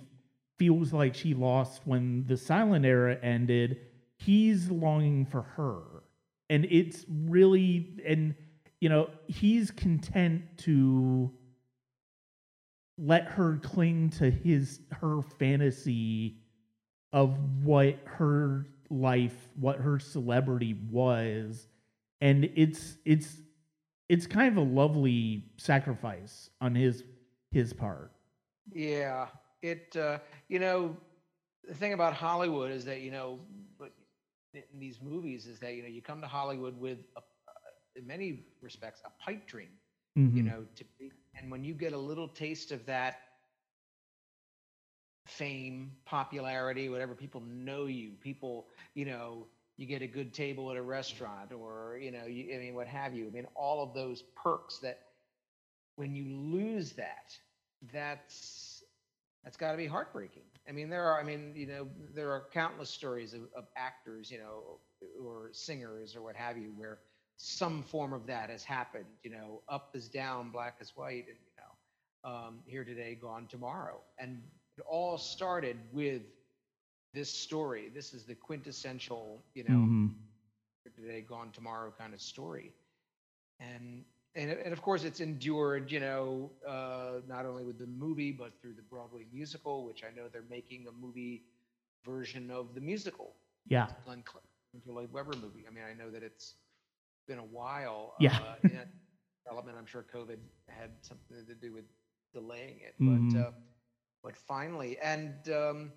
feels 0.59 0.93
like 0.93 1.14
she 1.14 1.35
lost 1.35 1.83
when 1.85 2.25
the 2.27 2.37
silent 2.37 2.85
era 2.85 3.18
ended. 3.22 3.79
He's 4.16 4.70
longing 4.70 5.27
for 5.27 5.43
her. 5.43 5.83
And 6.51 6.66
it's 6.70 7.05
really 7.09 8.01
and 8.07 8.35
you 8.81 8.89
know, 8.89 9.09
he's 9.27 9.70
content 9.70 10.43
to 10.59 11.33
let 12.99 13.25
her 13.25 13.59
cling 13.62 14.11
to 14.11 14.31
his 14.31 14.81
her 14.93 15.22
fantasy 15.39 16.37
of 17.12 17.37
what 17.64 17.99
her 18.05 18.66
life, 18.91 19.49
what 19.59 19.79
her 19.79 19.99
celebrity 19.99 20.79
was, 20.91 21.66
and 22.20 22.51
it's 22.57 22.97
it's 23.05 23.37
it's 24.09 24.26
kind 24.26 24.48
of 24.48 24.57
a 24.57 24.68
lovely 24.68 25.44
sacrifice 25.57 26.50
on 26.61 26.74
his 26.74 27.05
his 27.50 27.72
part. 27.72 28.12
Yeah, 28.72 29.26
it. 29.62 29.96
Uh, 29.96 30.18
you 30.48 30.59
know, 30.59 30.96
the 31.66 31.74
thing 31.74 31.92
about 31.92 32.14
Hollywood 32.14 32.70
is 32.70 32.84
that 32.84 33.00
you 33.00 33.11
know, 33.11 33.40
but 33.78 33.92
in 34.55 34.78
these 34.78 35.00
movies 35.00 35.46
is 35.46 35.59
that 35.61 35.74
you 35.74 35.82
know 35.82 35.88
you 35.88 36.02
come 36.02 36.20
to 36.20 36.26
Hollywood 36.26 36.78
with, 36.78 36.98
a, 37.16 37.20
in 37.96 38.07
many 38.07 38.46
respects, 38.61 39.02
a 39.05 39.11
pipe 39.22 39.46
dream. 39.46 39.70
Mhm. 40.18 40.36
You 40.36 40.42
know, 40.42 40.64
to 40.76 40.84
be, 40.98 41.12
and 41.34 41.50
when 41.50 41.64
you 41.64 41.74
get 41.74 41.92
a 41.92 41.98
little 41.98 42.28
taste 42.28 42.72
of 42.72 42.84
that 42.86 43.16
fame, 45.26 45.92
popularity, 46.05 46.88
whatever, 46.88 47.14
people 47.14 47.40
know 47.40 47.86
you. 47.86 48.12
People, 48.20 48.68
you 48.94 49.05
know, 49.05 49.46
you 49.77 49.87
get 49.87 50.03
a 50.03 50.07
good 50.07 50.33
table 50.33 50.70
at 50.70 50.77
a 50.77 50.83
restaurant, 50.83 51.53
or 51.53 51.99
you 52.01 52.11
know, 52.11 52.27
you, 52.27 52.55
I 52.55 52.59
mean, 52.59 52.75
what 52.75 52.87
have 52.87 53.14
you. 53.14 53.27
I 53.27 53.31
mean, 53.31 53.47
all 53.55 53.83
of 53.83 53.95
those 53.95 54.22
perks 54.43 54.79
that 54.79 55.01
when 55.97 56.14
you 56.14 56.25
lose 56.25 56.93
that, 56.93 57.37
that's 57.93 58.83
that's 59.43 59.57
got 59.57 59.72
to 59.72 59.77
be 59.77 59.87
heartbreaking. 59.87 60.45
I 60.68 60.72
mean, 60.72 60.89
there 60.89 61.05
are, 61.05 61.20
I 61.20 61.22
mean, 61.22 61.53
you 61.55 61.66
know, 61.66 61.89
there 62.14 62.31
are 62.31 62.45
countless 62.53 62.89
stories 62.89 63.35
of, 63.35 63.43
of 63.55 63.66
actors, 63.77 64.31
you 64.31 64.39
know, 64.39 64.79
or 65.22 65.51
singers 65.53 66.16
or 66.16 66.22
what 66.22 66.35
have 66.37 66.57
you, 66.57 66.72
where 66.77 67.01
some 67.37 67.83
form 67.83 68.14
of 68.14 68.27
that 68.27 68.49
has 68.49 68.64
happened. 68.64 69.05
You 69.22 69.33
know, 69.33 69.62
up 69.68 69.91
is 69.95 70.09
down, 70.09 70.51
black 70.51 70.77
is 70.81 70.93
white, 70.95 71.27
and 71.29 71.37
you 71.45 71.53
know, 71.59 72.31
um, 72.31 72.61
here 72.64 72.85
today, 72.85 73.18
gone 73.20 73.47
tomorrow, 73.49 74.01
and 74.18 74.41
it 74.79 74.85
all 74.89 75.18
started 75.18 75.77
with 75.93 76.22
this 77.15 77.31
story. 77.31 77.91
This 77.95 78.15
is 78.15 78.27
the 78.27 78.37
quintessential, 78.37 79.45
you 79.55 79.65
know, 79.65 79.91
Mhm. 79.91 80.15
today, 80.97 81.23
gone 81.23 81.51
tomorrow 81.53 81.93
kind 81.97 82.15
of 82.15 82.21
story, 82.21 82.73
and 83.61 84.05
and, 84.37 84.51
and 84.51 84.73
of 84.73 84.83
course 84.83 85.05
it's 85.05 85.21
endured, 85.21 85.91
you 85.93 86.01
know, 86.01 86.51
uh, 86.67 87.21
not 87.29 87.47
only 87.47 87.65
with 87.65 87.79
the 87.79 87.87
movie 87.87 88.33
but 88.33 88.61
through 88.61 88.75
the 88.75 88.83
Broadway 88.83 89.27
musical, 89.33 89.85
which 89.87 90.03
I 90.05 90.15
know 90.15 90.29
they're 90.33 90.43
making 90.51 90.87
a 90.89 90.93
movie 90.93 91.45
version 92.05 92.51
of 92.51 92.75
the 92.75 92.81
musical, 92.81 93.35
Yeah. 93.67 93.89
Glenn 94.05 94.25
Lloyd 94.87 95.12
Webber 95.12 95.37
movie. 95.37 95.67
I 95.69 95.71
mean, 95.71 95.85
I 95.85 95.95
know 95.95 96.11
that 96.11 96.23
it's 96.23 96.55
been 97.27 97.39
a 97.39 97.45
while. 97.45 98.15
Yeah. 98.19 98.39
Uh, 98.39 98.57
in 98.71 98.83
development. 99.45 99.79
I'm 99.79 99.87
sure 99.87 100.05
COVID 100.15 100.39
had 100.69 100.91
something 101.03 101.47
to 101.47 101.55
do 101.55 101.73
with 101.73 101.85
delaying 102.33 102.81
it, 102.81 102.97
Mhm. 103.01 103.31
but 103.31 103.35
uh, 103.39 103.53
but 104.23 104.37
finally, 104.37 104.99
and 104.99 105.49
um, 105.51 105.93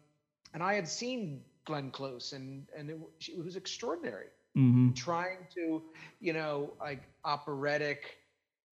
and 0.54 0.64
I 0.64 0.74
had 0.74 0.88
seen 0.88 1.44
Glenn 1.66 1.92
Close, 1.92 2.34
and 2.34 2.68
and 2.76 2.90
it, 2.90 2.98
she- 3.20 3.34
it 3.34 3.44
was 3.44 3.56
extraordinary 3.56 4.28
Mhm. 4.56 4.96
trying 4.96 5.48
to, 5.56 5.84
you 6.20 6.34
know, 6.34 6.74
like 6.80 7.04
operatic, 7.26 8.18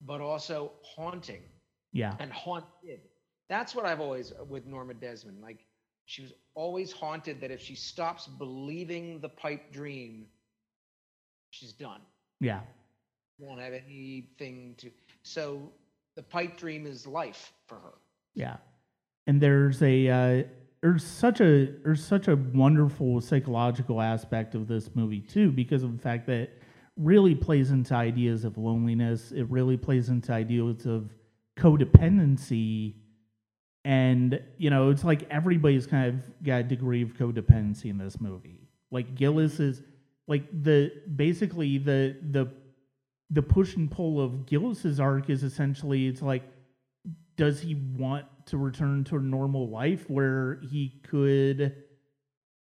but 0.01 0.21
also 0.21 0.71
haunting 0.83 1.43
Yeah. 1.91 2.15
and 2.19 2.31
haunted. 2.31 3.01
That's 3.49 3.75
what 3.75 3.85
I've 3.85 3.99
always 4.01 4.33
with 4.49 4.65
Norma 4.65 4.93
Desmond. 4.95 5.41
Like 5.41 5.65
she 6.05 6.21
was 6.23 6.33
always 6.55 6.91
haunted 6.91 7.39
that 7.41 7.51
if 7.51 7.61
she 7.61 7.75
stops 7.75 8.27
believing 8.27 9.19
the 9.19 9.29
pipe 9.29 9.71
dream, 9.71 10.27
she's 11.51 11.73
done. 11.73 12.01
Yeah. 12.39 12.61
Won't 13.39 13.59
have 13.59 13.73
anything 13.73 14.75
to. 14.77 14.91
So 15.23 15.71
the 16.15 16.23
pipe 16.23 16.57
dream 16.57 16.85
is 16.87 17.05
life 17.05 17.53
for 17.67 17.79
her. 17.79 17.93
Yeah, 18.33 18.57
and 19.27 19.41
there's 19.41 19.81
a 19.81 20.07
uh, 20.09 20.43
there's 20.85 21.03
such 21.03 21.41
a 21.41 21.65
there's 21.83 22.05
such 22.05 22.27
a 22.27 22.35
wonderful 22.35 23.19
psychological 23.19 23.99
aspect 23.99 24.53
of 24.53 24.67
this 24.67 24.91
movie 24.93 25.19
too 25.19 25.51
because 25.51 25.81
of 25.81 25.97
the 25.97 25.97
fact 25.97 26.27
that 26.27 26.51
really 26.95 27.33
plays 27.33 27.71
into 27.71 27.95
ideas 27.95 28.45
of 28.45 28.55
loneliness. 28.59 29.31
It 29.31 29.49
really 29.49 29.77
plays 29.77 30.09
into 30.09 30.31
ideas 30.31 30.85
of 30.85 31.09
codependency, 31.57 32.93
and 33.83 34.39
you 34.59 34.69
know 34.69 34.91
it's 34.91 35.03
like 35.03 35.27
everybody's 35.31 35.87
kind 35.87 36.07
of 36.07 36.43
got 36.43 36.59
a 36.59 36.63
degree 36.63 37.01
of 37.01 37.15
codependency 37.15 37.85
in 37.85 37.97
this 37.97 38.21
movie. 38.21 38.69
Like 38.91 39.15
Gillis 39.15 39.59
is 39.59 39.81
like 40.27 40.43
the 40.51 40.91
basically 41.15 41.79
the 41.79 42.15
the 42.29 42.51
the 43.31 43.41
push 43.41 43.75
and 43.75 43.89
pull 43.89 44.21
of 44.21 44.45
Gillis's 44.45 44.99
arc 44.99 45.31
is 45.31 45.41
essentially 45.41 46.05
it's 46.05 46.21
like 46.21 46.43
does 47.37 47.59
he 47.59 47.73
want 47.73 48.25
to 48.45 48.57
return 48.57 49.03
to 49.05 49.17
a 49.17 49.19
normal 49.19 49.69
life 49.69 50.09
where 50.09 50.59
he 50.69 51.01
could 51.07 51.75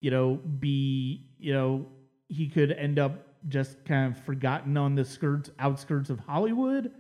you 0.01 0.11
know 0.11 0.37
be 0.59 1.27
you 1.39 1.53
know 1.53 1.87
he 2.29 2.49
could 2.49 2.73
end 2.73 2.99
up 2.99 3.27
just 3.49 3.85
kind 3.85 4.15
of 4.15 4.25
forgotten 4.25 4.77
on 4.77 4.95
the 4.95 5.05
skirts 5.05 5.51
outskirts 5.59 6.11
of 6.11 6.19
Hollywood? 6.21 6.93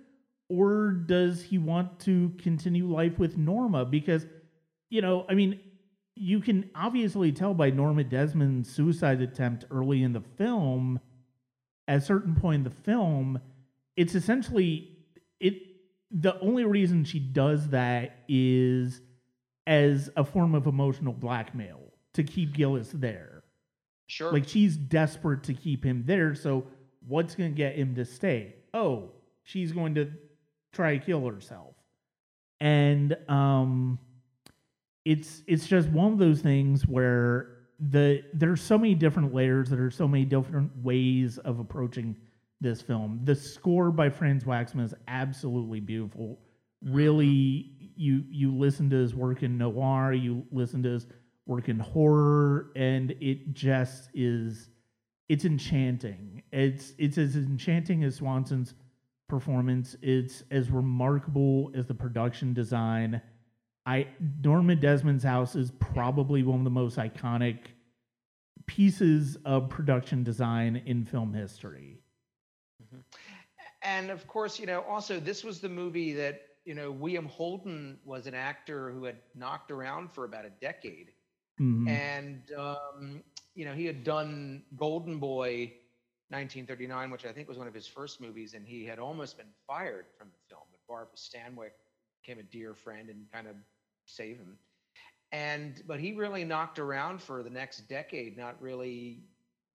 Or 0.49 0.91
does 0.91 1.43
he 1.43 1.57
want 1.57 1.99
to 2.01 2.31
continue 2.39 2.87
life 2.87 3.18
with 3.18 3.39
Norma? 3.39 3.85
Because 3.85 4.27
you 4.91 5.01
know 5.01 5.25
I 5.29 5.35
mean 5.35 5.61
you 6.14 6.41
can 6.41 6.70
obviously 6.75 7.33
tell 7.33 7.55
by 7.55 7.70
Norma 7.70 8.05
Desmond's 8.05 8.70
suicide 8.70 9.23
attempt 9.23 9.64
early 9.70 10.03
in 10.03 10.12
the 10.12 10.20
film 10.20 11.01
at 11.89 11.99
a 11.99 12.01
certain 12.01 12.35
point 12.35 12.57
in 12.57 12.64
the 12.64 12.70
film 12.70 13.41
it's 13.97 14.14
essentially 14.14 14.97
it 15.41 15.72
the 16.12 16.38
only 16.40 16.64
reason 16.64 17.04
she 17.04 17.18
does 17.18 17.68
that 17.68 18.18
is 18.28 19.00
as 19.66 20.10
a 20.16 20.24
form 20.24 20.54
of 20.54 20.66
emotional 20.66 21.12
blackmail 21.12 21.80
to 22.14 22.22
keep 22.22 22.52
Gillis 22.52 22.90
there. 22.92 23.44
Sure. 24.06 24.30
Like 24.30 24.46
she's 24.46 24.76
desperate 24.76 25.42
to 25.44 25.54
keep 25.54 25.84
him 25.84 26.04
there, 26.06 26.34
so 26.34 26.66
what's 27.06 27.34
going 27.34 27.50
to 27.50 27.56
get 27.56 27.76
him 27.76 27.94
to 27.94 28.04
stay? 28.04 28.56
Oh, 28.74 29.10
she's 29.42 29.72
going 29.72 29.94
to 29.94 30.10
try 30.72 30.98
to 30.98 31.04
kill 31.04 31.26
herself. 31.26 31.74
And 32.60 33.16
um 33.28 33.98
it's 35.04 35.42
it's 35.46 35.66
just 35.66 35.88
one 35.88 36.12
of 36.12 36.18
those 36.18 36.40
things 36.40 36.86
where 36.86 37.56
the 37.80 38.22
there's 38.32 38.60
so 38.62 38.78
many 38.78 38.94
different 38.94 39.34
layers 39.34 39.68
there 39.68 39.84
are 39.84 39.90
so 39.90 40.06
many 40.06 40.24
different 40.24 40.70
ways 40.84 41.38
of 41.38 41.58
approaching 41.58 42.14
this 42.62 42.80
film. 42.80 43.20
The 43.24 43.34
score 43.34 43.90
by 43.90 44.10
Franz 44.10 44.44
Waxman 44.44 44.84
is 44.84 44.94
absolutely 45.08 45.80
beautiful. 45.80 46.38
Mm-hmm. 46.84 46.94
Really, 46.94 47.92
you 47.96 48.24
you 48.28 48.54
listen 48.54 48.88
to 48.90 48.96
his 48.96 49.14
work 49.14 49.42
in 49.42 49.58
noir, 49.58 50.12
you 50.12 50.44
listen 50.50 50.82
to 50.84 50.90
his 50.90 51.06
work 51.46 51.68
in 51.68 51.78
horror, 51.78 52.70
and 52.76 53.10
it 53.20 53.52
just 53.52 54.08
is 54.14 54.70
it's 55.28 55.44
enchanting. 55.44 56.42
It's 56.52 56.92
it's 56.98 57.18
as 57.18 57.36
enchanting 57.36 58.04
as 58.04 58.16
Swanson's 58.16 58.74
performance. 59.28 59.96
It's 60.02 60.42
as 60.50 60.70
remarkable 60.70 61.70
as 61.74 61.86
the 61.86 61.94
production 61.94 62.52
design. 62.52 63.20
I 63.86 64.08
Norman 64.44 64.78
Desmond's 64.78 65.24
house 65.24 65.56
is 65.56 65.72
probably 65.80 66.42
one 66.42 66.58
of 66.58 66.64
the 66.64 66.70
most 66.70 66.98
iconic 66.98 67.58
pieces 68.66 69.36
of 69.44 69.68
production 69.68 70.22
design 70.22 70.82
in 70.86 71.04
film 71.04 71.32
history. 71.32 72.01
And 73.82 74.11
of 74.11 74.26
course, 74.26 74.59
you 74.59 74.66
know, 74.66 74.80
also 74.82 75.18
this 75.20 75.45
was 75.45 75.61
the 75.61 75.68
movie 75.68 76.12
that 76.14 76.40
you 76.64 76.74
know 76.74 76.90
William 76.90 77.26
Holden 77.26 77.99
was 78.05 78.26
an 78.26 78.34
actor 78.34 78.90
who 78.90 79.05
had 79.05 79.16
knocked 79.34 79.70
around 79.70 80.11
for 80.12 80.24
about 80.24 80.45
a 80.45 80.51
decade, 80.51 81.12
Mhm. 81.59 82.01
and 82.05 82.51
um, 82.57 83.22
you 83.55 83.64
know 83.64 83.74
he 83.74 83.86
had 83.86 84.05
done 84.05 84.62
Golden 84.76 85.18
Boy, 85.18 85.72
1939, 86.30 87.11
which 87.11 87.24
I 87.24 87.32
think 87.32 87.49
was 87.49 87.59
one 87.59 87.68
of 87.68 87.74
his 87.74 87.86
first 87.86 88.20
movies, 88.20 88.55
and 88.55 88.66
he 88.66 88.84
had 88.84 88.99
almost 88.99 89.36
been 89.36 89.53
fired 89.66 90.07
from 90.16 90.28
the 90.30 90.38
film, 90.49 90.62
but 90.70 90.80
Barbara 90.88 91.16
Stanwyck 91.16 91.72
became 92.22 92.38
a 92.38 92.45
dear 92.45 92.74
friend 92.74 93.09
and 93.09 93.26
kind 93.32 93.47
of 93.47 93.57
saved 94.07 94.40
him. 94.40 94.59
And 95.32 95.82
but 95.86 96.01
he 96.01 96.12
really 96.12 96.45
knocked 96.45 96.78
around 96.78 97.20
for 97.22 97.43
the 97.43 97.51
next 97.51 97.88
decade, 97.88 98.36
not 98.36 98.61
really 98.61 99.24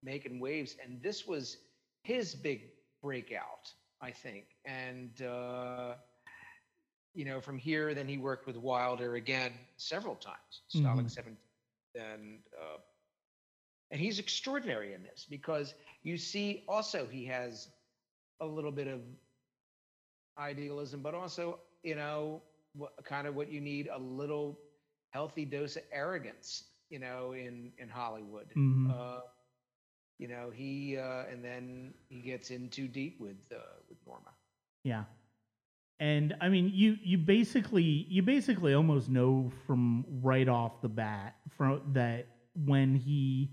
making 0.03 0.39
waves, 0.39 0.75
and 0.83 1.01
this 1.01 1.25
was 1.27 1.57
his 2.01 2.35
big 2.35 2.61
breakout, 3.07 3.79
I 4.11 4.21
think. 4.23 4.57
And 4.75 5.31
uh, 5.31 5.95
you 7.13 7.25
know, 7.25 7.41
from 7.41 7.57
here, 7.57 7.93
then 7.93 8.07
he 8.07 8.17
worked 8.17 8.47
with 8.47 8.57
Wilder 8.57 9.15
again 9.15 9.53
several 9.77 10.15
times, 10.15 10.63
Stalag 10.69 11.09
Mhm. 11.09 11.11
17, 11.11 11.37
and 11.95 12.39
uh, 12.59 12.77
and 13.91 13.99
he's 14.01 14.19
extraordinary 14.19 14.93
in 14.93 15.03
this 15.03 15.25
because 15.29 15.75
you 16.03 16.17
see 16.17 16.63
also 16.67 17.07
he 17.07 17.25
has 17.25 17.69
a 18.41 18.45
little 18.45 18.71
bit 18.71 18.87
of 18.87 19.01
idealism, 20.37 21.01
but 21.01 21.13
also 21.15 21.59
you 21.83 21.95
know 21.95 22.41
what 22.73 22.93
kind 23.05 23.27
of 23.27 23.35
what 23.35 23.51
you 23.51 23.61
need 23.61 23.87
a 23.91 23.97
little 23.99 24.59
healthy 25.11 25.45
dose 25.45 25.75
of 25.77 25.83
arrogance, 25.91 26.65
you 26.89 26.99
know, 26.99 27.33
in 27.33 27.73
in 27.77 27.89
Hollywood. 27.89 28.55
Mhm. 28.55 28.91
Uh, 28.91 29.21
you 30.19 30.27
know, 30.27 30.49
he 30.53 30.97
uh, 30.97 31.23
and 31.31 31.43
then 31.43 31.93
he 32.09 32.19
gets 32.19 32.49
in 32.49 32.69
too 32.69 32.87
deep 32.87 33.19
with 33.19 33.37
uh, 33.53 33.59
with 33.89 33.97
Norma. 34.05 34.31
Yeah. 34.83 35.03
And 35.99 36.35
I 36.41 36.49
mean 36.49 36.71
you 36.73 36.97
you 37.03 37.17
basically 37.17 37.83
you 37.83 38.21
basically 38.21 38.73
almost 38.73 39.09
know 39.09 39.51
from 39.65 40.05
right 40.21 40.47
off 40.47 40.81
the 40.81 40.89
bat 40.89 41.35
from 41.57 41.81
that 41.93 42.27
when 42.65 42.95
he 42.95 43.51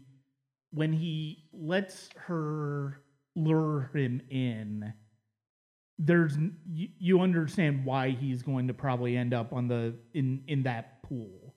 when 0.70 0.92
he 0.92 1.44
lets 1.52 2.10
her 2.16 3.00
lure 3.36 3.90
him 3.94 4.20
in 4.30 4.92
there's 5.98 6.36
you, 6.66 6.88
you 6.98 7.20
understand 7.20 7.84
why 7.84 8.10
he's 8.10 8.42
going 8.42 8.68
to 8.68 8.74
probably 8.74 9.16
end 9.16 9.32
up 9.32 9.52
on 9.52 9.68
the 9.68 9.94
in 10.12 10.42
in 10.46 10.62
that 10.64 11.02
pool 11.02 11.54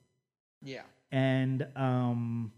Yeah. 0.62 0.82
and 1.12 1.66
um 1.76 2.52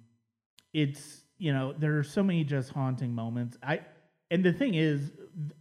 it's 0.72 1.22
you 1.40 1.52
know 1.52 1.74
there 1.78 1.98
are 1.98 2.04
so 2.04 2.22
many 2.22 2.44
just 2.44 2.70
haunting 2.70 3.12
moments 3.14 3.56
i 3.62 3.80
and 4.30 4.44
the 4.44 4.52
thing 4.52 4.74
is 4.74 5.10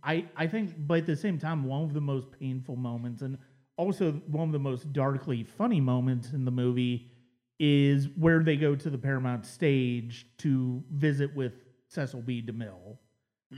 i 0.03 0.25
i 0.35 0.45
think 0.45 0.73
but 0.87 0.99
at 0.99 1.05
the 1.07 1.15
same 1.15 1.39
time 1.39 1.63
one 1.63 1.83
of 1.83 1.93
the 1.93 2.01
most 2.01 2.27
painful 2.39 2.75
moments 2.75 3.21
and 3.23 3.37
also 3.77 4.11
one 4.27 4.47
of 4.49 4.51
the 4.53 4.59
most 4.59 4.91
darkly 4.93 5.43
funny 5.43 5.79
moments 5.81 6.33
in 6.33 6.43
the 6.45 6.51
movie 6.51 7.09
is 7.59 8.09
where 8.17 8.43
they 8.43 8.57
go 8.57 8.75
to 8.75 8.89
the 8.89 8.97
paramount 8.97 9.45
stage 9.45 10.27
to 10.37 10.83
visit 10.91 11.33
with 11.35 11.53
cecil 11.87 12.21
b 12.21 12.41
demille 12.41 12.97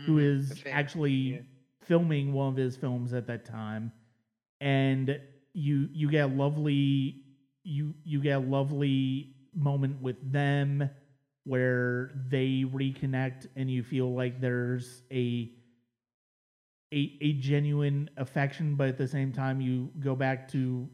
who 0.05 0.17
Mhm. 0.17 0.21
is 0.41 0.63
actually 0.71 1.11
yeah. 1.11 1.39
filming 1.81 2.33
one 2.33 2.49
of 2.49 2.55
his 2.55 2.77
films 2.77 3.13
at 3.13 3.25
that 3.27 3.45
time 3.45 3.91
and 4.61 5.19
you 5.53 5.89
you 5.91 6.09
get 6.09 6.29
a 6.29 6.33
lovely 6.33 7.23
you 7.63 7.93
you 8.03 8.21
get 8.21 8.37
a 8.37 8.39
lovely 8.39 9.33
moment 9.55 10.01
with 10.01 10.17
them 10.31 10.89
where 11.43 12.11
they 12.29 12.63
reconnect 12.67 13.47
and 13.55 13.69
you 13.69 13.83
feel 13.83 14.13
like 14.13 14.39
there's 14.39 15.01
a 15.11 15.51
a, 16.93 17.17
a 17.21 17.33
genuine 17.33 18.09
affection 18.17 18.75
but 18.75 18.89
at 18.89 18.97
the 18.97 19.07
same 19.07 19.31
time 19.31 19.61
you 19.61 19.89
go 19.99 20.15
back 20.15 20.47
to 20.51 20.87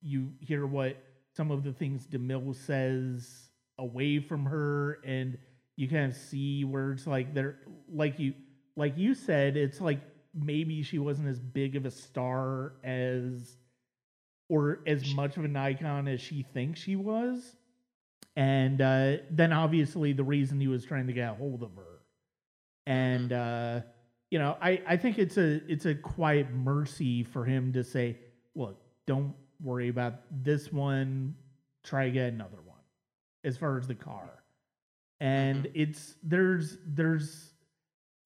you 0.00 0.30
hear 0.40 0.66
what 0.66 0.96
some 1.36 1.50
of 1.50 1.64
the 1.64 1.72
things 1.72 2.06
DeMille 2.06 2.54
says 2.54 3.50
away 3.78 4.20
from 4.20 4.44
her 4.46 4.98
and 5.04 5.36
you 5.76 5.88
kind 5.88 6.10
of 6.10 6.16
see 6.16 6.64
where 6.64 6.92
it's 6.92 7.06
like 7.06 7.34
they're 7.34 7.58
like 7.88 8.18
you 8.18 8.34
like 8.76 8.96
you 8.96 9.14
said 9.14 9.56
it's 9.56 9.80
like 9.80 10.00
maybe 10.34 10.82
she 10.82 10.98
wasn't 10.98 11.26
as 11.28 11.40
big 11.40 11.76
of 11.76 11.84
a 11.84 11.90
star 11.90 12.74
as 12.84 13.56
or 14.48 14.80
as 14.86 15.14
much 15.14 15.36
of 15.36 15.44
an 15.44 15.56
icon 15.56 16.08
as 16.08 16.20
she 16.20 16.42
thinks 16.42 16.80
she 16.80 16.96
was 16.96 17.56
and 18.36 18.80
uh, 18.80 19.16
then 19.30 19.52
obviously 19.52 20.12
the 20.12 20.24
reason 20.24 20.60
he 20.60 20.68
was 20.68 20.84
trying 20.84 21.06
to 21.06 21.12
get 21.12 21.30
a 21.30 21.34
hold 21.34 21.62
of 21.62 21.74
her. 21.76 22.00
And 22.86 23.32
uh, 23.32 23.80
you 24.30 24.38
know 24.38 24.56
I, 24.60 24.82
I 24.86 24.96
think 24.96 25.18
it's 25.18 25.36
a 25.36 25.60
it's 25.70 25.86
a 25.86 25.94
quiet 25.94 26.50
mercy 26.52 27.22
for 27.22 27.44
him 27.44 27.72
to 27.72 27.84
say 27.84 28.18
look 28.54 28.80
don't 29.06 29.34
worry 29.62 29.88
about 29.88 30.20
this 30.30 30.72
one. 30.72 31.34
Try 31.82 32.06
to 32.06 32.10
get 32.10 32.32
another 32.32 32.58
one 32.64 32.78
as 33.44 33.56
far 33.56 33.78
as 33.78 33.86
the 33.86 33.94
car. 33.94 34.30
And 35.20 35.68
it's 35.74 36.14
there's 36.22 36.78
there's 36.86 37.52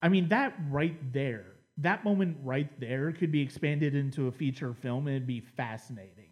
i 0.01 0.07
mean 0.07 0.29
that 0.29 0.53
right 0.69 1.11
there 1.11 1.55
that 1.77 2.03
moment 2.03 2.37
right 2.43 2.79
there 2.79 3.11
could 3.11 3.31
be 3.31 3.41
expanded 3.41 3.95
into 3.95 4.27
a 4.27 4.31
feature 4.31 4.73
film 4.73 5.07
and 5.07 5.15
it'd 5.15 5.27
be 5.27 5.41
fascinating. 5.41 6.29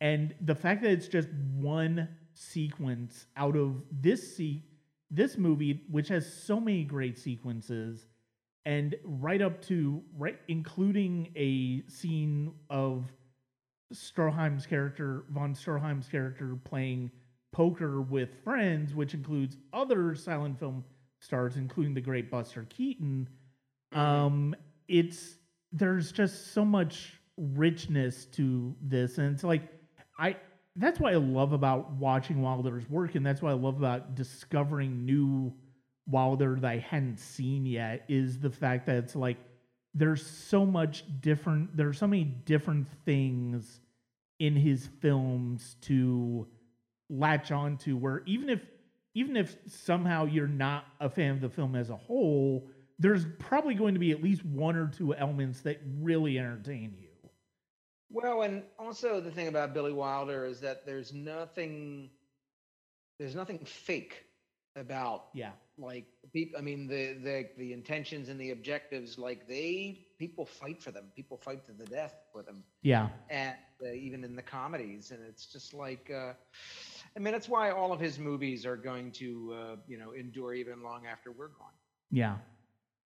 And 0.00 0.34
the 0.40 0.54
fact 0.54 0.82
that 0.82 0.90
it's 0.90 1.08
just 1.08 1.28
one 1.54 2.08
sequence 2.34 3.26
out 3.36 3.56
of 3.56 3.82
this 3.90 4.36
se- 4.36 4.64
this 5.10 5.38
movie 5.38 5.82
which 5.90 6.08
has 6.08 6.30
so 6.30 6.58
many 6.58 6.84
great 6.84 7.18
sequences 7.18 8.06
and 8.66 8.96
right 9.04 9.42
up 9.42 9.62
to 9.62 10.02
right 10.16 10.38
including 10.48 11.30
a 11.36 11.82
scene 11.88 12.52
of 12.70 13.04
Stroheim's 13.94 14.66
character, 14.66 15.24
von 15.30 15.54
Stroheim's 15.54 16.08
character, 16.08 16.56
playing 16.64 17.10
poker 17.52 18.00
with 18.00 18.42
friends, 18.42 18.94
which 18.94 19.14
includes 19.14 19.56
other 19.72 20.14
silent 20.14 20.58
film 20.58 20.84
stars, 21.20 21.56
including 21.56 21.94
the 21.94 22.00
great 22.00 22.30
Buster 22.30 22.66
Keaton. 22.68 23.28
Um, 23.92 24.54
it's 24.88 25.36
there's 25.72 26.12
just 26.12 26.52
so 26.52 26.64
much 26.64 27.20
richness 27.36 28.26
to 28.26 28.74
this, 28.82 29.18
and 29.18 29.32
it's 29.32 29.44
like 29.44 29.62
I 30.18 30.36
that's 30.76 30.98
what 30.98 31.12
I 31.12 31.16
love 31.16 31.52
about 31.52 31.92
watching 31.92 32.42
Wilder's 32.42 32.88
work, 32.88 33.14
and 33.14 33.24
that's 33.24 33.40
what 33.40 33.50
I 33.50 33.54
love 33.54 33.76
about 33.76 34.14
discovering 34.14 35.04
new 35.04 35.52
Wilder 36.06 36.56
that 36.60 36.70
I 36.70 36.78
hadn't 36.78 37.18
seen 37.18 37.64
yet 37.64 38.04
is 38.08 38.38
the 38.38 38.50
fact 38.50 38.86
that 38.86 38.96
it's 38.96 39.16
like 39.16 39.38
there's 39.94 40.26
so 40.26 40.66
much 40.66 41.04
different 41.20 41.74
there's 41.76 41.98
so 41.98 42.06
many 42.06 42.24
different 42.24 42.88
things 43.06 43.80
in 44.38 44.54
his 44.56 44.88
films 45.00 45.76
to 45.82 46.46
latch 47.08 47.52
on 47.52 47.76
to 47.78 47.96
where 47.96 48.22
even 48.26 48.50
if 48.50 48.60
even 49.14 49.36
if 49.36 49.56
somehow 49.66 50.24
you're 50.24 50.48
not 50.48 50.84
a 51.00 51.08
fan 51.08 51.30
of 51.30 51.40
the 51.40 51.48
film 51.48 51.74
as 51.76 51.88
a 51.90 51.96
whole 51.96 52.68
there's 52.98 53.24
probably 53.38 53.74
going 53.74 53.94
to 53.94 54.00
be 54.00 54.10
at 54.10 54.22
least 54.22 54.44
one 54.44 54.76
or 54.76 54.88
two 54.88 55.14
elements 55.14 55.60
that 55.60 55.80
really 56.00 56.38
entertain 56.38 56.94
you 57.00 57.03
Well, 58.10 58.42
and 58.42 58.62
also 58.78 59.20
the 59.20 59.30
thing 59.30 59.48
about 59.48 59.74
Billy 59.74 59.92
Wilder 59.92 60.44
is 60.44 60.60
that 60.60 60.86
there's 60.86 61.12
nothing 61.12 62.10
there's 63.18 63.34
nothing 63.34 63.58
fake 63.64 64.24
about 64.76 65.26
yeah. 65.34 65.52
like 65.78 66.04
people 66.32 66.58
i 66.58 66.60
mean 66.60 66.88
the 66.88 67.14
the 67.22 67.48
the 67.56 67.72
intentions 67.72 68.28
and 68.28 68.40
the 68.40 68.50
objectives 68.50 69.16
like 69.18 69.46
they 69.46 70.04
people 70.18 70.46
fight 70.46 70.82
for 70.82 70.90
them. 70.90 71.04
People 71.14 71.36
fight 71.36 71.66
to 71.66 71.72
the 71.72 71.84
death 71.84 72.14
for 72.32 72.42
them. 72.42 72.64
Yeah. 72.82 73.08
And 73.28 73.54
uh, 73.84 73.92
even 73.92 74.24
in 74.24 74.36
the 74.36 74.42
comedies 74.42 75.10
and 75.10 75.20
it's 75.28 75.46
just 75.46 75.74
like 75.74 76.10
uh 76.10 76.32
i 77.16 77.20
mean 77.20 77.32
that's 77.32 77.48
why 77.48 77.70
all 77.70 77.92
of 77.92 78.00
his 78.00 78.18
movies 78.18 78.64
are 78.64 78.76
going 78.76 79.10
to 79.12 79.54
uh 79.60 79.76
you 79.86 79.98
know 79.98 80.12
endure 80.12 80.54
even 80.54 80.82
long 80.82 81.06
after 81.06 81.30
we're 81.30 81.48
gone. 81.48 81.76
Yeah. 82.10 82.36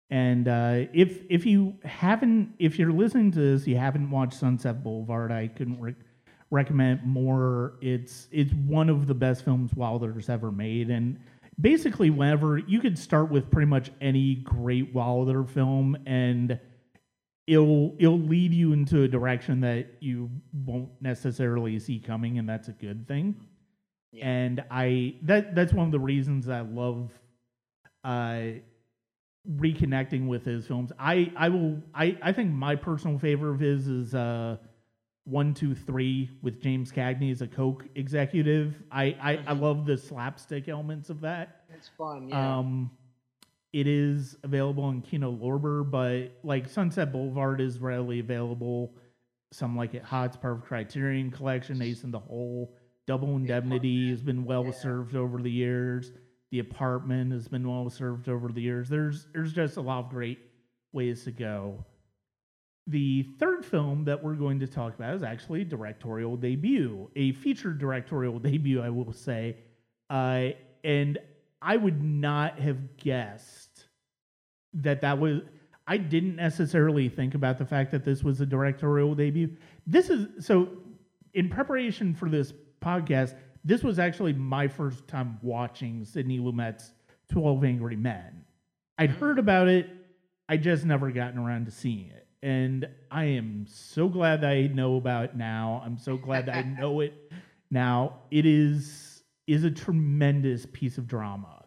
And 0.10 0.48
uh, 0.48 0.86
if 0.94 1.22
if 1.30 1.46
you 1.46 1.76
haven't, 1.84 2.54
if 2.60 2.78
you're 2.78 2.92
listening 2.92 3.32
to 3.32 3.40
this, 3.40 3.66
you 3.68 3.78
haven't 3.78 4.10
watched 4.12 4.36
Sunset 4.36 4.84
Boulevard, 4.84 5.32
I 5.32 5.48
couldn't 5.48 5.80
re- 5.80 5.96
recommend 6.52 7.04
more. 7.04 7.74
It's 7.82 8.28
it's 8.32 8.54
one 8.54 8.90
of 8.90 9.08
the 9.08 9.16
best 9.16 9.44
films 9.44 9.74
Wilder's 9.74 10.30
ever 10.30 10.52
made, 10.52 10.92
and 10.92 11.20
basically, 11.60 12.12
whenever 12.12 12.60
you 12.60 12.80
could 12.80 13.00
start 13.00 13.32
with 13.32 13.50
pretty 13.50 13.68
much 13.68 13.92
any 14.00 14.36
great 14.36 14.94
Wilder 14.94 15.44
film, 15.44 15.98
and 16.06 16.60
it'll 17.48 17.96
it'll 18.00 18.20
lead 18.20 18.54
you 18.54 18.74
into 18.74 19.04
a 19.04 19.08
direction 19.08 19.62
that 19.62 19.88
you 20.02 20.30
won't 20.66 20.90
necessarily 21.02 21.80
see 21.80 22.00
coming, 22.00 22.38
and 22.38 22.48
that's 22.48 22.68
a 22.68 22.74
good 22.74 23.08
thing. 23.08 23.36
Yeah. 24.12 24.28
And 24.28 24.64
I 24.70 25.16
that 25.24 25.56
that's 25.56 25.74
one 25.74 25.88
of 25.88 25.92
the 25.92 26.00
reasons 26.00 26.48
I 26.48 26.62
love 26.62 27.12
uh 28.04 28.60
reconnecting 29.50 30.28
with 30.28 30.46
his 30.46 30.66
films. 30.68 30.92
I 31.00 31.32
I 31.36 31.50
will 31.50 31.82
I 31.94 32.18
I 32.22 32.32
think 32.32 32.52
my 32.52 32.76
personal 32.76 33.20
favorite 33.20 33.52
of 33.54 33.60
his 33.60 33.88
is 33.88 34.16
uh 34.16 34.58
one 35.26 35.54
two 35.54 35.74
three 35.76 36.30
with 36.42 36.62
James 36.62 36.92
Cagney 36.92 37.32
as 37.32 37.42
a 37.42 37.48
Coke 37.48 37.86
executive. 37.96 38.82
I 38.92 39.16
I, 39.22 39.32
I 39.48 39.54
Mhm. 39.56 39.62
love 39.62 39.86
the 39.86 39.98
slapstick 39.98 40.68
elements 40.68 41.10
of 41.10 41.22
that. 41.22 41.66
it's 41.74 41.88
fun 41.90 42.30
yeah 42.30 42.58
Um, 42.58 42.92
it 43.74 43.88
is 43.88 44.38
available 44.44 44.84
on 44.84 45.02
Kino 45.02 45.32
Lorber, 45.36 45.90
but 45.90 46.32
like 46.44 46.70
Sunset 46.70 47.12
Boulevard 47.12 47.60
is 47.60 47.80
readily 47.80 48.20
available. 48.20 48.96
Some 49.52 49.76
like 49.76 49.94
it 49.94 50.04
hot. 50.04 50.28
It's 50.28 50.38
part 50.38 50.54
of 50.54 50.64
Criterion 50.64 51.30
Collection. 51.30 51.82
Ace 51.82 52.04
in 52.04 52.12
the 52.12 52.20
Hole, 52.20 52.74
Double 53.06 53.36
Indemnity 53.36 54.10
has 54.12 54.22
been 54.22 54.46
well 54.46 54.66
Yeah. 54.66 54.72
served 54.72 55.16
over 55.16 55.42
the 55.42 55.52
years. 55.52 56.12
The 56.56 56.60
Apartment 56.62 57.34
has 57.34 57.50
been 57.50 57.68
well 57.68 57.90
served 57.90 58.30
over 58.30 58.48
the 58.48 58.62
years. 58.62 58.88
There's 58.88 59.28
there's 59.34 59.52
just 59.52 59.76
a 59.76 59.82
lot 59.82 60.06
of 60.06 60.10
great 60.10 60.40
ways 60.94 61.26
to 61.26 61.32
go. 61.32 61.84
The 62.88 63.24
third 63.40 63.66
film 63.66 64.06
that 64.06 64.24
we're 64.24 64.36
going 64.36 64.62
to 64.62 64.68
talk 64.68 64.96
about 64.96 65.16
is 65.16 65.22
actually 65.22 65.64
a 65.64 65.66
directorial 65.66 66.38
debut, 66.38 67.12
a 67.18 67.34
featured 67.34 67.78
directorial 67.78 68.40
debut, 68.40 68.82
I 68.82 68.90
will 68.90 69.12
say. 69.12 69.58
Uh, 70.10 70.52
and 70.86 71.18
I 71.62 71.76
would 71.76 72.02
not 72.02 72.58
have 72.60 72.96
guessed 72.96 73.88
that 74.76 75.02
that 75.02 75.20
was. 75.20 75.42
I 75.86 75.98
didn't 75.98 76.38
necessarily 76.38 77.10
think 77.10 77.36
about 77.36 77.58
the 77.58 77.66
fact 77.66 77.92
that 77.92 78.06
this 78.06 78.24
was 78.24 78.40
a 78.40 78.46
directorial 78.46 79.14
debut. 79.14 79.58
This 79.86 80.10
is 80.10 80.46
so. 80.46 80.70
In 81.34 81.50
preparation 81.50 82.14
for 82.14 82.30
this 82.30 82.54
podcast, 82.82 83.36
this 83.66 83.84
was 83.84 84.00
actually 84.00 84.34
my 84.34 84.68
first 84.68 85.08
time 85.08 85.40
watching 85.42 86.06
Sidney 86.06 86.40
Lumet's 86.40 86.94
Twelve 87.30 87.64
Angry 87.64 87.96
Men. 87.96 88.46
I'd 88.98 89.10
heard 89.10 89.40
about 89.40 89.68
it. 89.68 89.90
I 90.48 90.58
just 90.58 90.86
never 90.86 91.12
gotten 91.12 91.40
around 91.40 91.66
to 91.66 91.72
seeing 91.72 92.12
it, 92.12 92.28
and 92.44 92.88
I 93.12 93.26
am 93.26 93.66
so 93.68 94.08
glad 94.08 94.42
that 94.42 94.52
I 94.52 94.68
know 94.68 94.96
about 94.98 95.26
it 95.26 95.36
now. 95.36 95.82
I'm 95.84 95.98
so 95.98 96.16
glad 96.16 96.46
that 96.46 96.56
I 96.56 96.62
know 96.80 97.02
it 97.02 97.14
now. 97.72 98.20
It 98.32 98.46
is 98.46 99.24
is 99.48 99.64
a 99.64 99.72
tremendous 99.72 100.66
piece 100.72 100.98
of 100.98 101.08
drama. 101.08 101.64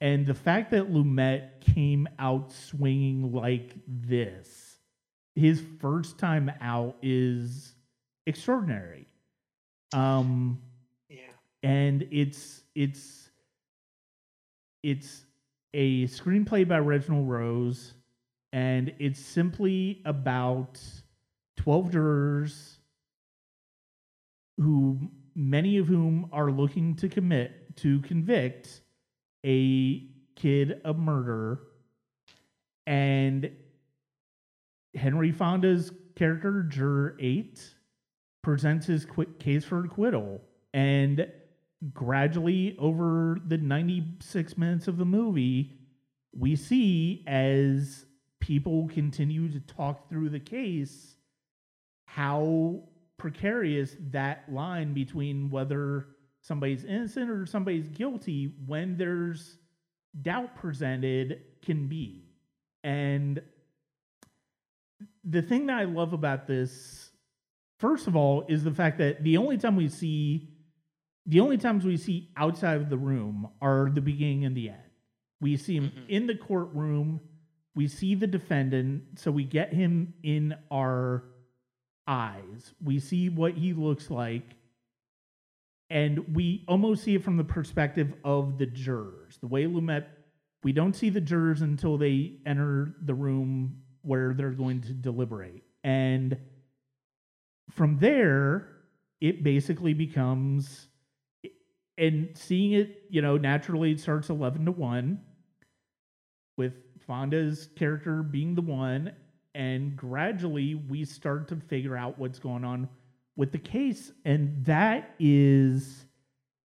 And 0.00 0.26
the 0.26 0.34
fact 0.34 0.72
that 0.72 0.92
Lumet 0.92 1.60
came 1.62 2.06
out 2.18 2.52
swinging 2.52 3.32
like 3.32 3.74
this 3.86 4.76
his 5.36 5.62
first 5.80 6.18
time 6.18 6.50
out 6.60 6.96
is 7.02 7.74
extraordinary. 8.26 9.06
Um. 9.92 10.62
And 11.66 12.06
it's 12.12 12.62
it's 12.76 13.28
it's 14.84 15.24
a 15.74 16.04
screenplay 16.04 16.66
by 16.66 16.78
Reginald 16.78 17.28
Rose, 17.28 17.94
and 18.52 18.94
it's 19.00 19.18
simply 19.18 20.00
about 20.04 20.80
twelve 21.56 21.90
jurors 21.90 22.78
who 24.58 25.10
many 25.34 25.78
of 25.78 25.88
whom 25.88 26.28
are 26.32 26.52
looking 26.52 26.94
to 26.94 27.08
commit 27.08 27.76
to 27.78 28.00
convict 28.02 28.82
a 29.44 30.06
kid 30.36 30.80
of 30.84 30.98
murder. 30.98 31.62
And 32.86 33.50
henry 34.94 35.32
fonda's 35.32 35.90
character 36.14 36.62
juror 36.62 37.16
8 37.20 37.74
presents 38.42 38.86
his 38.86 39.06
case 39.40 39.64
for 39.64 39.84
acquittal. 39.84 40.40
And 40.72 41.26
gradually 41.92 42.76
over 42.78 43.38
the 43.46 43.58
96 43.58 44.56
minutes 44.56 44.88
of 44.88 44.96
the 44.96 45.04
movie 45.04 45.78
we 46.38 46.56
see 46.56 47.22
as 47.26 48.06
people 48.40 48.88
continue 48.88 49.50
to 49.50 49.60
talk 49.60 50.08
through 50.08 50.28
the 50.28 50.40
case 50.40 51.16
how 52.04 52.80
precarious 53.16 53.96
that 54.10 54.44
line 54.50 54.92
between 54.92 55.50
whether 55.50 56.06
somebody's 56.40 56.84
innocent 56.84 57.30
or 57.30 57.44
somebody's 57.46 57.88
guilty 57.88 58.54
when 58.66 58.96
there's 58.96 59.58
doubt 60.22 60.54
presented 60.54 61.42
can 61.62 61.88
be. 61.88 62.24
And 62.84 63.42
the 65.24 65.42
thing 65.42 65.66
that 65.66 65.78
I 65.78 65.84
love 65.84 66.12
about 66.12 66.46
this, 66.46 67.10
first 67.78 68.06
of 68.06 68.16
all, 68.16 68.44
is 68.48 68.62
the 68.62 68.70
fact 68.70 68.98
that 68.98 69.24
the 69.24 69.36
only 69.36 69.58
time 69.58 69.76
we 69.76 69.88
see, 69.88 70.48
the 71.26 71.40
only 71.40 71.58
times 71.58 71.84
we 71.84 71.96
see 71.96 72.30
outside 72.36 72.80
of 72.80 72.88
the 72.88 72.96
room 72.96 73.48
are 73.60 73.90
the 73.92 74.00
beginning 74.00 74.44
and 74.44 74.56
the 74.56 74.70
end. 74.70 74.80
We 75.40 75.56
see 75.56 75.76
him 75.76 75.90
Mhm. 75.90 76.08
in 76.08 76.26
the 76.26 76.34
courtroom. 76.36 77.20
We 77.74 77.88
see 77.88 78.14
the 78.14 78.26
defendant, 78.26 79.18
so 79.18 79.30
we 79.30 79.44
get 79.44 79.72
him 79.74 80.14
in 80.22 80.54
our 80.70 81.24
eyes. 82.06 82.74
We 82.82 83.00
see 83.00 83.28
what 83.28 83.54
he 83.54 83.72
looks 83.74 84.10
like. 84.10 84.56
And 85.90 86.34
we 86.34 86.64
almost 86.66 87.04
see 87.04 87.14
it 87.14 87.22
from 87.22 87.36
the 87.36 87.44
perspective 87.44 88.14
of 88.24 88.58
the 88.58 88.66
jurors. 88.66 89.38
The 89.38 89.46
way 89.46 89.64
Lumet, 89.66 90.06
we 90.64 90.72
don't 90.72 90.94
see 90.94 91.10
the 91.10 91.20
jurors 91.20 91.62
until 91.62 91.96
they 91.98 92.40
enter 92.46 92.96
the 93.02 93.14
room 93.14 93.82
where 94.02 94.32
they're 94.34 94.50
going 94.52 94.80
to 94.82 94.92
deliberate. 94.92 95.62
And 95.84 96.38
from 97.70 97.98
there, 97.98 98.68
it 99.20 99.42
basically 99.44 99.94
becomes, 99.94 100.88
and 101.98 102.28
seeing 102.34 102.72
it, 102.72 103.02
you 103.08 103.22
know, 103.22 103.36
naturally 103.36 103.92
it 103.92 104.00
starts 104.00 104.28
11 104.28 104.64
to 104.66 104.72
1 104.72 105.20
with 106.56 106.74
Fonda's 107.06 107.68
character 107.76 108.22
being 108.22 108.54
the 108.54 108.62
one 108.62 109.12
and 109.54 109.96
gradually 109.96 110.74
we 110.74 111.04
start 111.04 111.48
to 111.48 111.56
figure 111.56 111.96
out 111.96 112.18
what's 112.18 112.38
going 112.38 112.64
on 112.64 112.88
with 113.36 113.52
the 113.52 113.58
case 113.58 114.12
and 114.24 114.64
that 114.64 115.14
is 115.18 116.06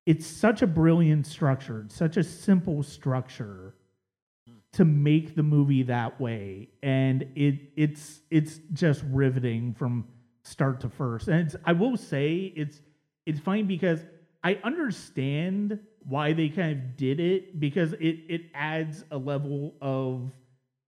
it's 0.06 0.26
such 0.26 0.62
a 0.62 0.68
brilliant 0.68 1.26
structure 1.28 1.86
such 1.90 2.18
a 2.18 2.24
simple 2.24 2.82
structure 2.82 3.76
to 4.74 4.86
make 4.86 5.36
the 5.36 5.44
movie 5.44 5.84
that 5.84 6.20
way 6.20 6.70
and 6.82 7.24
it 7.36 7.60
it's 7.76 8.22
it's 8.30 8.60
just 8.74 9.04
riveting 9.10 9.74
from 9.74 10.06
start 10.44 10.80
to 10.80 10.90
first. 10.90 11.28
And 11.28 11.56
i 11.66 11.74
will 11.74 11.98
say 11.98 12.54
it's 12.56 12.82
it's 13.26 13.40
funny 13.40 13.64
because 13.64 14.02
i 14.44 14.60
understand 14.64 15.80
why 16.08 16.34
they 16.34 16.50
kind 16.50 16.72
of 16.72 16.98
did 16.98 17.20
it 17.20 17.60
because 17.60 17.94
it 17.94 18.20
it 18.30 18.42
adds 18.54 19.04
a 19.12 19.18
level 19.18 19.74
of 19.82 20.32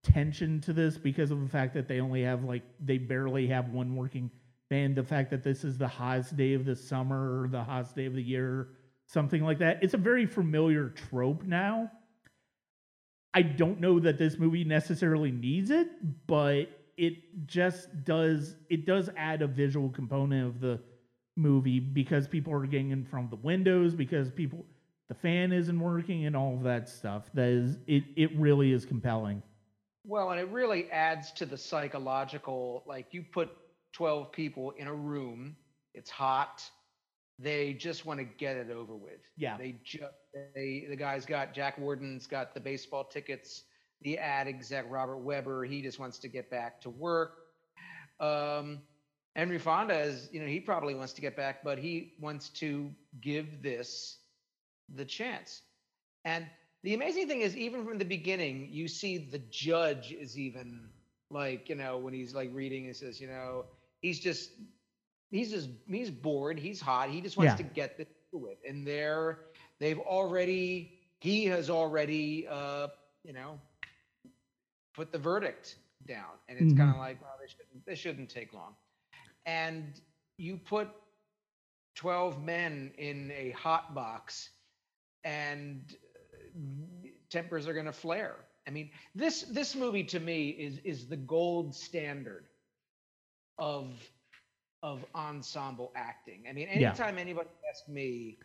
tension 0.03 0.59
to 0.59 0.73
this 0.73 0.97
because 0.97 1.31
of 1.31 1.41
the 1.41 1.49
fact 1.49 1.73
that 1.73 1.87
they 1.87 1.99
only 1.99 2.23
have 2.23 2.43
like 2.43 2.63
they 2.79 2.97
barely 2.97 3.47
have 3.47 3.69
one 3.69 3.95
working 3.95 4.29
fan 4.69 4.93
the 4.93 5.03
fact 5.03 5.29
that 5.29 5.43
this 5.43 5.63
is 5.63 5.77
the 5.77 5.87
hottest 5.87 6.35
day 6.35 6.53
of 6.53 6.65
the 6.65 6.75
summer 6.75 7.41
or 7.41 7.47
the 7.47 7.63
hottest 7.63 7.95
day 7.95 8.05
of 8.05 8.13
the 8.13 8.21
year 8.21 8.69
something 9.07 9.43
like 9.43 9.59
that. 9.59 9.79
It's 9.81 9.93
a 9.93 9.97
very 9.97 10.25
familiar 10.25 10.89
trope 10.89 11.43
now. 11.43 11.91
I 13.33 13.41
don't 13.41 13.79
know 13.79 13.99
that 13.99 14.17
this 14.17 14.37
movie 14.37 14.63
necessarily 14.63 15.31
needs 15.31 15.71
it 15.71 15.87
but 16.27 16.67
it 16.97 17.47
just 17.47 18.03
does 18.03 18.55
it 18.69 18.85
does 18.85 19.09
add 19.17 19.41
a 19.41 19.47
visual 19.47 19.89
component 19.89 20.47
of 20.47 20.59
the 20.59 20.79
movie 21.35 21.79
because 21.79 22.27
people 22.27 22.53
are 22.53 22.65
getting 22.65 22.91
in 22.91 23.05
from 23.05 23.27
the 23.29 23.35
windows 23.37 23.95
because 23.95 24.29
people 24.31 24.65
the 25.09 25.15
fan 25.15 25.51
isn't 25.51 25.79
working 25.79 26.25
and 26.25 26.35
all 26.35 26.55
of 26.55 26.63
that 26.63 26.87
stuff 26.89 27.29
that 27.33 27.47
is 27.49 27.77
it 27.87 28.03
it 28.15 28.31
really 28.37 28.71
is 28.71 28.85
compelling 28.85 29.41
Well, 30.05 30.31
and 30.31 30.39
it 30.39 30.49
really 30.49 30.89
adds 30.91 31.31
to 31.33 31.45
the 31.45 31.57
psychological. 31.57 32.83
Like 32.85 33.07
you 33.11 33.23
put 33.23 33.49
12 33.93 34.31
people 34.31 34.71
in 34.77 34.87
a 34.87 34.93
room, 34.93 35.55
it's 35.93 36.09
hot. 36.09 36.63
They 37.39 37.73
just 37.73 38.05
want 38.05 38.19
to 38.19 38.25
get 38.25 38.57
it 38.57 38.69
over 38.69 38.95
with. 38.95 39.21
Yeah. 39.37 39.57
They 39.57 39.77
just 39.83 40.13
they 40.55 40.85
the 40.89 40.95
guy's 40.95 41.25
got 41.25 41.53
Jack 41.53 41.77
Warden's 41.77 42.27
got 42.27 42.53
the 42.53 42.59
baseball 42.59 43.05
tickets. 43.05 43.63
The 44.01 44.17
ad 44.17 44.47
exec 44.47 44.85
Robert 44.89 45.19
Webber, 45.19 45.63
he 45.63 45.81
just 45.81 45.99
wants 45.99 46.19
to 46.19 46.27
get 46.27 46.49
back 46.51 46.81
to 46.81 46.89
work. 46.89 47.35
Um, 48.19 48.81
Henry 49.35 49.57
Fonda 49.59 49.99
is, 49.99 50.29
you 50.31 50.39
know, 50.39 50.47
he 50.47 50.59
probably 50.59 50.93
wants 50.95 51.13
to 51.13 51.21
get 51.21 51.35
back, 51.35 51.63
but 51.63 51.77
he 51.77 52.13
wants 52.19 52.49
to 52.49 52.91
give 53.21 53.61
this 53.61 54.19
the 54.93 55.05
chance. 55.05 55.61
And 56.25 56.47
the 56.83 56.93
amazing 56.93 57.27
thing 57.27 57.41
is, 57.41 57.55
even 57.55 57.85
from 57.85 57.97
the 57.97 58.05
beginning, 58.05 58.69
you 58.71 58.87
see 58.87 59.17
the 59.17 59.39
judge 59.49 60.11
is 60.11 60.37
even 60.37 60.89
like, 61.29 61.69
you 61.69 61.75
know, 61.75 61.97
when 61.97 62.13
he's 62.13 62.33
like 62.33 62.49
reading, 62.53 62.85
he 62.85 62.93
says, 62.93 63.19
you 63.19 63.27
know, 63.27 63.65
he's 64.01 64.19
just, 64.19 64.51
he's 65.31 65.51
just, 65.51 65.69
he's 65.87 66.09
bored, 66.11 66.59
he's 66.59 66.81
hot, 66.81 67.09
he 67.09 67.21
just 67.21 67.37
wants 67.37 67.53
Yeah. 67.53 67.55
to 67.55 67.63
get 67.63 67.97
this 67.97 68.07
with. 68.31 68.57
And 68.67 68.85
they're, 68.85 69.39
they've 69.79 69.99
already, 69.99 70.93
he 71.19 71.45
has 71.45 71.69
already, 71.69 72.47
uh, 72.49 72.87
you 73.23 73.33
know, 73.33 73.59
put 74.93 75.11
the 75.11 75.19
verdict 75.19 75.77
down, 76.07 76.33
and 76.49 76.57
it's 76.59 76.73
kind 76.73 76.89
Mhm. 76.89 76.95
of 76.95 76.97
like, 76.97 77.21
well, 77.21 77.35
this 77.41 77.51
shouldn't, 77.51 77.85
this 77.85 77.99
shouldn't 77.99 78.29
take 78.29 78.53
long. 78.53 78.75
And 79.45 79.99
you 80.37 80.57
put 80.57 80.89
12 81.95 82.43
men 82.43 82.91
in 82.97 83.31
a 83.31 83.51
hot 83.51 83.93
box 83.95 84.49
and 85.23 85.95
uh, 86.55 87.07
tempers 87.29 87.67
are 87.67 87.73
going 87.73 87.85
to 87.85 87.91
flare. 87.93 88.35
I 88.67 88.71
mean, 88.71 88.89
this 89.15 89.43
this 89.43 89.75
movie 89.75 90.03
to 90.05 90.19
me 90.19 90.49
is 90.49 90.79
is 90.79 91.07
the 91.07 91.17
gold 91.17 91.75
standard 91.75 92.45
of 93.57 93.93
of 94.83 95.05
ensemble 95.15 95.91
acting. 95.95 96.45
I 96.49 96.53
mean, 96.53 96.67
Yeah. 96.73 96.97
anytime 96.97 97.17
anybody 97.17 97.49
asks 97.69 97.87
me, 97.87 98.37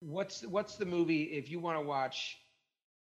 what's 0.00 0.44
what's 0.46 0.76
the 0.76 0.86
movie 0.86 1.24
if 1.24 1.50
you 1.50 1.60
want 1.60 1.78
to 1.78 1.84
watch 1.86 2.38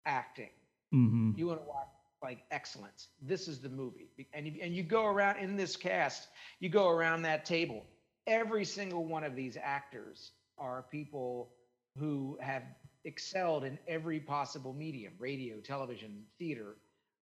acting, 0.06 0.50
hmm 0.92 1.32
you 1.34 1.46
want 1.46 1.60
to 1.60 1.66
watch 1.66 1.88
like 2.22 2.40
excellence, 2.50 3.08
this 3.22 3.48
is 3.48 3.60
the 3.60 3.68
movie. 3.68 4.10
And 4.32 4.46
if, 4.46 4.54
and 4.62 4.74
you 4.74 4.82
go 4.82 5.06
around 5.06 5.38
in 5.38 5.56
this 5.56 5.76
cast, 5.76 6.28
you 6.60 6.68
go 6.68 6.88
around 6.88 7.22
that 7.22 7.44
table. 7.44 7.84
Every 8.26 8.64
single 8.64 9.04
one 9.04 9.24
of 9.24 9.34
these 9.36 9.56
actors 9.60 10.32
are 10.58 10.84
people 10.90 11.52
who 11.98 12.38
have 12.40 12.62
excelled 13.04 13.64
in 13.64 13.78
every 13.86 14.20
possible 14.20 14.72
medium 14.72 15.14
radio 15.18 15.58
television 15.60 16.24
theater. 16.38 16.76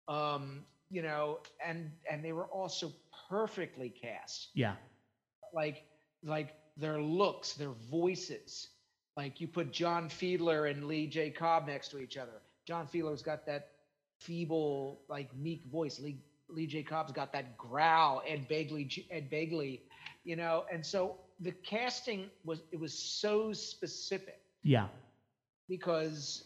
Um 0.08 0.66
you 0.90 1.02
know 1.02 1.40
and 1.66 1.92
and 2.10 2.24
they 2.24 2.34
were 2.34 2.48
also 2.48 2.92
perfectly 3.30 3.90
cast. 3.90 4.50
Yeah. 4.54 4.76
Like 5.54 5.86
like 6.24 6.56
their 6.78 7.02
looks 7.02 7.54
their 7.54 7.74
voices. 7.90 8.70
Like 9.18 9.42
you 9.42 9.48
put 9.48 9.72
john 9.72 10.10
fiedler 10.10 10.70
and 10.70 10.86
lee 10.86 11.08
j. 11.08 11.30
Cobb 11.32 11.68
next 11.68 11.90
to 11.90 12.00
each 12.00 12.18
other. 12.18 12.42
John 12.68 12.88
fiedler's 12.88 13.22
got 13.22 13.46
that 13.48 13.70
feeble 14.22 15.02
like 15.10 15.36
meek 15.36 15.64
voice. 15.66 16.00
Lee 16.00 16.18
lee 16.50 16.68
j. 16.68 16.84
Cobb's 16.84 17.12
got 17.12 17.32
that 17.34 17.58
growl 17.58 18.22
ed 18.28 18.48
begley 18.50 19.06
ed 19.10 19.30
begley 19.32 19.82
you 20.24 20.36
know? 20.36 20.66
And 20.72 20.86
so 20.86 21.18
the 21.40 21.52
casting 21.52 22.30
was 22.44 22.62
it 22.72 22.80
was 22.80 22.94
so 22.94 23.54
specific. 23.54 24.42
Yeah. 24.64 24.88
Because 25.68 26.46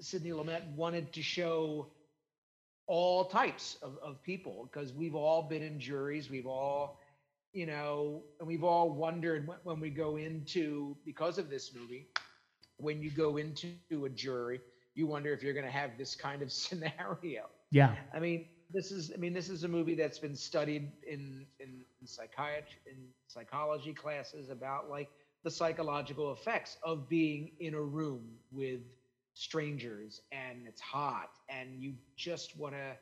Sidney 0.00 0.30
Lumet 0.30 0.74
wanted 0.74 1.12
to 1.12 1.22
show 1.22 1.88
all 2.86 3.26
types 3.26 3.78
of, 3.82 3.98
of 4.02 4.22
people 4.22 4.68
because 4.70 4.92
we've 4.92 5.14
all 5.14 5.42
been 5.42 5.62
in 5.62 5.78
juries, 5.78 6.28
we've 6.28 6.46
all, 6.46 6.98
you 7.52 7.66
know, 7.66 8.22
and 8.40 8.48
we've 8.48 8.64
all 8.64 8.90
wondered 8.90 9.46
when, 9.46 9.58
when 9.62 9.80
we 9.80 9.90
go 9.90 10.16
into 10.16 10.96
because 11.04 11.38
of 11.38 11.48
this 11.48 11.74
movie, 11.74 12.08
when 12.78 13.00
you 13.00 13.10
go 13.10 13.36
into 13.36 13.76
a 14.04 14.08
jury, 14.08 14.60
you 14.94 15.06
wonder 15.06 15.32
if 15.32 15.42
you're 15.42 15.54
going 15.54 15.64
to 15.66 15.70
have 15.70 15.96
this 15.98 16.14
kind 16.14 16.42
of 16.42 16.52
scenario. 16.52 17.48
yeah 17.70 17.94
I 18.12 18.18
mean, 18.20 18.46
this 18.72 18.90
is, 18.90 19.12
I 19.14 19.18
mean, 19.18 19.32
this 19.32 19.48
is 19.48 19.64
a 19.64 19.68
movie 19.68 19.94
that's 19.94 20.18
been 20.18 20.34
studied 20.34 20.90
in, 21.06 21.46
in, 21.60 21.84
in 22.00 22.06
psychiatry, 22.06 22.78
in 22.86 23.08
psychology 23.26 23.92
classes 23.92 24.48
about 24.48 24.88
like 24.88 25.08
the 25.44 25.50
psychological 25.50 26.32
effects 26.32 26.76
of 26.82 27.08
being 27.08 27.50
in 27.60 27.74
a 27.74 27.82
room 27.82 28.38
with 28.50 28.80
strangers 29.34 30.20
and 30.32 30.66
it's 30.66 30.80
hot 30.80 31.28
and 31.48 31.80
you 31.80 31.94
just 32.16 32.56
want 32.56 32.74
to 32.74 32.96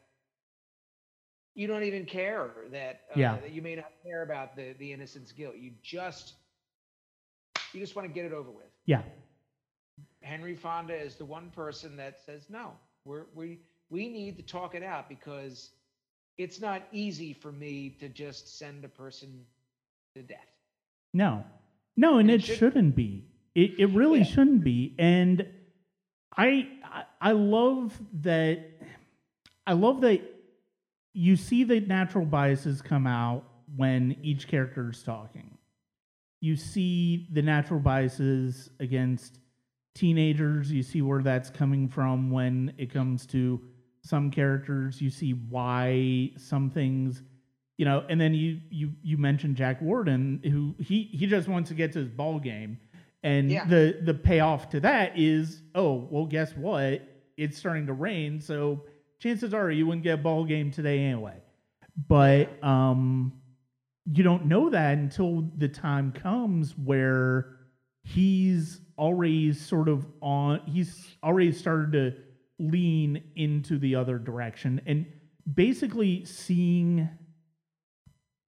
you 1.55 1.67
don't 1.67 1.83
even 1.83 2.05
care 2.05 2.51
that, 2.71 3.01
uh, 3.13 3.17
Yeah. 3.19 3.39
that 3.41 3.51
you 3.51 3.63
may 3.63 3.75
not 3.77 3.91
care 4.05 4.23
about 4.23 4.55
the 4.57 4.75
the 4.79 4.93
innocence 4.93 5.33
guilt 5.33 5.57
you 5.57 5.73
just 5.83 6.35
you 7.73 7.81
just 7.81 7.95
want 7.97 8.07
to 8.07 8.13
get 8.13 8.25
it 8.25 8.33
over 8.33 8.51
with 8.51 8.71
Yeah. 8.87 9.03
Henry 10.31 10.55
fonda 10.55 10.95
is 10.95 11.17
the 11.17 11.25
one 11.25 11.51
person 11.51 11.97
that 11.97 12.21
says 12.25 12.47
no 12.49 12.71
we're 13.05 13.25
we 13.35 13.59
we 13.91 14.09
need 14.09 14.37
to 14.37 14.43
talk 14.43 14.75
it 14.77 14.83
out 14.83 15.09
because 15.09 15.71
it's 16.39 16.61
not 16.61 16.83
easy 16.93 17.33
for 17.33 17.51
me 17.51 17.91
to 17.99 18.09
just 18.09 18.57
send 18.59 18.85
a 18.85 18.89
person 18.89 19.45
to 20.15 20.23
death 20.23 20.47
No, 21.13 21.45
no, 21.97 22.19
and 22.19 22.31
And 22.31 22.41
it 22.41 22.45
should- 22.45 22.59
shouldn't 22.59 22.95
be. 22.95 23.25
It 23.57 23.81
it 23.81 23.87
really 23.87 24.21
Yeah. 24.21 24.25
shouldn't 24.33 24.63
be. 24.63 24.95
And 24.99 25.45
I 26.37 26.69
I- 26.85 27.05
I 27.21 27.33
love 27.33 28.01
that. 28.23 28.59
I 29.67 29.73
love 29.73 30.01
that 30.03 30.21
you 31.13 31.35
see 31.37 31.65
the 31.65 31.81
natural 31.81 32.25
biases 32.25 32.81
come 32.81 33.07
out 33.09 33.43
when 33.77 34.17
each 34.23 34.47
character 34.47 34.91
is 34.91 35.03
talking. 35.03 35.59
You 36.41 36.55
see 36.55 37.27
the 37.33 37.43
natural 37.43 37.81
biases 37.81 38.71
against 38.79 39.40
teenagers. 39.95 40.71
You 40.71 40.83
see 40.83 41.03
where 41.03 41.23
that's 41.23 41.51
coming 41.51 41.89
from 41.89 42.31
when 42.31 42.73
it 42.79 42.93
comes 42.93 43.27
to 43.27 43.61
some 44.03 44.31
characters. 44.31 45.01
You 45.01 45.11
see 45.11 45.33
why 45.33 46.31
some 46.37 46.71
things 46.71 47.23
you 47.77 47.87
know, 47.87 48.05
and 48.11 48.21
then 48.21 48.35
you 48.35 48.61
you 48.71 48.93
you 49.03 49.17
mentioned 49.17 49.57
Jack 49.57 49.81
Warden, 49.81 50.41
who 50.45 50.75
he 50.85 51.05
he 51.05 51.27
just 51.27 51.49
wants 51.49 51.71
to 51.71 51.75
get 51.75 51.93
to 51.95 52.01
his 52.01 52.09
ball 52.09 52.39
game, 52.39 52.79
and 53.23 53.51
Yeah. 53.51 53.65
the 53.65 53.99
the 54.03 54.13
payoff 54.13 54.69
to 54.71 54.81
that 54.81 55.19
is, 55.19 55.63
oh 55.75 56.07
well, 56.11 56.27
guess 56.27 56.55
what? 56.55 57.01
It's 57.39 57.57
starting 57.57 57.87
to 57.87 57.95
rain, 57.95 58.39
so 58.43 58.85
chances 59.19 59.55
are 59.55 59.71
you 59.71 59.87
wouldn't 59.87 60.03
get 60.05 60.19
a 60.19 60.23
ball 60.23 60.45
game 60.45 60.71
today 60.71 60.99
anyway. 61.05 61.39
But 62.07 62.63
um, 62.63 63.33
you 64.05 64.25
don't 64.25 64.45
know 64.45 64.69
that 64.69 64.99
until 64.99 65.49
the 65.57 65.69
time 65.69 66.13
comes 66.13 66.77
where 66.77 67.47
he's 68.03 68.80
already 69.01 69.53
sort 69.53 69.89
of 69.89 70.07
on. 70.21 70.61
He's 70.67 71.17
already 71.25 71.53
started 71.53 71.93
to 71.93 72.15
lean 72.63 73.23
into 73.35 73.79
the 73.79 73.97
other 73.97 74.19
direction, 74.19 74.81
and 74.87 75.07
basically 75.53 76.25
seeing 76.25 77.09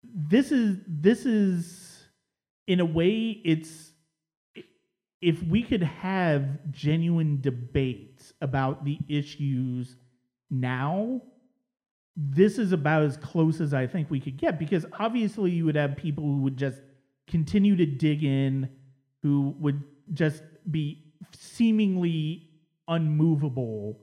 this 0.04 0.52
is 0.52 0.78
this 0.88 1.26
is 1.26 2.06
in 2.68 2.80
a 2.80 2.86
way 2.86 3.42
it's 3.44 3.92
if 5.22 5.42
we 5.44 5.64
could 5.64 5.84
have 5.84 6.72
genuine 6.72 7.42
debates 7.42 8.34
about 8.42 8.86
the 8.86 8.98
issues 9.10 9.96
now 10.50 11.22
this 12.16 12.58
is 12.58 12.72
about 12.72 13.04
as 13.04 13.18
close 13.18 13.60
as 13.60 13.74
i 13.74 13.86
think 13.86 14.10
we 14.10 14.20
could 14.20 14.38
get 14.38 14.58
because 14.58 14.86
obviously 15.00 15.52
you 15.52 15.66
would 15.66 15.76
have 15.76 15.96
people 15.98 16.24
who 16.24 16.42
would 16.42 16.58
just 16.58 16.80
continue 17.28 17.76
to 17.76 17.86
dig 17.86 18.24
in 18.24 18.70
who 19.22 19.54
would 19.60 19.84
just 20.14 20.44
be 20.72 21.04
seemingly 21.34 22.50
unmovable 22.88 24.00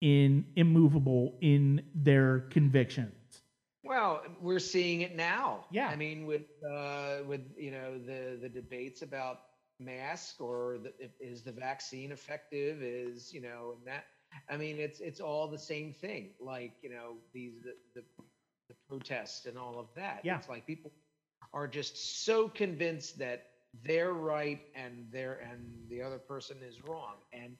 in 0.00 0.44
immovable 0.56 1.36
in 1.40 1.82
their 1.94 2.40
convictions 2.50 3.42
Well, 3.84 4.22
we're 4.40 4.58
seeing 4.60 5.02
it 5.02 5.14
now. 5.14 5.66
Yeah. 5.70 5.88
I 5.88 5.96
mean, 5.96 6.26
with 6.26 6.48
uh, 6.68 7.18
with 7.26 7.42
you 7.56 7.70
know 7.70 7.98
the 7.98 8.38
the 8.40 8.48
debates 8.48 9.02
about 9.02 9.40
mask 9.78 10.40
or 10.40 10.78
the, 10.82 10.92
is 11.20 11.42
the 11.42 11.52
vaccine 11.52 12.12
effective? 12.12 12.82
Is 12.82 13.32
you 13.32 13.42
know 13.42 13.74
and 13.76 13.86
that. 13.86 14.04
I 14.50 14.56
mean, 14.56 14.78
it's 14.78 15.00
it's 15.00 15.20
all 15.20 15.48
the 15.48 15.58
same 15.58 15.92
thing. 15.92 16.30
Like 16.40 16.72
you 16.82 16.90
know 16.90 17.16
these 17.32 17.54
the 17.62 17.74
the, 17.94 18.04
the 18.68 18.74
protests 18.88 19.46
and 19.46 19.58
all 19.58 19.78
of 19.78 19.88
that. 19.96 20.20
Yeah. 20.24 20.38
It's 20.38 20.48
like 20.48 20.66
people 20.66 20.90
are 21.52 21.68
just 21.68 22.24
so 22.24 22.48
convinced 22.48 23.18
that 23.18 23.46
they're 23.82 24.12
right 24.12 24.60
and 24.74 25.06
they're 25.10 25.40
and 25.50 25.60
the 25.88 26.00
other 26.02 26.18
person 26.18 26.56
is 26.62 26.82
wrong. 26.84 27.14
And 27.32 27.56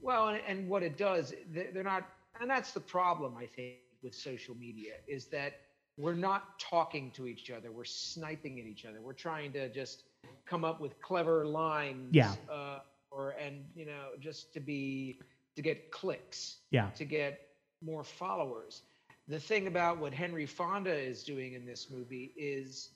well, 0.00 0.28
and, 0.28 0.40
and 0.46 0.68
what 0.68 0.82
it 0.82 0.96
does, 0.96 1.32
they- 1.52 1.70
they're 1.72 1.82
not, 1.82 2.04
and 2.40 2.50
that's 2.50 2.72
the 2.72 2.80
problem 2.80 3.36
I 3.36 3.46
think 3.46 3.76
with 4.02 4.14
social 4.14 4.54
media 4.54 4.94
is 5.06 5.26
that 5.26 5.54
we're 5.96 6.14
not 6.14 6.58
talking 6.58 7.10
to 7.12 7.26
each 7.26 7.50
other. 7.50 7.70
We're 7.70 7.84
sniping 7.84 8.58
at 8.60 8.66
each 8.66 8.84
other. 8.84 9.00
We're 9.00 9.12
trying 9.12 9.52
to 9.52 9.68
just 9.68 10.04
come 10.46 10.64
up 10.64 10.80
with 10.80 11.00
clever 11.00 11.44
lines. 11.46 12.14
Yeah. 12.14 12.34
Uh, 12.50 12.78
or 13.10 13.30
and 13.30 13.64
you 13.74 13.86
know 13.86 14.08
just 14.18 14.52
to 14.54 14.60
be 14.60 15.20
to 15.54 15.62
get 15.62 15.90
clicks 15.92 16.58
yeah 16.70 16.90
to 16.96 17.04
get 17.04 17.38
more 17.80 18.02
followers. 18.02 18.82
The 19.28 19.38
thing 19.38 19.68
about 19.68 19.98
what 19.98 20.12
Henry 20.12 20.46
Fonda 20.46 20.92
is 20.94 21.22
doing 21.22 21.52
in 21.54 21.64
this 21.64 21.88
movie 21.90 22.32
is 22.36 22.90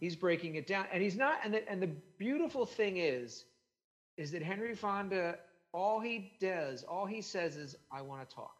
he's 0.00 0.16
breaking 0.16 0.56
it 0.56 0.66
down, 0.66 0.86
and 0.92 1.02
he's 1.02 1.16
not. 1.16 1.38
And 1.44 1.54
the, 1.54 1.68
and 1.70 1.82
the 1.82 1.90
beautiful 2.18 2.66
thing 2.66 2.98
is, 2.98 3.44
is 4.16 4.32
that 4.32 4.42
Henry 4.42 4.74
Fonda, 4.74 5.38
all 5.72 6.00
he 6.00 6.32
does, 6.40 6.84
all 6.84 7.06
he 7.06 7.22
says 7.22 7.56
is, 7.56 7.76
"I 7.92 8.02
want 8.02 8.28
to 8.28 8.34
talk." 8.34 8.54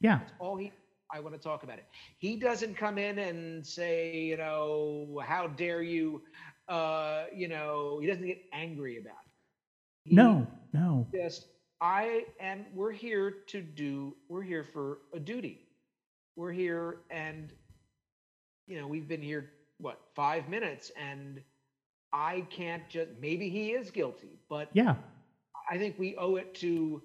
yeah 0.00 0.20
That's 0.20 0.32
all 0.38 0.56
he. 0.56 0.72
I 1.12 1.20
want 1.20 1.34
to 1.34 1.40
talk 1.40 1.62
about 1.64 1.78
it. 1.78 1.86
He 2.18 2.36
doesn't 2.36 2.74
come 2.76 2.98
in 2.98 3.18
and 3.18 3.66
say, 3.66 4.16
you 4.16 4.36
know, 4.36 5.20
how 5.24 5.46
dare 5.48 5.82
you, 5.82 6.22
uh, 6.68 7.24
you 7.34 7.48
know, 7.48 7.98
he 8.00 8.06
doesn't 8.06 8.26
get 8.26 8.42
angry 8.52 8.98
about 8.98 9.18
it. 9.24 9.30
He 10.04 10.16
no 10.16 10.46
no 10.72 11.06
just 11.14 11.46
I 11.80 12.24
am 12.40 12.66
we're 12.74 12.92
here 12.92 13.30
to 13.48 13.62
do 13.62 14.16
we're 14.28 14.42
here 14.42 14.64
for 14.64 14.98
a 15.14 15.20
duty. 15.20 15.60
We're 16.36 16.52
here 16.52 17.00
and 17.10 17.52
you 18.66 18.80
know, 18.80 18.86
we've 18.86 19.08
been 19.08 19.22
here 19.22 19.50
what, 19.82 20.00
5 20.14 20.48
minutes 20.48 20.90
and 21.00 21.40
I 22.12 22.46
can't 22.50 22.88
just 22.88 23.10
maybe 23.20 23.48
he 23.48 23.72
is 23.72 23.90
guilty, 23.90 24.38
but 24.48 24.68
yeah 24.72 24.94
I 25.70 25.76
think 25.78 25.98
we 25.98 26.16
owe 26.16 26.36
it 26.36 26.54
to 26.56 27.02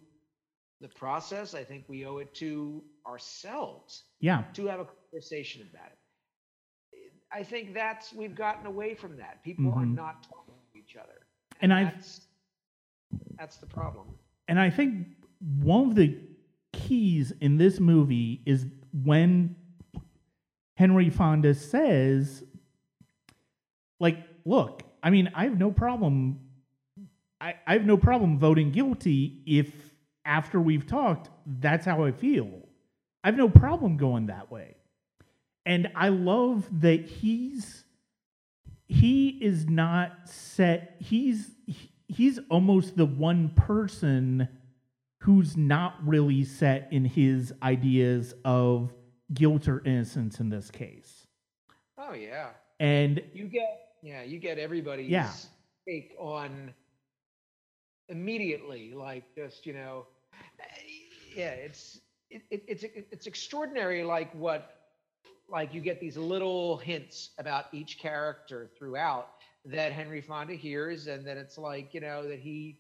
the 0.82 0.88
process. 0.90 1.54
I 1.54 1.64
think 1.64 1.86
we 1.88 2.06
owe 2.06 2.18
it 2.20 2.34
to 2.36 2.84
ourselves 3.06 4.04
yeah 4.20 4.44
to 4.54 4.66
have 4.68 4.80
a 4.80 4.86
conversation 4.86 5.68
about 5.74 5.88
it. 5.92 5.98
I 7.32 7.44
think 7.44 7.74
that's 7.74 8.14
we've 8.14 8.36
gotten 8.36 8.66
away 8.68 8.94
from 8.96 9.18
that. 9.18 9.44
People 9.44 9.68
are 9.74 9.84
Mhm. 9.86 9.96
not 9.96 10.24
talking 10.24 10.54
to 10.74 10.80
each 10.80 10.96
other. 10.96 11.26
And 11.62 11.74
I've- 11.74 11.92
that's 11.96 12.22
that's 13.38 13.58
the 13.58 13.66
problem. 13.68 14.08
And 14.48 14.60
I 14.60 14.70
think 14.70 15.08
one 15.62 15.90
of 15.90 15.96
the 15.96 16.20
keys 16.74 17.32
in 17.42 17.58
this 17.58 17.80
movie 17.80 18.42
is 18.46 18.66
when 19.04 19.56
Henry 20.76 21.10
Fonda 21.10 21.54
says, 21.54 22.44
like, 24.00 24.18
look, 24.46 24.84
I 25.02 25.10
mean, 25.10 25.32
I 25.34 25.46
have 25.46 25.58
no 25.58 25.72
problem. 25.72 26.40
I, 27.40 27.56
I 27.66 27.74
have 27.74 27.86
no 27.86 27.98
problem 27.98 28.40
voting 28.40 28.72
guilty 28.72 29.42
if 29.46 29.72
after 30.26 30.60
we've 30.60 30.86
talked, 30.86 31.30
that's 31.46 31.86
how 31.86 32.04
I 32.04 32.12
feel. 32.12 32.50
I 33.24 33.28
have 33.30 33.38
no 33.38 33.50
problem 33.50 33.98
going 33.98 34.28
that 34.28 34.52
way. 34.52 34.76
And 35.66 35.92
I 35.96 36.10
love 36.10 36.68
that 36.82 37.06
he's 37.06 37.84
he 38.88 39.30
is 39.42 39.68
not 39.68 40.14
set 40.30 40.96
he's 41.00 41.52
he's 42.08 42.40
almost 42.50 42.96
the 42.96 43.06
one 43.06 43.50
person 43.50 44.48
who's 45.20 45.58
not 45.58 45.96
really 46.06 46.46
set 46.46 46.88
in 46.92 47.04
his 47.04 47.54
ideas 47.62 48.34
of 48.46 48.94
guilt 49.34 49.68
or 49.68 49.84
innocence 49.84 50.40
in 50.40 50.48
this 50.50 50.72
case 50.72 51.28
Oh 51.98 52.14
yeah. 52.14 52.52
and 52.80 53.22
You 53.34 53.48
get 53.48 53.87
yeah, 54.08 54.24
you 54.24 54.40
get 54.40 54.60
everybody's 54.60 55.50
Yeah. 55.52 55.56
take 55.88 56.16
on 56.20 56.74
immediately, 58.10 58.94
like 58.94 59.24
just 59.36 59.66
you 59.68 59.74
know, 59.74 60.08
eh, 60.60 60.66
yeah, 61.36 61.52
it's 61.52 62.02
it, 62.30 62.44
it, 62.52 62.64
it's 62.68 62.84
it's 63.12 63.28
extraordinary, 63.28 64.04
like 64.04 64.34
what 64.36 64.72
like 65.50 65.74
you 65.74 65.82
get 65.82 66.00
these 66.02 66.18
little 66.18 66.78
hints 66.78 67.32
about 67.40 67.66
each 67.74 68.00
character 68.00 68.70
throughout 68.78 69.30
that 69.66 69.92
Henry 69.94 70.22
Fonda 70.22 70.54
hears, 70.56 71.08
and 71.08 71.26
then 71.26 71.38
it's 71.38 71.58
like 71.58 71.94
you 71.94 72.02
know 72.02 72.28
that 72.28 72.40
he 72.40 72.80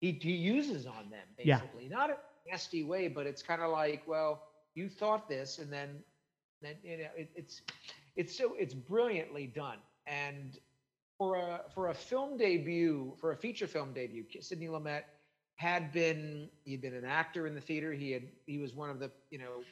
he 0.00 0.12
he 0.20 0.32
uses 0.32 0.86
on 0.86 1.10
them 1.10 1.28
Yeah. 1.42 1.60
basically, 1.60 1.88
not 1.88 2.10
a 2.10 2.16
nasty 2.50 2.82
way, 2.84 3.08
but 3.08 3.26
it's 3.26 3.42
kind 3.42 3.62
of 3.62 3.70
like, 3.70 4.06
well, 4.06 4.42
you 4.74 4.88
thought 4.88 5.28
this, 5.28 5.58
and 5.58 5.72
then 5.72 6.04
then 6.62 6.76
you 6.82 6.98
know 6.98 7.08
it, 7.16 7.30
it's 7.34 7.62
it's 8.16 8.36
so 8.36 8.54
it's 8.58 8.74
brilliantly 8.74 9.46
done, 9.46 9.78
and 10.06 10.58
for 11.18 11.36
a 11.36 11.60
for 11.74 11.88
a 11.88 11.94
film 11.94 12.36
debut, 12.36 13.12
for 13.20 13.32
a 13.32 13.36
feature 13.36 13.66
film 13.66 13.92
debut, 13.92 14.24
Sidney 14.40 14.68
Lumet 14.68 15.02
had 15.56 15.92
been 15.92 16.48
he'd 16.64 16.80
been 16.80 16.94
an 16.94 17.04
actor 17.04 17.46
in 17.46 17.54
the 17.54 17.60
theater. 17.60 17.92
He 17.92 18.12
had 18.12 18.22
he 18.46 18.58
was 18.58 18.74
one 18.74 18.88
of 18.88 18.98
the 18.98 19.10
you 19.30 19.38
know 19.38 19.62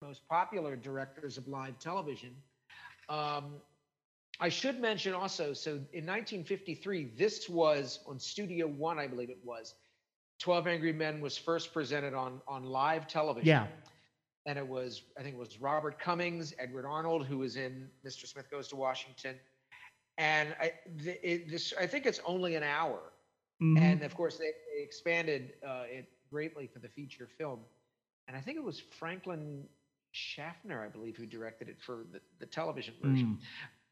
most 0.00 0.26
popular 0.28 0.76
directors 0.76 1.38
of 1.38 1.48
live 1.48 1.78
television. 1.78 2.36
Um, 3.08 3.56
I 4.40 4.48
should 4.48 4.80
mention 4.80 5.14
also, 5.14 5.52
so 5.52 5.70
in 5.70 6.06
1953, 6.06 7.12
this 7.16 7.48
was 7.48 8.00
on 8.06 8.18
Studio 8.18 8.66
One, 8.66 8.98
I 8.98 9.06
believe 9.06 9.30
it 9.30 9.38
was. 9.44 9.74
12 10.40 10.66
Angry 10.66 10.92
Men 10.92 11.20
was 11.20 11.36
first 11.36 11.72
presented 11.72 12.14
on 12.14 12.40
on 12.46 12.64
live 12.64 13.08
television. 13.08 13.48
Yeah. 13.48 13.66
And 14.46 14.58
it 14.58 14.66
was, 14.66 15.02
I 15.18 15.22
think 15.22 15.36
it 15.36 15.38
was 15.38 15.60
Robert 15.60 15.98
Cummings, 15.98 16.52
Edward 16.58 16.84
Arnold, 16.86 17.26
who 17.26 17.38
was 17.38 17.56
in 17.56 17.88
Mr. 18.06 18.26
Smith 18.26 18.50
Goes 18.50 18.68
to 18.68 18.76
Washington. 18.76 19.36
And 20.18 20.54
I, 20.60 20.72
the, 21.02 21.32
it, 21.32 21.50
this, 21.50 21.72
I 21.80 21.86
think 21.86 22.06
it's 22.06 22.20
only 22.26 22.54
an 22.54 22.62
hour. 22.62 23.00
Mhm. 23.62 23.80
And 23.80 24.02
of 24.02 24.14
course, 24.14 24.36
they, 24.36 24.50
they 24.76 24.82
expanded 24.82 25.54
uh, 25.66 25.84
it 25.86 26.08
greatly 26.30 26.66
for 26.66 26.78
the 26.78 26.88
feature 26.88 27.28
film. 27.38 27.60
And 28.28 28.36
I 28.36 28.40
think 28.40 28.58
it 28.58 28.64
was 28.64 28.80
Franklin 28.98 29.64
Schaffner, 30.12 30.82
I 30.82 30.88
believe, 30.88 31.16
who 31.16 31.26
directed 31.26 31.68
it 31.68 31.76
for 31.80 32.04
the, 32.12 32.20
the 32.38 32.46
television 32.46 32.94
version. 33.02 33.38
Mm. 33.40 33.44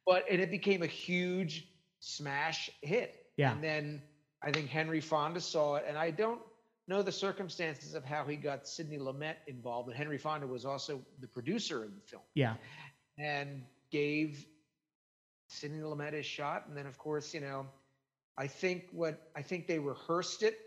But 0.07 0.24
and 0.30 0.40
it 0.40 0.50
became 0.50 0.82
a 0.82 0.86
huge 0.86 1.68
smash 2.00 2.70
hit. 2.82 3.26
Yeah. 3.36 3.53
And 3.53 3.62
then 3.62 4.03
I 4.42 4.50
think 4.50 4.68
Henry 4.68 5.00
Fonda 5.00 5.40
saw 5.40 5.76
it, 5.76 5.84
and 5.86 5.96
I 5.96 6.11
don't 6.11 6.40
know 6.89 7.03
the 7.03 7.12
circumstances 7.12 7.95
of 7.95 8.05
how 8.05 8.24
he 8.24 8.37
got 8.37 8.66
Sidney 8.66 8.99
Lumet 8.99 9.37
involved, 9.47 9.87
but 9.89 9.97
Henry 9.97 10.18
Fonda 10.18 10.47
was 10.47 10.64
also 10.64 11.01
the 11.20 11.28
producer 11.28 11.85
of 11.85 11.95
the 11.95 12.01
film 12.01 12.22
Yeah. 12.35 12.57
and 13.18 13.62
gave 13.91 14.47
Sidney 15.49 15.80
Lumet 15.80 16.12
his 16.14 16.26
shot. 16.26 16.66
And 16.66 16.76
then, 16.76 16.87
of 16.87 16.99
course, 16.99 17.35
you 17.35 17.41
know, 17.41 17.66
I 18.37 18.47
think 18.47 18.89
what 18.93 19.30
I 19.37 19.43
think 19.43 19.66
they 19.66 19.78
rehearsed 19.78 20.43
it 20.43 20.59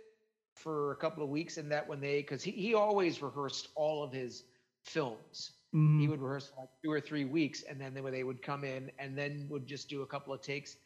for 0.56 0.92
a 0.92 0.96
couple 0.96 1.24
of 1.24 1.30
weeks, 1.30 1.58
and 1.58 1.72
that 1.72 1.88
when 1.88 2.00
they 2.00 2.22
because 2.22 2.44
he 2.44 2.52
he 2.52 2.74
always 2.76 3.22
rehearsed 3.22 3.70
all 3.76 4.04
of 4.04 4.12
his 4.14 4.44
films. 4.84 5.52
Mhm. 5.74 6.00
He 6.00 6.08
would 6.08 6.22
rehearse 6.22 6.52
like 6.58 6.70
two 6.84 6.92
or 6.92 7.02
three 7.02 7.26
weeks, 7.26 7.64
and 7.64 7.82
then 7.82 7.94
they 7.94 8.00
would, 8.02 8.14
they 8.14 8.24
would 8.24 8.42
come 8.42 8.64
in 8.64 8.92
and 9.00 9.18
then 9.18 9.48
would 9.50 9.66
just 9.68 9.90
do 9.90 10.04
a 10.04 10.06
couple 10.08 10.34
of 10.34 10.42
takes, 10.42 10.78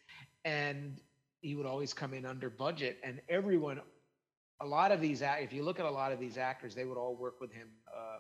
and 0.46 1.00
he 1.42 1.54
would 1.54 1.68
always 1.68 1.94
come 1.94 2.14
in 2.14 2.26
under 2.26 2.50
budget. 2.50 2.98
And 3.04 3.22
everyone, 3.30 3.82
a 4.62 4.66
lot 4.66 4.92
of 4.92 5.00
these, 5.02 5.22
if 5.24 5.54
you 5.54 5.64
look 5.64 5.80
at 5.80 5.86
a 5.86 5.90
lot 5.92 6.12
of 6.12 6.20
these 6.20 6.38
actors, 6.38 6.76
they 6.76 6.86
would 6.86 6.98
all 6.98 7.16
work 7.16 7.40
with 7.40 7.52
him 7.52 7.70
uh, 7.96 8.18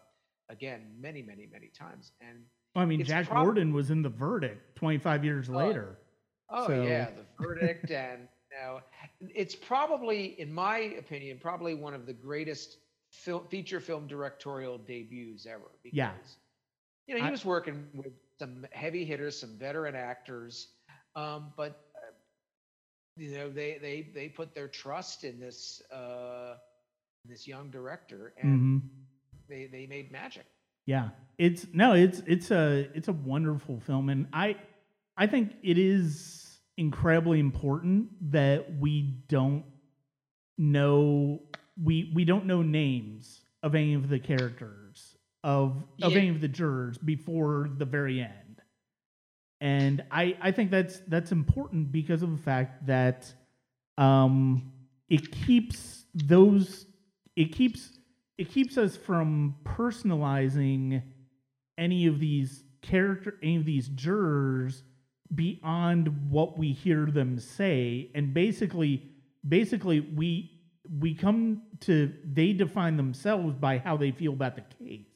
again 0.49 0.81
many, 0.99 1.21
many, 1.21 1.47
many 1.51 1.67
times. 1.77 2.11
And 2.21 2.39
Well, 2.75 2.83
I 2.83 2.85
mean, 2.85 3.03
Jack 3.03 3.27
prob- 3.27 3.43
Gordon 3.45 3.73
was 3.73 3.91
in 3.91 4.01
The 4.01 4.09
Verdict 4.09 4.75
25 4.75 5.25
years 5.25 5.49
later. 5.49 5.97
Oh 6.49 6.67
So- 6.67 6.81
yeah, 6.83 7.09
the 7.11 7.25
verdict, 7.43 7.91
and 7.91 8.27
you 8.51 8.57
know, 8.59 8.79
it's 9.21 9.53
probably, 9.55 10.39
in 10.39 10.51
my 10.51 10.77
opinion, 10.97 11.37
probably 11.39 11.75
one 11.75 11.93
of 11.93 12.05
the 12.05 12.13
greatest 12.13 12.77
feature 13.49 13.79
film 13.79 14.07
directorial 14.07 14.77
debuts 14.77 15.45
ever. 15.45 15.71
Because, 15.83 15.95
Yeah. 15.95 16.13
You 17.07 17.15
know, 17.15 17.21
he 17.21 17.27
I- 17.27 17.31
was 17.31 17.43
working 17.45 17.87
with 17.93 18.13
some 18.39 18.65
heavy 18.71 19.03
hitters, 19.03 19.37
some 19.39 19.57
veteran 19.57 19.95
actors, 19.95 20.69
um, 21.15 21.51
but 21.57 21.88
you 23.19 23.37
know, 23.37 23.49
they 23.49 23.77
they 23.81 24.09
they 24.13 24.29
put 24.29 24.55
their 24.55 24.67
trust 24.67 25.23
in 25.23 25.39
this 25.39 25.81
uh, 25.91 26.55
this 27.25 27.47
young 27.47 27.69
director, 27.69 28.33
and 28.41 28.81
Mhm. 28.83 28.89
they 29.47 29.65
they 29.67 29.85
made 29.85 30.11
magic. 30.11 30.45
Yeah, 30.85 31.09
it's 31.37 31.67
no, 31.73 31.93
it's 31.93 32.21
it's 32.25 32.49
a 32.51 32.89
it's 32.95 33.09
a 33.09 33.13
wonderful 33.13 33.79
film, 33.79 34.09
and 34.09 34.27
I 34.33 34.55
I 35.17 35.27
think 35.27 35.53
it 35.61 35.77
is 35.77 36.59
incredibly 36.77 37.39
important 37.39 38.31
that 38.31 38.77
we 38.79 39.01
don't 39.27 39.65
know 40.57 41.41
we 41.81 42.11
we 42.15 42.25
don't 42.25 42.45
know 42.45 42.61
names 42.61 43.41
of 43.63 43.75
any 43.75 43.93
of 43.93 44.09
the 44.09 44.19
characters 44.19 45.15
of 45.43 45.83
of 46.01 46.11
Yeah. 46.13 46.17
any 46.19 46.29
of 46.29 46.41
the 46.41 46.47
jurors 46.47 46.97
before 46.97 47.69
the 47.77 47.85
very 47.85 48.21
end, 48.21 48.48
and 49.61 50.03
I 50.11 50.37
I 50.41 50.51
think 50.51 50.71
that's 50.71 51.01
that's 51.07 51.31
important 51.31 51.91
because 51.91 52.23
of 52.23 52.31
the 52.31 52.41
fact 52.41 52.85
that 52.87 53.33
um 53.97 54.71
it 55.09 55.31
keeps 55.31 56.05
those 56.13 56.85
it 57.35 57.53
keeps 57.53 57.99
it 58.37 58.49
keeps 58.49 58.77
us 58.77 58.95
from 58.95 59.55
personalizing 59.65 61.01
any 61.77 62.07
of 62.07 62.19
these 62.19 62.63
character 62.81 63.37
any 63.43 63.57
of 63.57 63.65
these 63.65 63.89
jurors 63.89 64.83
beyond 65.35 66.31
what 66.31 66.57
we 66.57 66.71
hear 66.71 67.05
them 67.05 67.37
say. 67.37 68.11
And 68.15 68.33
basically 68.33 69.03
basically 69.47 69.99
we 69.99 70.59
we 70.99 71.13
come 71.13 71.61
to 71.81 72.13
they 72.23 72.53
define 72.53 72.97
themselves 72.97 73.55
by 73.55 73.77
how 73.77 73.97
they 73.97 74.11
feel 74.11 74.33
about 74.33 74.55
the 74.55 74.63
case 74.83 75.08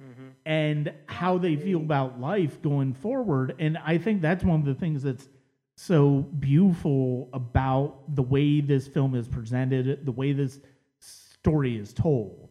Mm-hmm. 0.00 0.28
and 0.46 0.92
how 1.06 1.38
they 1.38 1.56
feel 1.56 1.80
about 1.80 2.20
life 2.20 2.62
going 2.62 2.94
forward. 2.94 3.56
And 3.58 3.76
I 3.84 3.98
think 3.98 4.22
that's 4.22 4.44
one 4.44 4.60
of 4.60 4.66
the 4.66 4.74
things 4.74 5.02
that's 5.02 5.28
so 5.76 6.20
beautiful 6.38 7.28
about 7.32 8.14
the 8.14 8.22
way 8.22 8.60
this 8.60 8.86
film 8.86 9.14
is 9.16 9.26
presented, 9.26 10.06
the 10.06 10.12
way 10.12 10.32
this 10.32 10.60
story 11.00 11.76
is 11.76 11.92
told. 11.92 12.50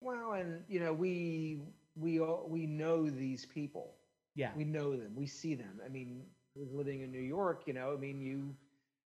Well, 0.00 0.32
and 0.32 0.62
you 0.68 0.80
know, 0.80 0.92
we 0.92 1.62
we 1.96 2.20
all, 2.20 2.46
we 2.48 2.66
know 2.66 3.08
these 3.08 3.46
people. 3.46 3.94
Yeah. 4.34 4.50
we 4.56 4.62
know 4.62 4.92
them 4.94 5.12
we 5.16 5.26
see 5.26 5.56
them 5.56 5.80
i 5.84 5.88
mean 5.88 6.22
living 6.54 7.00
in 7.00 7.10
new 7.10 7.18
york 7.20 7.62
you 7.66 7.72
know 7.72 7.92
i 7.92 7.96
mean 7.96 8.20
you 8.20 8.54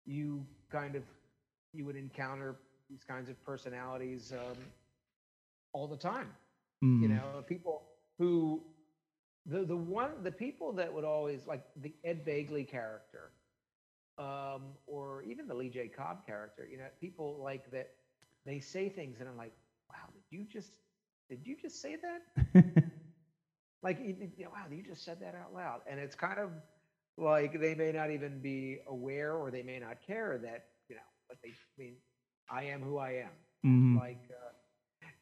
you 0.05 0.45
kind 0.71 0.97
of 0.97 1.03
you 1.73 1.87
would 1.87 1.97
encounter 1.97 2.57
these 2.91 3.05
kinds 3.05 3.31
of 3.31 3.43
personalities 3.43 4.33
um, 4.33 4.59
all 5.73 5.87
the 5.89 5.97
time 5.97 6.29
you 6.99 7.09
Mm. 7.09 7.20
know 7.20 7.43
people 7.47 7.82
who 8.18 8.62
the 9.47 9.64
the 9.64 9.76
one 9.76 10.22
the 10.22 10.30
people 10.32 10.72
that 10.72 10.93
would 10.93 11.05
always 11.05 11.47
like 11.47 11.62
the 11.76 11.95
ed 12.05 12.24
Begley 12.26 12.66
character 12.66 13.32
um, 14.18 14.74
or 14.87 15.22
even 15.22 15.47
the 15.47 15.55
lee 15.55 15.70
j 15.70 15.89
cobb 15.89 16.24
character 16.26 16.66
you 16.70 16.78
know 16.78 16.87
people 17.01 17.41
like 17.43 17.70
that 17.70 17.89
they 18.47 18.61
say 18.61 18.89
things 18.89 19.20
and 19.20 19.28
i'm 19.28 19.37
like 19.37 19.55
wow 19.91 20.09
did 20.12 20.22
you 20.30 20.45
just 20.45 20.78
did 21.28 21.47
you 21.47 21.57
just 21.57 21.80
say 21.80 21.97
that 21.97 22.20
like 23.82 23.99
you, 24.01 24.16
you 24.37 24.45
know, 24.45 24.51
wow, 24.51 24.66
you 24.70 24.82
just 24.82 25.05
said 25.05 25.20
that 25.20 25.35
out 25.35 25.55
loud, 25.55 25.80
and 25.89 26.01
it's 26.01 26.16
kind 26.16 26.39
of 26.39 26.51
like 27.16 27.61
they 27.61 27.74
may 27.74 27.93
not 27.93 28.11
even 28.11 28.41
be 28.41 28.78
aware 28.89 29.35
or 29.35 29.51
they 29.51 29.62
may 29.62 29.78
not 29.78 30.01
care 30.03 30.39
that 30.43 30.64
you 30.89 30.97
know, 30.97 31.03
but 31.28 31.39
they 31.43 31.51
I 31.51 31.76
mean, 31.78 31.97
I 32.51 32.64
am 32.64 32.82
who 32.82 32.99
I 32.99 33.11
am. 33.12 33.32
Mhm. 33.64 34.01
Like, 34.01 34.22
uh, 34.30 34.54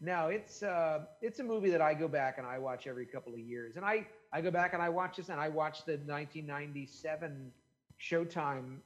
no, 0.03 0.27
it's 0.29 0.63
uh, 0.63 1.05
it's 1.23 1.39
a 1.39 1.45
movie 1.45 1.71
that 1.71 1.81
I 1.81 1.95
go 1.95 2.09
back 2.09 2.37
and 2.39 2.47
I 2.47 2.59
watch 2.59 2.87
every 2.87 3.07
couple 3.07 3.33
of 3.33 3.39
years, 3.41 3.77
and 3.77 3.85
I 3.85 4.07
I 4.33 4.41
go 4.41 4.51
back 4.51 4.75
and 4.75 4.83
I 4.83 4.89
watch 4.89 5.17
this, 5.17 5.29
and 5.29 5.41
I 5.41 5.49
watch 5.49 5.85
the 5.85 5.93
1997 6.07 7.53
Showtime 8.01 8.79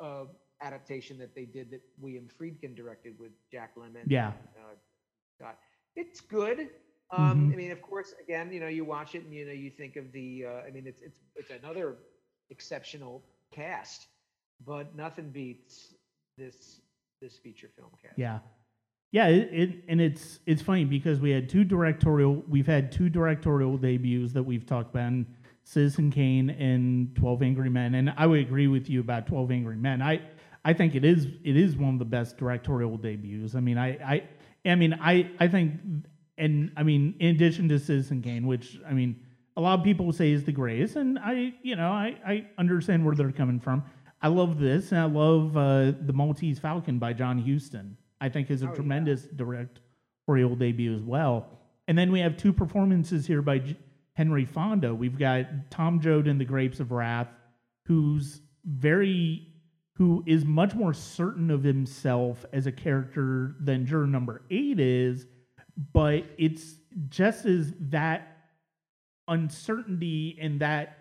uh, 0.00 0.24
adaptation 0.62 1.18
that 1.18 1.34
they 1.34 1.44
did 1.44 1.70
that 1.72 1.82
William 1.98 2.28
Friedkin 2.40 2.74
directed 2.76 3.18
with 3.18 3.32
Jack 3.50 3.74
Lemmon. 3.76 4.04
Yeah. 4.06 4.32
and, 4.58 4.64
uh, 5.46 5.52
It's 5.96 6.20
good. 6.20 6.70
Um, 7.10 7.48
Mhm. 7.50 7.52
I 7.52 7.56
mean, 7.56 7.70
of 7.70 7.82
course, 7.82 8.14
again, 8.22 8.52
you 8.52 8.60
know, 8.60 8.66
you 8.68 8.84
watch 8.84 9.14
it 9.14 9.24
and 9.24 9.32
you 9.34 9.44
know 9.46 9.52
you 9.52 9.70
think 9.70 9.96
of 9.96 10.10
the. 10.12 10.46
Uh, 10.46 10.66
I 10.66 10.70
mean, 10.70 10.86
it's 10.86 11.02
it's 11.02 11.20
it's 11.36 11.50
another 11.50 11.96
exceptional 12.50 13.22
cast, 13.52 14.08
but 14.64 14.94
nothing 14.96 15.30
beats 15.30 15.94
this 16.38 16.80
this 17.20 17.36
feature 17.38 17.68
film 17.76 17.90
cast. 18.02 18.18
Yeah. 18.18 18.38
Yeah, 19.14 19.28
it, 19.28 19.48
it 19.52 19.70
and 19.86 20.00
it's 20.00 20.40
it's 20.44 20.60
funny 20.60 20.84
because 20.84 21.20
we 21.20 21.30
had 21.30 21.48
two 21.48 21.62
directorial 21.62 22.42
we've 22.48 22.66
had 22.66 22.90
two 22.90 23.08
directorial 23.08 23.76
debuts 23.76 24.32
that 24.32 24.42
we've 24.42 24.66
talked 24.66 24.90
about 24.90 25.06
in 25.06 25.26
Citizen 25.62 26.10
Kane 26.10 26.50
and 26.50 27.14
Twelve 27.14 27.40
Angry 27.40 27.70
Men, 27.70 27.94
and 27.94 28.12
I 28.16 28.26
would 28.26 28.40
agree 28.40 28.66
with 28.66 28.90
you 28.90 28.98
about 28.98 29.28
Twelve 29.28 29.52
Angry 29.52 29.76
Men. 29.76 30.02
I 30.02 30.20
I 30.64 30.72
think 30.72 30.96
it 30.96 31.04
is 31.04 31.28
it 31.44 31.56
is 31.56 31.76
one 31.76 31.92
of 31.92 32.00
the 32.00 32.04
best 32.04 32.36
directorial 32.38 32.96
debuts. 32.96 33.54
I 33.54 33.60
mean, 33.60 33.78
I 33.78 33.90
I 33.90 34.22
I 34.66 34.74
mean 34.74 34.98
I 35.00 35.30
I 35.38 35.46
think 35.46 35.74
and 36.36 36.72
I 36.76 36.82
mean 36.82 37.14
in 37.20 37.36
addition 37.36 37.68
to 37.68 37.78
Citizen 37.78 38.20
Kane, 38.20 38.48
which 38.48 38.80
I 38.84 38.94
mean 38.94 39.20
a 39.56 39.60
lot 39.60 39.78
of 39.78 39.84
people 39.84 40.12
say 40.12 40.32
is 40.32 40.42
the 40.42 40.50
greatest, 40.50 40.96
and 40.96 41.20
I 41.20 41.54
you 41.62 41.76
know 41.76 41.92
I 41.92 42.16
I 42.26 42.46
understand 42.58 43.06
where 43.06 43.14
they're 43.14 43.30
coming 43.30 43.60
from. 43.60 43.84
I 44.20 44.26
love 44.26 44.58
this, 44.58 44.90
and 44.90 45.00
I 45.00 45.04
love 45.04 45.56
uh, 45.56 45.92
the 46.04 46.12
Maltese 46.12 46.58
Falcon 46.58 46.98
by 46.98 47.12
John 47.12 47.38
Huston. 47.38 47.96
I 48.24 48.28
think 48.30 48.50
is 48.50 48.62
a 48.62 48.66
Oh, 48.66 48.68
yeah. 48.70 48.74
tremendous 48.76 49.24
directorial 49.26 50.56
debut 50.56 50.94
as 50.94 51.02
well. 51.02 51.46
And 51.88 51.96
then 51.98 52.10
we 52.10 52.20
have 52.20 52.36
two 52.36 52.52
performances 52.52 53.26
here 53.26 53.42
by 53.42 53.58
J- 53.58 53.76
Henry 54.14 54.44
Fonda. 54.46 54.94
We've 54.94 55.18
got 55.18 55.70
Tom 55.70 56.00
Joad 56.00 56.26
in 56.26 56.38
The 56.38 56.44
Grapes 56.46 56.80
of 56.80 56.90
Wrath, 56.92 57.28
who's 57.86 58.40
very, 58.64 59.46
who 59.96 60.24
is 60.26 60.44
much 60.46 60.74
more 60.74 60.94
certain 60.94 61.50
of 61.50 61.62
himself 61.62 62.46
as 62.52 62.66
a 62.66 62.72
character 62.72 63.56
than 63.60 63.84
juror 63.84 64.06
number 64.06 64.42
eight 64.50 64.80
is, 64.80 65.26
but 65.92 66.24
it's 66.38 66.76
just 67.10 67.44
as 67.44 67.74
that 67.78 68.38
uncertainty 69.28 70.38
and 70.40 70.60
that 70.60 70.96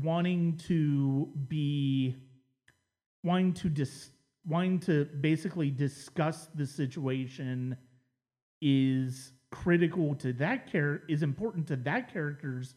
wanting 0.00 0.56
to 0.68 1.28
be 1.48 2.14
wanting 3.24 3.52
to 3.52 3.68
dis 3.68 4.10
wanting 4.46 4.80
to 4.80 5.04
basically 5.20 5.70
discuss 5.70 6.48
the 6.54 6.66
situation 6.66 7.76
is 8.60 9.32
critical 9.50 10.14
to 10.16 10.32
that 10.32 10.70
character 10.70 11.04
is 11.08 11.22
important 11.22 11.66
to 11.68 11.76
that 11.76 12.12
character's 12.12 12.74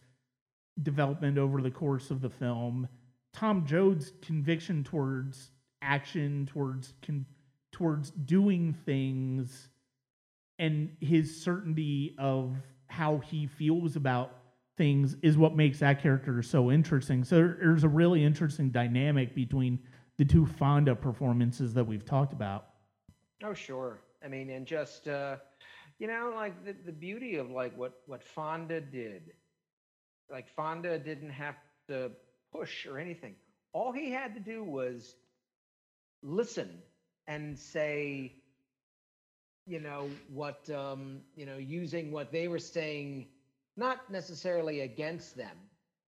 development 0.83 1.37
over 1.37 1.61
the 1.61 1.71
course 1.71 2.11
of 2.11 2.21
the 2.21 2.29
film. 2.29 2.87
Tom 3.33 3.65
Joad's 3.65 4.13
conviction 4.21 4.83
towards 4.83 5.51
action, 5.81 6.47
towards 6.51 6.93
con- 7.05 7.25
towards 7.71 8.11
doing 8.11 8.73
things, 8.85 9.69
and 10.59 10.95
his 11.01 11.43
certainty 11.43 12.15
of 12.17 12.55
how 12.87 13.17
he 13.17 13.47
feels 13.47 13.95
about 13.95 14.37
things 14.77 15.15
is 15.21 15.37
what 15.37 15.55
makes 15.55 15.79
that 15.79 16.01
character 16.01 16.41
so 16.41 16.71
interesting. 16.71 17.23
So 17.23 17.35
there's 17.59 17.83
a 17.83 17.89
really 17.89 18.23
interesting 18.23 18.69
dynamic 18.69 19.35
between 19.35 19.79
the 20.17 20.25
two 20.25 20.45
Fonda 20.45 20.95
performances 20.95 21.73
that 21.73 21.85
we've 21.85 22.05
talked 22.05 22.33
about. 22.33 22.67
Oh, 23.43 23.53
sure. 23.53 23.99
I 24.23 24.27
mean, 24.27 24.49
and 24.49 24.65
just 24.65 25.07
uh, 25.07 25.37
you 25.99 26.07
know, 26.07 26.31
like 26.35 26.65
the, 26.65 26.73
the 26.85 26.91
beauty 26.91 27.35
of 27.35 27.49
like 27.51 27.77
what 27.77 27.99
what 28.07 28.23
Fonda 28.23 28.81
did. 28.81 29.31
Like 30.31 30.49
Fonda 30.49 30.97
didn't 30.97 31.29
have 31.29 31.55
to 31.89 32.11
push 32.51 32.85
or 32.85 32.97
anything. 32.97 33.35
All 33.73 33.91
he 33.91 34.09
had 34.11 34.33
to 34.35 34.39
do 34.39 34.63
was 34.63 35.15
listen 36.23 36.69
and 37.27 37.57
say, 37.57 38.33
you 39.67 39.79
know, 39.79 40.09
what 40.33 40.69
um, 40.69 41.21
you 41.35 41.45
know, 41.45 41.57
using 41.57 42.11
what 42.11 42.31
they 42.31 42.47
were 42.47 42.59
saying, 42.59 43.27
not 43.77 44.09
necessarily 44.11 44.81
against 44.81 45.35
them, 45.35 45.57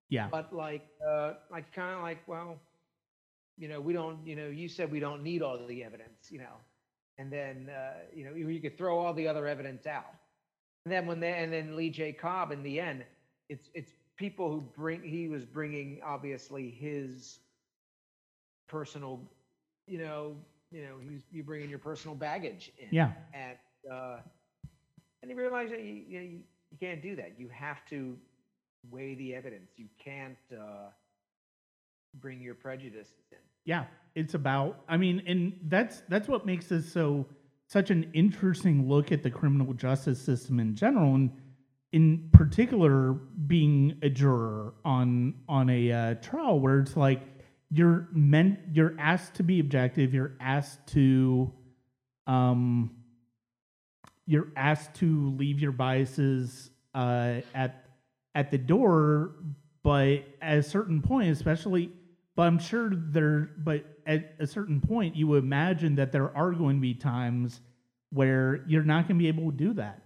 Yeah. 0.08 0.28
but 0.30 0.52
like 0.52 0.86
uh 1.06 1.34
like 1.50 1.72
kind 1.72 1.94
of 1.94 2.02
like 2.02 2.26
well 2.26 2.58
you 3.58 3.68
know 3.68 3.80
we 3.80 3.92
don't 3.92 4.18
you 4.26 4.36
know 4.36 4.48
you 4.48 4.68
said 4.68 4.90
we 4.90 5.00
don't 5.00 5.22
need 5.22 5.42
all 5.42 5.58
the 5.66 5.84
evidence 5.84 6.30
you 6.30 6.38
know. 6.38 6.56
And 7.18 7.32
then 7.32 7.70
uh 7.70 7.94
you 8.14 8.24
know 8.24 8.34
you, 8.34 8.48
you 8.48 8.60
could 8.60 8.78
throw 8.78 8.98
all 8.98 9.14
the 9.14 9.28
other 9.28 9.46
evidence 9.46 9.86
out. 9.86 10.14
And 10.84 10.92
then 10.92 11.06
when 11.06 11.20
they 11.20 11.32
and 11.32 11.52
then 11.52 11.76
lee 11.76 11.90
j. 11.90 12.12
Cobb 12.12 12.52
in 12.52 12.62
the 12.62 12.80
end 12.80 13.04
it's 13.48 13.70
it's 13.74 13.92
people 14.16 14.50
who 14.50 14.60
bring 14.60 15.02
he 15.02 15.28
was 15.28 15.44
bringing 15.44 16.00
obviously 16.04 16.70
his 16.70 17.40
personal 18.68 19.20
you 19.86 19.98
know 19.98 20.36
you 20.70 20.82
know 20.82 20.96
he's 21.00 21.22
you 21.32 21.42
bring 21.42 21.62
in 21.62 21.70
your 21.70 21.78
personal 21.78 22.14
baggage 22.14 22.72
in. 22.78 22.88
Yeah. 22.90 23.12
and 23.34 23.56
uh 23.92 24.18
and 25.22 25.30
you 25.30 25.36
realize 25.36 25.70
that 25.70 25.80
you, 25.80 25.94
you, 26.08 26.20
you 26.20 26.40
you 26.70 26.78
can't 26.78 27.02
do 27.02 27.16
that. 27.16 27.38
You 27.38 27.48
have 27.48 27.84
to 27.86 28.16
weigh 28.90 29.14
the 29.14 29.34
evidence. 29.34 29.72
You 29.76 29.86
can't 30.02 30.36
uh 30.52 30.90
bring 32.20 32.40
your 32.40 32.54
prejudices 32.54 33.32
in 33.32 33.38
Yeah, 33.68 33.84
it's 34.14 34.32
about. 34.32 34.80
I 34.88 34.96
mean, 34.96 35.22
and 35.26 35.52
that's 35.64 36.02
that's 36.08 36.26
what 36.26 36.46
makes 36.46 36.68
this 36.68 36.90
so 36.90 37.26
such 37.66 37.90
an 37.90 38.10
interesting 38.14 38.88
look 38.88 39.12
at 39.12 39.22
the 39.22 39.30
criminal 39.30 39.74
justice 39.74 40.18
system 40.18 40.58
in 40.58 40.74
general, 40.74 41.14
and 41.14 41.30
in 41.92 42.30
particular, 42.32 43.12
being 43.12 43.98
a 44.00 44.08
juror 44.08 44.72
on 44.86 45.34
on 45.50 45.68
a 45.68 45.92
uh, 45.92 46.14
trial 46.14 46.58
where 46.58 46.78
it's 46.78 46.96
like 46.96 47.20
you're 47.70 48.08
meant 48.10 48.58
you're 48.72 48.94
asked 48.98 49.34
to 49.34 49.42
be 49.42 49.60
objective, 49.60 50.14
you're 50.14 50.32
asked 50.40 50.86
to, 50.94 51.52
um, 52.26 52.90
you're 54.24 54.48
asked 54.56 54.94
to 54.94 55.28
leave 55.36 55.60
your 55.60 55.72
biases 55.72 56.70
uh, 56.94 57.42
at 57.54 57.84
at 58.34 58.50
the 58.50 58.56
door, 58.56 59.34
but 59.82 60.24
at 60.40 60.56
a 60.56 60.62
certain 60.62 61.02
point, 61.02 61.30
especially 61.30 61.92
but 62.38 62.44
I'm 62.44 62.60
sure 62.60 62.92
there, 62.94 63.50
but 63.58 63.84
at 64.06 64.36
a 64.38 64.46
certain 64.46 64.80
point, 64.80 65.16
you 65.16 65.26
would 65.26 65.42
imagine 65.42 65.96
that 65.96 66.12
there 66.12 66.30
are 66.36 66.52
going 66.52 66.76
to 66.76 66.80
be 66.80 66.94
times 66.94 67.62
where 68.10 68.62
you're 68.68 68.84
not 68.84 69.08
going 69.08 69.18
to 69.18 69.22
be 69.24 69.26
able 69.26 69.50
to 69.50 69.56
do 69.56 69.72
that. 69.72 70.04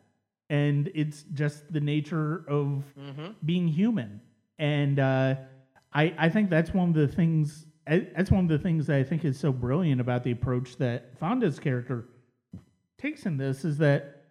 And 0.49 0.91
it's 0.95 1.25
just 1.35 1.71
the 1.71 1.81
nature 1.81 2.37
of 2.49 2.85
mm-hmm. 2.99 3.33
being 3.45 3.69
human. 3.69 4.23
And 4.59 4.99
uh, 4.99 5.35
I, 5.93 6.15
I 6.17 6.31
think 6.31 6.49
that's 6.49 6.73
one 6.73 6.89
of 6.89 6.95
the 6.95 7.07
things, 7.07 7.67
that's 7.87 8.31
one 8.31 8.45
of 8.45 8.49
the 8.49 8.59
things 8.59 8.87
that 8.87 8.97
I 8.97 9.05
think 9.05 9.27
is 9.27 9.39
so 9.39 9.53
brilliant 9.53 10.01
about 10.01 10.25
the 10.25 10.31
approach 10.31 10.79
that 10.79 11.19
Fonda's 11.19 11.59
character 11.59 12.09
takes 12.97 13.27
in 13.27 13.37
this 13.37 13.63
is 13.63 13.77
that 13.77 14.23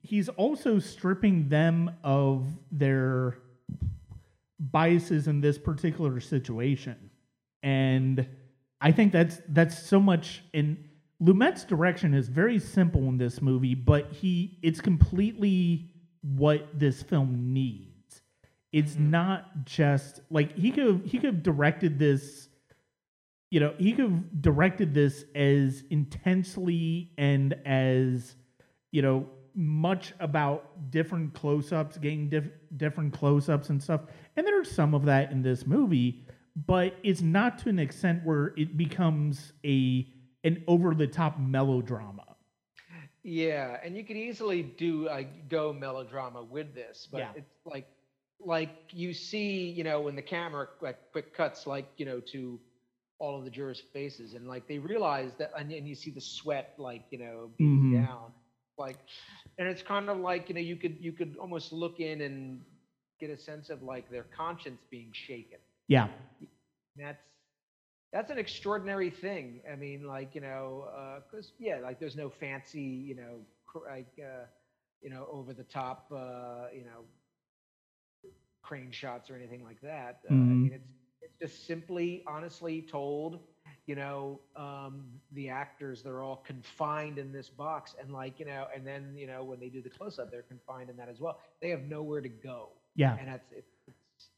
he's 0.00 0.30
also 0.30 0.78
stripping 0.78 1.50
them 1.50 1.90
of 2.02 2.46
their 2.72 3.36
biases 4.60 5.26
in 5.26 5.40
this 5.40 5.58
particular 5.58 6.20
situation. 6.20 7.10
And 7.62 8.26
I 8.80 8.92
think 8.92 9.12
that's 9.12 9.40
that's 9.48 9.78
so 9.78 9.98
much 10.00 10.42
in 10.52 10.84
Lumet's 11.22 11.64
direction 11.64 12.14
is 12.14 12.28
very 12.28 12.58
simple 12.58 13.02
in 13.08 13.18
this 13.18 13.42
movie, 13.42 13.74
but 13.74 14.12
he 14.12 14.58
it's 14.62 14.80
completely 14.80 15.90
what 16.22 16.78
this 16.78 17.02
film 17.02 17.52
needs. 17.52 18.22
It's 18.72 18.94
Mhm. 18.94 19.10
not 19.10 19.64
just 19.66 20.20
like 20.30 20.56
he 20.56 20.70
could 20.70 20.86
have, 20.86 21.04
he 21.04 21.18
could 21.18 21.34
have 21.34 21.42
directed 21.42 21.98
this 21.98 22.48
you 23.52 23.58
know, 23.58 23.74
he 23.78 23.92
could 23.92 24.04
have 24.10 24.42
directed 24.42 24.94
this 24.94 25.24
as 25.34 25.82
intensely 25.90 27.10
and 27.18 27.52
as 27.66 28.36
you 28.92 29.02
know 29.02 29.28
much 29.54 30.12
about 30.20 30.90
different 30.90 31.32
close-ups 31.34 31.98
getting 31.98 32.28
diff- 32.28 32.50
different 32.76 33.12
close-ups 33.12 33.70
and 33.70 33.82
stuff 33.82 34.02
and 34.36 34.46
there's 34.46 34.70
some 34.70 34.94
of 34.94 35.04
that 35.04 35.30
in 35.32 35.42
this 35.42 35.66
movie 35.66 36.24
but 36.66 36.94
it's 37.02 37.22
not 37.22 37.58
to 37.58 37.68
an 37.68 37.78
extent 37.78 38.24
where 38.24 38.52
it 38.56 38.76
becomes 38.76 39.52
a 39.64 40.06
an 40.44 40.62
over-the-top 40.66 41.38
melodrama 41.38 42.24
Yeah, 43.22 43.76
and 43.84 43.96
you 43.96 44.04
could 44.04 44.16
easily 44.16 44.62
do 44.62 45.04
like 45.06 45.48
go 45.48 45.72
melodrama 45.72 46.42
with 46.42 46.74
this, 46.74 47.06
but 47.10 47.18
Yeah. 47.18 47.32
it's 47.36 47.54
like 47.66 47.86
like 48.42 48.70
you 48.92 49.12
see, 49.12 49.68
you 49.68 49.84
know, 49.84 50.00
when 50.00 50.16
the 50.16 50.22
camera 50.22 50.68
like 50.80 50.96
quick 51.12 51.34
cuts 51.34 51.66
like, 51.66 51.86
you 51.98 52.06
know, 52.06 52.20
to 52.32 52.58
all 53.18 53.36
of 53.38 53.44
the 53.44 53.50
jurors' 53.50 53.82
faces 53.92 54.32
and 54.32 54.48
like 54.48 54.66
they 54.66 54.78
realize 54.78 55.32
that 55.36 55.52
and, 55.58 55.70
and 55.70 55.86
you 55.86 55.94
see 55.94 56.10
the 56.10 56.20
sweat 56.22 56.72
like, 56.78 57.04
you 57.10 57.18
know, 57.18 57.50
beating 57.58 57.92
Mhm. 57.92 58.06
down. 58.06 58.32
Like 58.78 58.98
and 59.58 59.68
it's 59.68 59.82
kind 59.82 60.08
of 60.08 60.18
like, 60.18 60.48
you 60.48 60.54
know, 60.54 60.60
you 60.60 60.76
could 60.76 60.96
you 61.00 61.12
could 61.12 61.36
almost 61.38 61.72
look 61.72 62.00
in 62.00 62.20
and 62.22 62.62
get 63.20 63.30
a 63.30 63.36
sense 63.36 63.70
of 63.70 63.82
like 63.82 64.10
their 64.10 64.24
conscience 64.24 64.84
being 64.90 65.10
shaken. 65.12 65.58
yeah 65.88 66.08
That's 66.96 67.22
that's 68.12 68.30
an 68.30 68.38
extraordinary 68.38 69.10
thing. 69.10 69.62
I 69.70 69.76
mean, 69.76 70.06
like 70.06 70.34
you 70.34 70.40
know, 70.40 71.20
because 71.30 71.52
yeah, 71.58 71.78
like 71.82 71.98
there's 72.00 72.16
no 72.16 72.28
fancy, 72.30 72.80
you 72.80 73.14
know, 73.16 73.40
cr- 73.66 73.88
like 73.88 74.12
uh, 74.20 74.46
you 75.00 75.10
know, 75.10 75.26
over 75.30 75.52
the 75.52 75.64
top, 75.64 76.06
uh, 76.12 76.66
you 76.74 76.84
know, 76.84 77.04
crane 78.62 78.90
shots 78.90 79.30
or 79.30 79.36
anything 79.36 79.64
like 79.64 79.80
that. 79.82 80.20
Uh, 80.28 80.52
I 80.52 80.54
Mhm. 80.54 80.70
mean, 80.70 80.72
it's 80.72 80.90
it's 81.22 81.38
just 81.40 81.66
simply, 81.66 82.22
honestly 82.26 82.82
told. 82.82 83.40
You 83.90 83.96
know, 83.96 84.38
um, 84.54 85.02
the 85.32 85.48
actors 85.48 86.00
they're 86.04 86.22
all 86.22 86.44
confined 86.46 87.18
in 87.18 87.32
this 87.32 87.48
box, 87.48 87.96
and 88.00 88.12
like 88.12 88.38
you 88.38 88.46
know, 88.46 88.68
and 88.72 88.86
then 88.86 89.16
you 89.16 89.26
know 89.26 89.42
when 89.42 89.58
they 89.58 89.68
do 89.68 89.82
the 89.82 89.90
close 89.90 90.20
up, 90.20 90.30
they're 90.30 90.42
confined 90.42 90.90
in 90.90 90.96
that 90.96 91.08
as 91.08 91.18
well. 91.18 91.40
They 91.60 91.70
have 91.70 91.82
nowhere 91.88 92.20
to 92.20 92.28
go, 92.28 92.68
yeah 92.94 93.16
and 93.18 93.26
that's 93.26 93.50
it, 93.50 93.64
it's. 93.88 94.28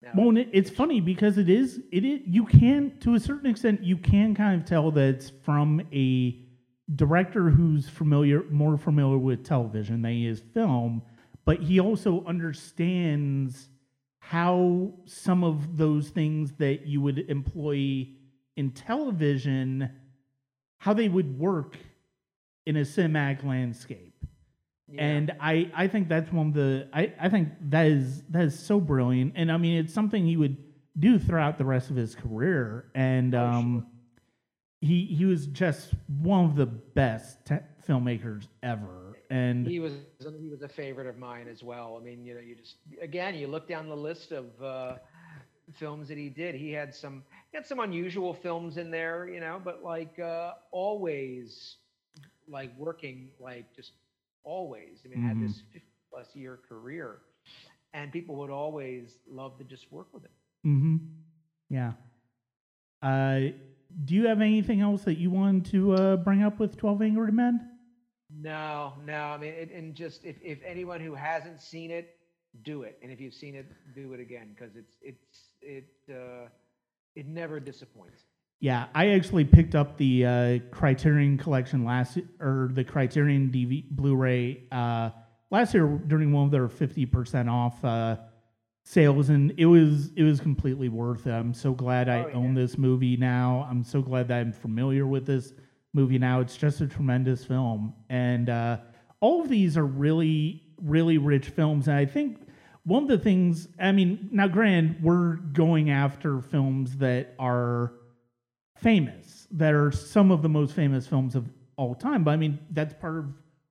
no, 0.00 0.10
Well, 0.14 0.28
and 0.28 0.38
it, 0.38 0.50
it's 0.52 0.70
funny 0.70 1.00
because 1.00 1.38
it 1.38 1.48
is 1.48 1.80
it 1.90 2.04
is 2.04 2.20
you 2.24 2.46
can 2.46 2.96
to 3.00 3.16
a 3.16 3.18
certain 3.18 3.50
extent 3.50 3.82
you 3.82 3.96
can 3.96 4.32
kind 4.36 4.60
of 4.60 4.64
tell 4.64 4.92
that 4.92 5.08
it's 5.08 5.32
from 5.42 5.82
a 5.92 6.40
director 6.94 7.50
who's 7.50 7.88
familiar 7.88 8.44
more 8.44 8.78
familiar 8.78 9.18
with 9.18 9.44
television 9.44 10.02
than 10.02 10.12
he 10.12 10.28
is 10.28 10.40
film, 10.54 11.02
but 11.44 11.58
he 11.58 11.80
also 11.80 12.24
understands 12.28 13.70
how 14.20 14.92
some 15.04 15.42
of 15.42 15.76
those 15.76 16.10
things 16.10 16.52
that 16.58 16.86
you 16.86 17.00
would 17.00 17.18
employ 17.28 18.06
in 18.58 18.72
television 18.72 19.88
how 20.78 20.92
they 20.92 21.08
would 21.08 21.38
work 21.38 21.78
in 22.66 22.76
a 22.76 22.80
cinematic 22.80 23.44
landscape. 23.44 24.14
Yeah. 24.90 25.02
and 25.02 25.32
I, 25.38 25.70
I 25.74 25.86
think 25.86 26.08
that's 26.08 26.32
one 26.32 26.48
of 26.48 26.54
the 26.54 26.88
I, 26.92 27.12
I 27.20 27.28
think 27.28 27.50
that 27.68 27.86
is 27.86 28.22
that 28.30 28.42
is 28.42 28.58
so 28.58 28.80
brilliant. 28.80 29.34
And 29.36 29.52
I 29.52 29.58
mean 29.58 29.78
it's 29.78 29.94
something 29.94 30.26
he 30.26 30.36
would 30.36 30.56
do 30.98 31.18
throughout 31.18 31.58
the 31.58 31.64
rest 31.64 31.90
of 31.90 31.96
his 31.96 32.14
career. 32.14 32.90
And 32.94 33.34
Oh, 33.34 33.44
um 33.44 33.86
he 34.80 35.04
he 35.04 35.24
was 35.24 35.46
just 35.46 35.92
one 36.06 36.44
of 36.44 36.56
the 36.56 36.66
best 36.66 37.44
te- 37.44 37.56
filmmakers 37.86 38.48
ever. 38.62 39.18
And 39.30 39.66
he 39.66 39.78
was 39.78 39.92
he 40.40 40.48
was 40.48 40.62
a 40.62 40.68
favorite 40.68 41.06
of 41.06 41.18
mine 41.18 41.48
as 41.48 41.62
well. 41.62 41.98
I 42.00 42.04
mean, 42.04 42.24
you 42.24 42.34
know, 42.34 42.40
you 42.40 42.54
just 42.56 42.76
again 43.00 43.34
you 43.34 43.46
look 43.46 43.68
down 43.68 43.88
the 43.88 43.96
list 43.96 44.32
of 44.32 44.46
uh, 44.62 44.94
films 45.74 46.08
that 46.08 46.18
he 46.18 46.28
did. 46.28 46.54
He 46.54 46.72
had 46.72 46.94
some 46.94 47.24
he 47.50 47.56
had 47.56 47.66
some 47.66 47.80
unusual 47.80 48.34
films 48.34 48.76
in 48.78 48.90
there, 48.90 49.28
you 49.28 49.40
know, 49.40 49.60
but 49.62 49.82
like 49.82 50.18
uh, 50.18 50.52
always, 50.70 51.76
like 52.48 52.76
working 52.78 53.30
like 53.40 53.74
just 53.74 53.92
always. 54.44 55.02
I 55.04 55.08
mean, 55.08 55.20
had 55.20 55.40
this 55.40 55.62
50 55.72 55.86
plus 56.12 56.34
year 56.34 56.58
career, 56.68 57.18
and 57.92 58.12
people 58.12 58.36
would 58.36 58.50
always 58.50 59.18
love 59.28 59.58
to 59.58 59.64
just 59.64 59.90
work 59.92 60.08
with 60.12 60.24
him. 60.24 60.32
hmm 60.64 60.96
yeah 61.70 61.92
uh 63.02 63.40
do 64.04 64.14
you 64.14 64.26
have 64.26 64.40
anything 64.40 64.80
else 64.80 65.04
that 65.04 65.18
you 65.18 65.30
wanted 65.30 65.64
to 65.64 65.92
uh 65.94 66.16
bring 66.16 66.42
up 66.42 66.58
with 66.58 66.76
12 66.76 67.02
angry 67.02 67.32
men 67.32 67.60
No, 68.30 68.92
no. 69.04 69.14
I 69.14 69.38
mean, 69.38 69.52
it, 69.54 69.70
and 69.72 69.94
just 69.94 70.24
if, 70.24 70.36
if 70.42 70.58
anyone 70.64 71.00
who 71.00 71.14
hasn't 71.14 71.60
seen 71.60 71.90
it, 71.90 72.16
do 72.62 72.82
it. 72.82 72.98
And 73.02 73.10
if 73.10 73.20
you've 73.20 73.34
seen 73.34 73.54
it, 73.54 73.66
do 73.94 74.12
it 74.12 74.20
again 74.20 74.54
because 74.54 74.76
it's 74.76 74.96
it's 75.00 75.47
it 75.62 75.88
uh, 76.10 76.48
it 77.14 77.26
never 77.26 77.60
disappoints. 77.60 78.22
Yeah, 78.60 78.86
I 78.94 79.10
actually 79.10 79.44
picked 79.44 79.74
up 79.76 79.96
the 79.98 80.26
uh, 80.26 80.58
Criterion 80.72 81.38
Collection 81.38 81.84
last 81.84 82.18
or 82.40 82.70
the 82.72 82.82
Criterion 82.82 83.50
DV 83.54 83.90
Blu-ray 83.90 84.64
uh, 84.72 85.10
last 85.50 85.74
year 85.74 85.86
during 86.06 86.32
one 86.32 86.46
of 86.46 86.50
their 86.50 86.68
fifty 86.68 87.06
percent 87.06 87.48
off 87.48 87.84
uh, 87.84 88.16
sales, 88.84 89.28
and 89.28 89.54
it 89.56 89.66
was 89.66 90.10
it 90.16 90.24
was 90.24 90.40
completely 90.40 90.88
worth 90.88 91.26
it. 91.28 91.30
I'm 91.32 91.54
so 91.54 91.72
glad 91.72 92.08
I 92.08 92.24
Oh, 92.24 92.30
own 92.34 92.56
yeah. 92.56 92.62
this 92.62 92.76
movie 92.78 93.16
now. 93.16 93.66
I'm 93.70 93.84
so 93.84 94.02
glad 94.02 94.26
that 94.28 94.40
I'm 94.40 94.52
familiar 94.52 95.06
with 95.06 95.24
this 95.26 95.52
movie 95.94 96.18
now. 96.18 96.40
It's 96.40 96.56
just 96.56 96.80
a 96.80 96.86
tremendous 96.88 97.44
film, 97.44 97.94
and 98.08 98.50
uh, 98.50 98.78
all 99.20 99.40
of 99.42 99.48
these 99.48 99.76
are 99.76 99.86
really 99.86 100.62
really 100.82 101.18
rich 101.18 101.48
films, 101.50 101.86
and 101.88 101.96
I 101.96 102.06
think. 102.06 102.40
One 102.88 103.02
of 103.02 103.08
the 103.10 103.18
things, 103.18 103.68
I 103.78 103.92
mean, 103.92 104.30
now, 104.32 104.48
granted, 104.48 105.02
we're 105.02 105.34
going 105.36 105.90
after 105.90 106.40
films 106.40 106.96
that 106.96 107.34
are 107.38 107.92
famous 108.78 109.46
that 109.50 109.74
are 109.74 109.92
some 109.92 110.30
of 110.30 110.40
the 110.40 110.48
most 110.48 110.74
famous 110.74 111.06
films 111.06 111.34
of 111.34 111.46
all 111.76 111.94
time. 111.94 112.24
But 112.24 112.30
I 112.30 112.36
mean, 112.36 112.58
that's 112.70 112.94
part 112.94 113.18
of 113.18 113.26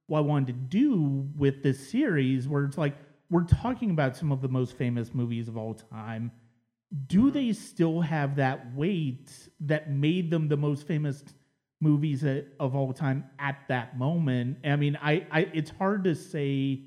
what 0.06 0.20
I 0.20 0.22
wanted 0.22 0.48
to 0.48 0.54
do 0.54 1.28
with 1.36 1.64
this 1.64 1.90
series, 1.90 2.48
where 2.48 2.64
it's 2.66 2.78
like 2.78 2.96
we're 3.32 3.44
talking 3.44 3.90
about 3.90 4.16
some 4.16 4.32
of 4.32 4.40
the 4.40 4.50
most 4.50 4.78
famous 4.78 5.12
movies 5.16 5.48
of 5.48 5.58
all 5.58 5.74
time. 5.74 6.32
Do 7.08 7.24
mm-hmm. 7.24 7.30
they 7.32 7.54
still 7.54 8.02
have 8.02 8.36
that 8.36 8.76
weight 8.76 9.32
that 9.62 9.90
made 9.90 10.30
them 10.30 10.48
the 10.48 10.58
most 10.58 10.86
famous 10.86 11.24
movies 11.82 12.24
of 12.24 12.76
all 12.76 12.94
time 12.94 13.26
at 13.40 13.64
that 13.68 13.98
moment? 13.98 14.60
I 14.64 14.76
mean, 14.76 14.96
I, 15.02 15.26
I 15.32 15.40
it's 15.56 15.72
hard 15.72 16.04
to 16.04 16.14
say 16.14 16.84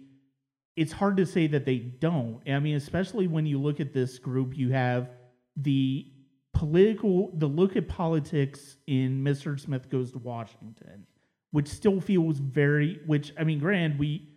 it's 0.81 0.93
hard 0.93 1.19
to 1.19 1.27
say 1.27 1.47
that 1.47 1.67
they 1.67 1.77
don't. 1.77 2.41
I 2.49 2.59
mean, 2.59 2.75
especially 2.75 3.27
when 3.27 3.45
you 3.45 3.61
look 3.61 3.81
at 3.81 3.93
this 3.93 4.19
group, 4.19 4.57
you 4.57 4.71
have 4.71 5.11
the 5.55 6.11
political, 6.55 7.31
the 7.35 7.47
look 7.47 7.77
at 7.77 7.87
politics 7.87 8.79
in 8.87 9.23
Mr. 9.23 9.61
Smith 9.61 9.91
Goes 9.91 10.11
to 10.13 10.19
Washington, 10.19 11.07
which 11.51 11.69
still 11.69 12.01
feels 12.01 12.39
very, 12.39 12.99
which, 13.05 13.31
I 13.39 13.45
mean, 13.45 13.59
grand, 13.59 13.99
we, 13.99 14.31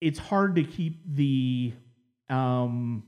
it's 0.00 0.18
hard 0.18 0.56
to 0.56 0.64
keep 0.64 1.04
the 1.14 1.72
um, 2.28 3.04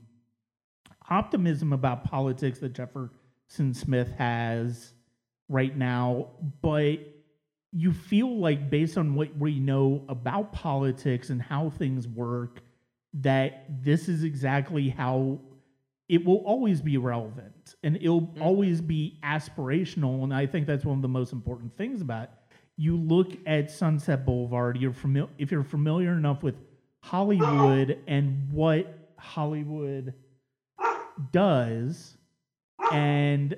optimism 1.09 1.73
about 1.73 2.05
politics 2.05 2.59
that 2.59 2.71
Jefferson 2.71 3.73
Smith 3.73 4.13
has 4.17 4.93
right 5.49 5.75
now, 5.75 6.27
but 6.61 6.99
you 7.75 7.91
feel 7.91 8.37
like 8.37 8.69
based 8.69 8.97
on 8.97 9.15
what 9.15 9.35
we 9.37 9.59
know 9.59 10.03
about 10.07 10.53
politics 10.53 11.29
and 11.29 11.41
how 11.41 11.71
things 11.71 12.07
work 12.07 12.61
that 13.13 13.65
this 13.83 14.07
is 14.07 14.23
exactly 14.23 14.89
how 14.89 15.39
it 16.07 16.23
will 16.23 16.43
always 16.45 16.81
be 16.81 16.97
relevant 16.97 17.75
and 17.83 17.95
it'll 17.97 18.21
mm-hmm. 18.21 18.41
always 18.41 18.79
be 18.79 19.19
aspirational 19.23 20.23
and 20.23 20.33
i 20.33 20.45
think 20.45 20.67
that's 20.67 20.85
one 20.85 20.97
of 20.97 21.01
the 21.01 21.07
most 21.07 21.33
important 21.33 21.75
things 21.75 22.01
about 22.01 22.23
it. 22.23 22.29
you 22.77 22.95
look 22.95 23.31
at 23.47 23.71
sunset 23.71 24.25
boulevard 24.25 24.77
you're 24.77 24.93
familiar 24.93 25.29
if 25.37 25.51
you're 25.51 25.63
familiar 25.63 26.13
enough 26.13 26.43
with 26.43 26.55
hollywood 27.01 27.97
and 28.07 28.51
what 28.51 29.11
hollywood 29.17 30.13
does 31.31 32.17
and 32.91 33.55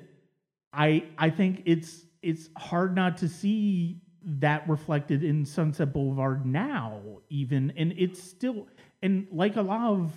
i 0.72 1.04
i 1.18 1.28
think 1.28 1.62
it's 1.66 2.06
it's 2.22 2.48
hard 2.56 2.94
not 2.94 3.18
to 3.18 3.28
see 3.28 4.00
that 4.26 4.68
reflected 4.68 5.22
in 5.22 5.44
sunset 5.44 5.92
boulevard 5.92 6.44
now 6.44 7.00
even 7.30 7.72
and 7.76 7.94
it's 7.96 8.20
still 8.20 8.66
and 9.02 9.26
like 9.30 9.54
a 9.54 9.62
lot 9.62 9.92
of 9.92 10.12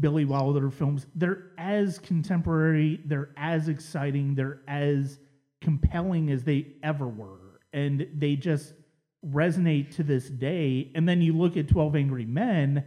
billy 0.00 0.24
wilder 0.24 0.70
films 0.70 1.06
they're 1.14 1.52
as 1.56 2.00
contemporary 2.00 3.00
they're 3.04 3.30
as 3.36 3.68
exciting 3.68 4.34
they're 4.34 4.60
as 4.66 5.20
compelling 5.60 6.30
as 6.30 6.42
they 6.42 6.66
ever 6.82 7.06
were 7.06 7.60
and 7.72 8.08
they 8.12 8.34
just 8.34 8.74
resonate 9.32 9.94
to 9.94 10.02
this 10.02 10.28
day 10.28 10.90
and 10.96 11.08
then 11.08 11.22
you 11.22 11.32
look 11.32 11.56
at 11.56 11.68
12 11.68 11.94
angry 11.94 12.26
men 12.26 12.84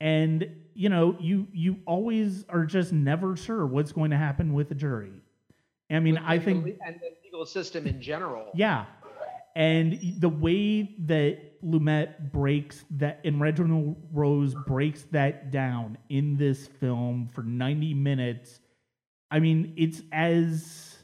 and 0.00 0.48
you 0.74 0.88
know 0.88 1.16
you 1.18 1.48
you 1.52 1.76
always 1.84 2.44
are 2.48 2.64
just 2.64 2.92
never 2.92 3.36
sure 3.36 3.66
what's 3.66 3.90
going 3.90 4.12
to 4.12 4.16
happen 4.16 4.52
with 4.54 4.68
the 4.68 4.74
jury 4.74 5.20
i 5.90 5.98
mean 5.98 6.16
i 6.18 6.38
think 6.38 6.64
and 6.86 6.94
the 7.00 7.18
legal 7.38 7.46
system 7.46 7.86
in 7.86 8.00
general. 8.00 8.50
yeah. 8.54 8.86
And 9.56 9.98
the 10.18 10.28
way 10.28 10.94
that 11.06 11.60
Lumet 11.64 12.30
breaks 12.32 12.84
that, 12.92 13.20
and 13.24 13.40
Reginald 13.40 13.96
Rose 14.12 14.54
breaks 14.66 15.02
that 15.10 15.50
down 15.50 15.98
in 16.08 16.36
this 16.36 16.66
film 16.66 17.28
for 17.32 17.42
90 17.42 17.94
minutes, 17.94 18.60
I 19.30 19.40
mean, 19.40 19.74
it's 19.76 20.02
as 20.12 20.98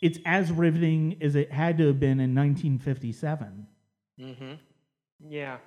it's 0.00 0.18
as 0.26 0.50
riveting 0.50 1.16
as 1.22 1.36
it 1.36 1.52
had 1.52 1.78
to 1.78 1.86
have 1.86 2.00
been 2.00 2.18
in 2.18 2.34
1957. 2.34 3.66
Mm-hmm. 4.20 4.52
Yeah. 5.28 5.58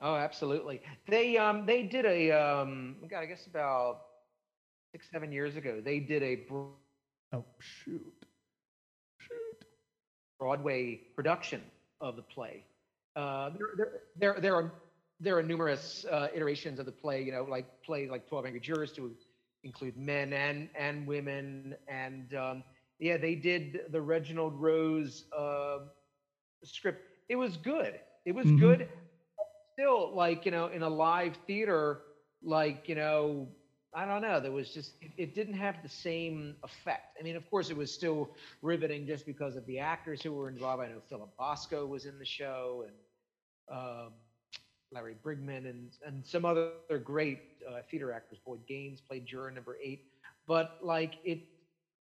Oh, 0.00 0.14
absolutely. 0.14 0.80
They 1.08 1.36
um 1.36 1.66
they 1.66 1.82
did 1.82 2.06
a 2.06 2.30
um 2.30 2.96
God, 3.10 3.18
I 3.20 3.26
guess 3.26 3.46
about 3.46 4.02
six 4.92 5.10
seven 5.10 5.32
years 5.32 5.56
ago. 5.56 5.80
They 5.84 5.98
did 5.98 6.22
a 6.22 6.36
Bro- 6.36 6.74
Oh 7.32 7.44
shoot. 7.58 8.17
Broadway 10.38 11.00
production 11.14 11.62
of 12.00 12.16
the 12.16 12.22
play. 12.22 12.64
Uh, 13.16 13.50
there, 13.50 13.68
there, 13.76 13.90
there, 14.16 14.40
there 14.40 14.54
are 14.56 14.72
there 15.20 15.36
are 15.36 15.42
numerous 15.42 16.04
uh, 16.10 16.28
iterations 16.34 16.78
of 16.78 16.86
the 16.86 16.92
play. 16.92 17.22
You 17.22 17.32
know, 17.32 17.44
like 17.44 17.66
plays 17.84 18.10
like 18.10 18.26
Twelve 18.28 18.46
Angry 18.46 18.60
Jurors 18.60 18.92
to 18.92 19.12
include 19.64 19.96
men 19.96 20.32
and 20.32 20.68
and 20.78 21.06
women. 21.06 21.74
And 21.88 22.34
um, 22.34 22.64
yeah, 22.98 23.16
they 23.16 23.34
did 23.34 23.80
the 23.90 24.00
Reginald 24.00 24.54
Rose 24.54 25.24
uh, 25.36 25.78
script. 26.64 27.02
It 27.28 27.36
was 27.36 27.56
good. 27.56 28.00
It 28.24 28.32
was 28.32 28.50
Mhm. 28.50 28.58
good. 28.58 28.88
Still, 29.74 30.14
like 30.14 30.44
you 30.44 30.50
know, 30.50 30.66
in 30.66 30.82
a 30.82 30.88
live 30.88 31.36
theater, 31.46 32.00
like 32.42 32.88
you 32.88 32.94
know, 32.94 33.48
I 33.94 34.04
don't 34.04 34.22
know. 34.22 34.40
There 34.40 34.52
was 34.52 34.72
just 34.72 34.92
it, 35.00 35.12
it 35.16 35.34
didn't 35.34 35.54
have 35.54 35.82
the 35.82 35.88
same 35.88 36.56
effect. 36.62 37.16
I 37.18 37.22
mean, 37.22 37.36
of 37.36 37.48
course, 37.48 37.70
it 37.70 37.76
was 37.76 37.92
still 37.92 38.30
riveting 38.62 39.06
just 39.06 39.26
because 39.26 39.56
of 39.56 39.64
the 39.66 39.78
actors 39.78 40.22
who 40.22 40.32
were 40.32 40.48
involved. 40.48 40.82
I 40.82 40.88
know 40.88 41.00
Philip 41.08 41.30
Bosco 41.38 41.86
was 41.86 42.04
in 42.06 42.18
the 42.18 42.24
show, 42.24 42.84
and 42.86 42.96
um, 43.78 44.12
Larry 44.92 45.16
Bryggman, 45.24 45.68
and 45.68 45.90
and 46.06 46.24
some 46.24 46.44
other 46.44 46.72
great 46.72 47.12
uh, 47.40 47.52
theater 47.56 47.84
actors. 47.84 48.12
Boyd 48.16 48.38
Gaines 48.38 48.76
played 48.78 49.02
juror 49.02 49.30
number 49.30 49.56
eight, 49.62 49.88
but 50.34 50.66
like 50.68 51.08
it, 51.24 51.38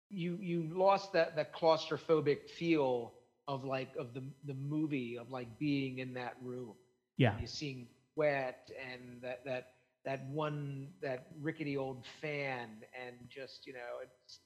you 0.10 0.38
you 0.40 0.64
lost 0.74 1.12
that 1.14 1.36
that 1.36 1.54
claustrophobic 1.54 2.48
feel 2.50 3.14
of 3.48 3.64
like 3.64 3.96
of 3.98 4.14
the 4.14 4.24
the 4.46 4.54
movie 4.54 5.18
of 5.18 5.30
like 5.30 5.58
being 5.58 6.00
in 6.00 6.14
that 6.14 6.36
room 6.42 6.76
Yeah, 7.18 7.36
you're 7.38 7.48
seeing 7.48 7.88
wet 8.16 8.70
and 8.92 9.22
that 9.22 9.44
that 9.46 9.68
that 10.06 10.26
one 10.30 10.88
that 11.02 11.28
rickety 11.42 11.78
old 11.78 12.06
fan 12.22 12.70
and 13.00 13.16
just 13.30 13.66
you 13.68 13.74
know 13.74 14.00
it's 14.04 14.40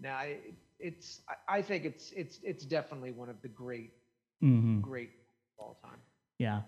now 0.00 0.16
I- 0.16 0.38
it's 0.78 1.20
I, 1.28 1.58
I 1.58 1.62
think 1.62 1.84
it's 1.84 2.12
it's 2.12 2.38
it's 2.42 2.64
definitely 2.64 3.12
one 3.12 3.28
of 3.28 3.40
the 3.42 3.48
great 3.48 3.92
hmm 4.40 4.80
great 4.80 5.10
of 5.58 5.64
all 5.66 5.78
time 5.82 5.98
Yeah. 6.38 6.62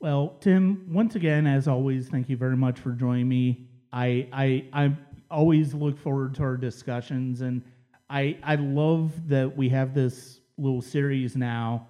Well, 0.00 0.36
Tim, 0.40 0.86
once 0.92 1.16
again, 1.16 1.46
as 1.46 1.66
always, 1.66 2.08
thank 2.08 2.28
you 2.28 2.36
very 2.36 2.56
much 2.56 2.78
for 2.78 2.92
joining 2.92 3.28
me. 3.28 3.68
I 3.92 4.28
I 4.32 4.64
I 4.72 4.96
always 5.30 5.74
look 5.74 5.98
forward 5.98 6.34
to 6.36 6.42
our 6.44 6.56
discussions, 6.56 7.40
and 7.40 7.62
I 8.08 8.38
I 8.42 8.54
love 8.56 9.28
that 9.28 9.56
we 9.56 9.68
have 9.70 9.94
this 9.94 10.40
little 10.56 10.82
series 10.82 11.36
now 11.36 11.88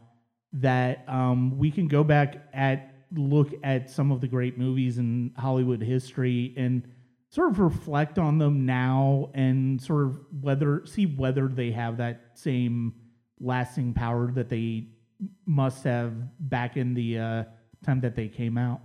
that 0.55 1.05
um, 1.09 1.59
we 1.59 1.71
can 1.71 1.87
go 1.87 2.03
back 2.03 2.49
at 2.55 2.95
look 3.15 3.55
at 3.63 3.91
some 3.91 4.11
of 4.13 4.21
the 4.21 4.29
great 4.29 4.59
movies 4.59 4.99
in 4.99 5.33
Hollywood 5.37 5.83
history 5.83 6.55
and 6.57 6.83
sort 7.31 7.51
of 7.51 7.59
reflect 7.59 8.19
on 8.19 8.39
them 8.39 8.65
now 8.67 9.31
and 9.35 9.81
sort 9.81 10.07
of 10.07 10.19
whether 10.41 10.85
see 10.87 11.07
whether 11.07 11.49
they 11.49 11.71
have 11.71 11.97
that 11.99 12.31
same 12.35 12.95
lasting 13.41 13.93
power 13.95 14.31
that 14.33 14.49
they 14.49 14.87
must 15.47 15.85
have 15.85 16.13
back 16.49 16.77
in 16.77 16.95
the 16.95 17.19
uh, 17.19 17.45
time 17.85 18.01
that 18.01 18.15
they 18.17 18.29
came 18.29 18.57
out. 18.59 18.81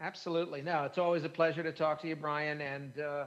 absolutely 0.00 0.62
no 0.62 0.84
it's 0.84 0.98
always 0.98 1.24
a 1.24 1.28
pleasure 1.28 1.62
to 1.62 1.72
talk 1.72 2.00
to 2.00 2.06
you 2.08 2.14
brian 2.16 2.60
and 2.60 3.00
uh 3.00 3.26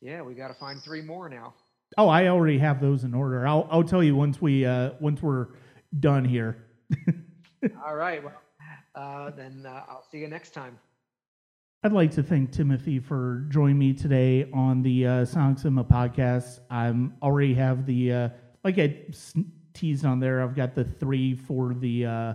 yeah 0.00 0.20
we 0.20 0.34
got 0.34 0.48
to 0.48 0.54
find 0.54 0.80
three 0.82 1.02
more 1.02 1.28
now 1.28 1.54
Oh, 1.98 2.08
I 2.08 2.28
already 2.28 2.58
have 2.58 2.80
those 2.80 3.04
in 3.04 3.12
order. 3.12 3.46
I'll 3.46 3.68
I'll 3.70 3.84
tell 3.84 4.02
you 4.02 4.16
once 4.16 4.40
we 4.40 4.64
uh, 4.64 4.92
once 4.98 5.20
we're 5.20 5.48
done 6.00 6.24
here. 6.24 6.56
all 7.84 7.94
right 7.94 8.24
well 8.24 8.40
uh 8.94 9.30
then 9.30 9.64
uh, 9.66 9.82
i'll 9.88 10.04
see 10.10 10.18
you 10.18 10.28
next 10.28 10.50
time 10.50 10.78
I'd 11.84 11.92
like 11.92 12.12
to 12.12 12.22
thank 12.22 12.52
Timothy 12.52 13.00
for 13.00 13.44
joining 13.48 13.76
me 13.76 13.92
today 13.92 14.48
on 14.52 14.82
the 14.82 15.04
uh, 15.04 15.24
Sonic 15.24 15.58
Cinema 15.58 15.82
podcast. 15.82 16.60
I'm 16.70 17.16
already 17.20 17.54
have 17.54 17.86
the 17.86 18.12
uh, 18.12 18.28
like 18.62 18.78
I 18.78 18.98
teased 19.74 20.04
on 20.04 20.20
there. 20.20 20.42
I've 20.42 20.54
got 20.54 20.76
the 20.76 20.84
three 20.84 21.34
for 21.34 21.74
the 21.74 22.06
uh, 22.06 22.34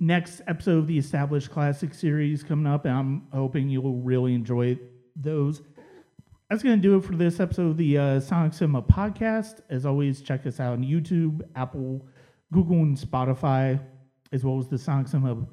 next 0.00 0.42
episode 0.48 0.78
of 0.78 0.86
the 0.88 0.98
Established 0.98 1.50
Classic 1.50 1.94
series 1.94 2.42
coming 2.42 2.66
up, 2.66 2.86
and 2.86 2.94
I'm 2.94 3.28
hoping 3.32 3.68
you'll 3.68 3.98
really 3.98 4.34
enjoy 4.34 4.76
those. 5.14 5.62
That's 6.50 6.64
going 6.64 6.76
to 6.76 6.82
do 6.82 6.96
it 6.96 7.04
for 7.04 7.14
this 7.14 7.38
episode 7.38 7.70
of 7.70 7.76
the 7.76 7.98
uh, 7.98 8.20
Sonic 8.20 8.52
Cinema 8.52 8.82
podcast. 8.82 9.60
As 9.70 9.86
always, 9.86 10.20
check 10.20 10.44
us 10.44 10.58
out 10.58 10.72
on 10.72 10.84
YouTube, 10.84 11.42
Apple, 11.54 12.06
Google, 12.52 12.78
and 12.78 12.96
Spotify, 12.96 13.80
as 14.32 14.44
well 14.44 14.58
as 14.58 14.66
the 14.68 14.78
Sonic 14.78 15.08
Cinema 15.08 15.46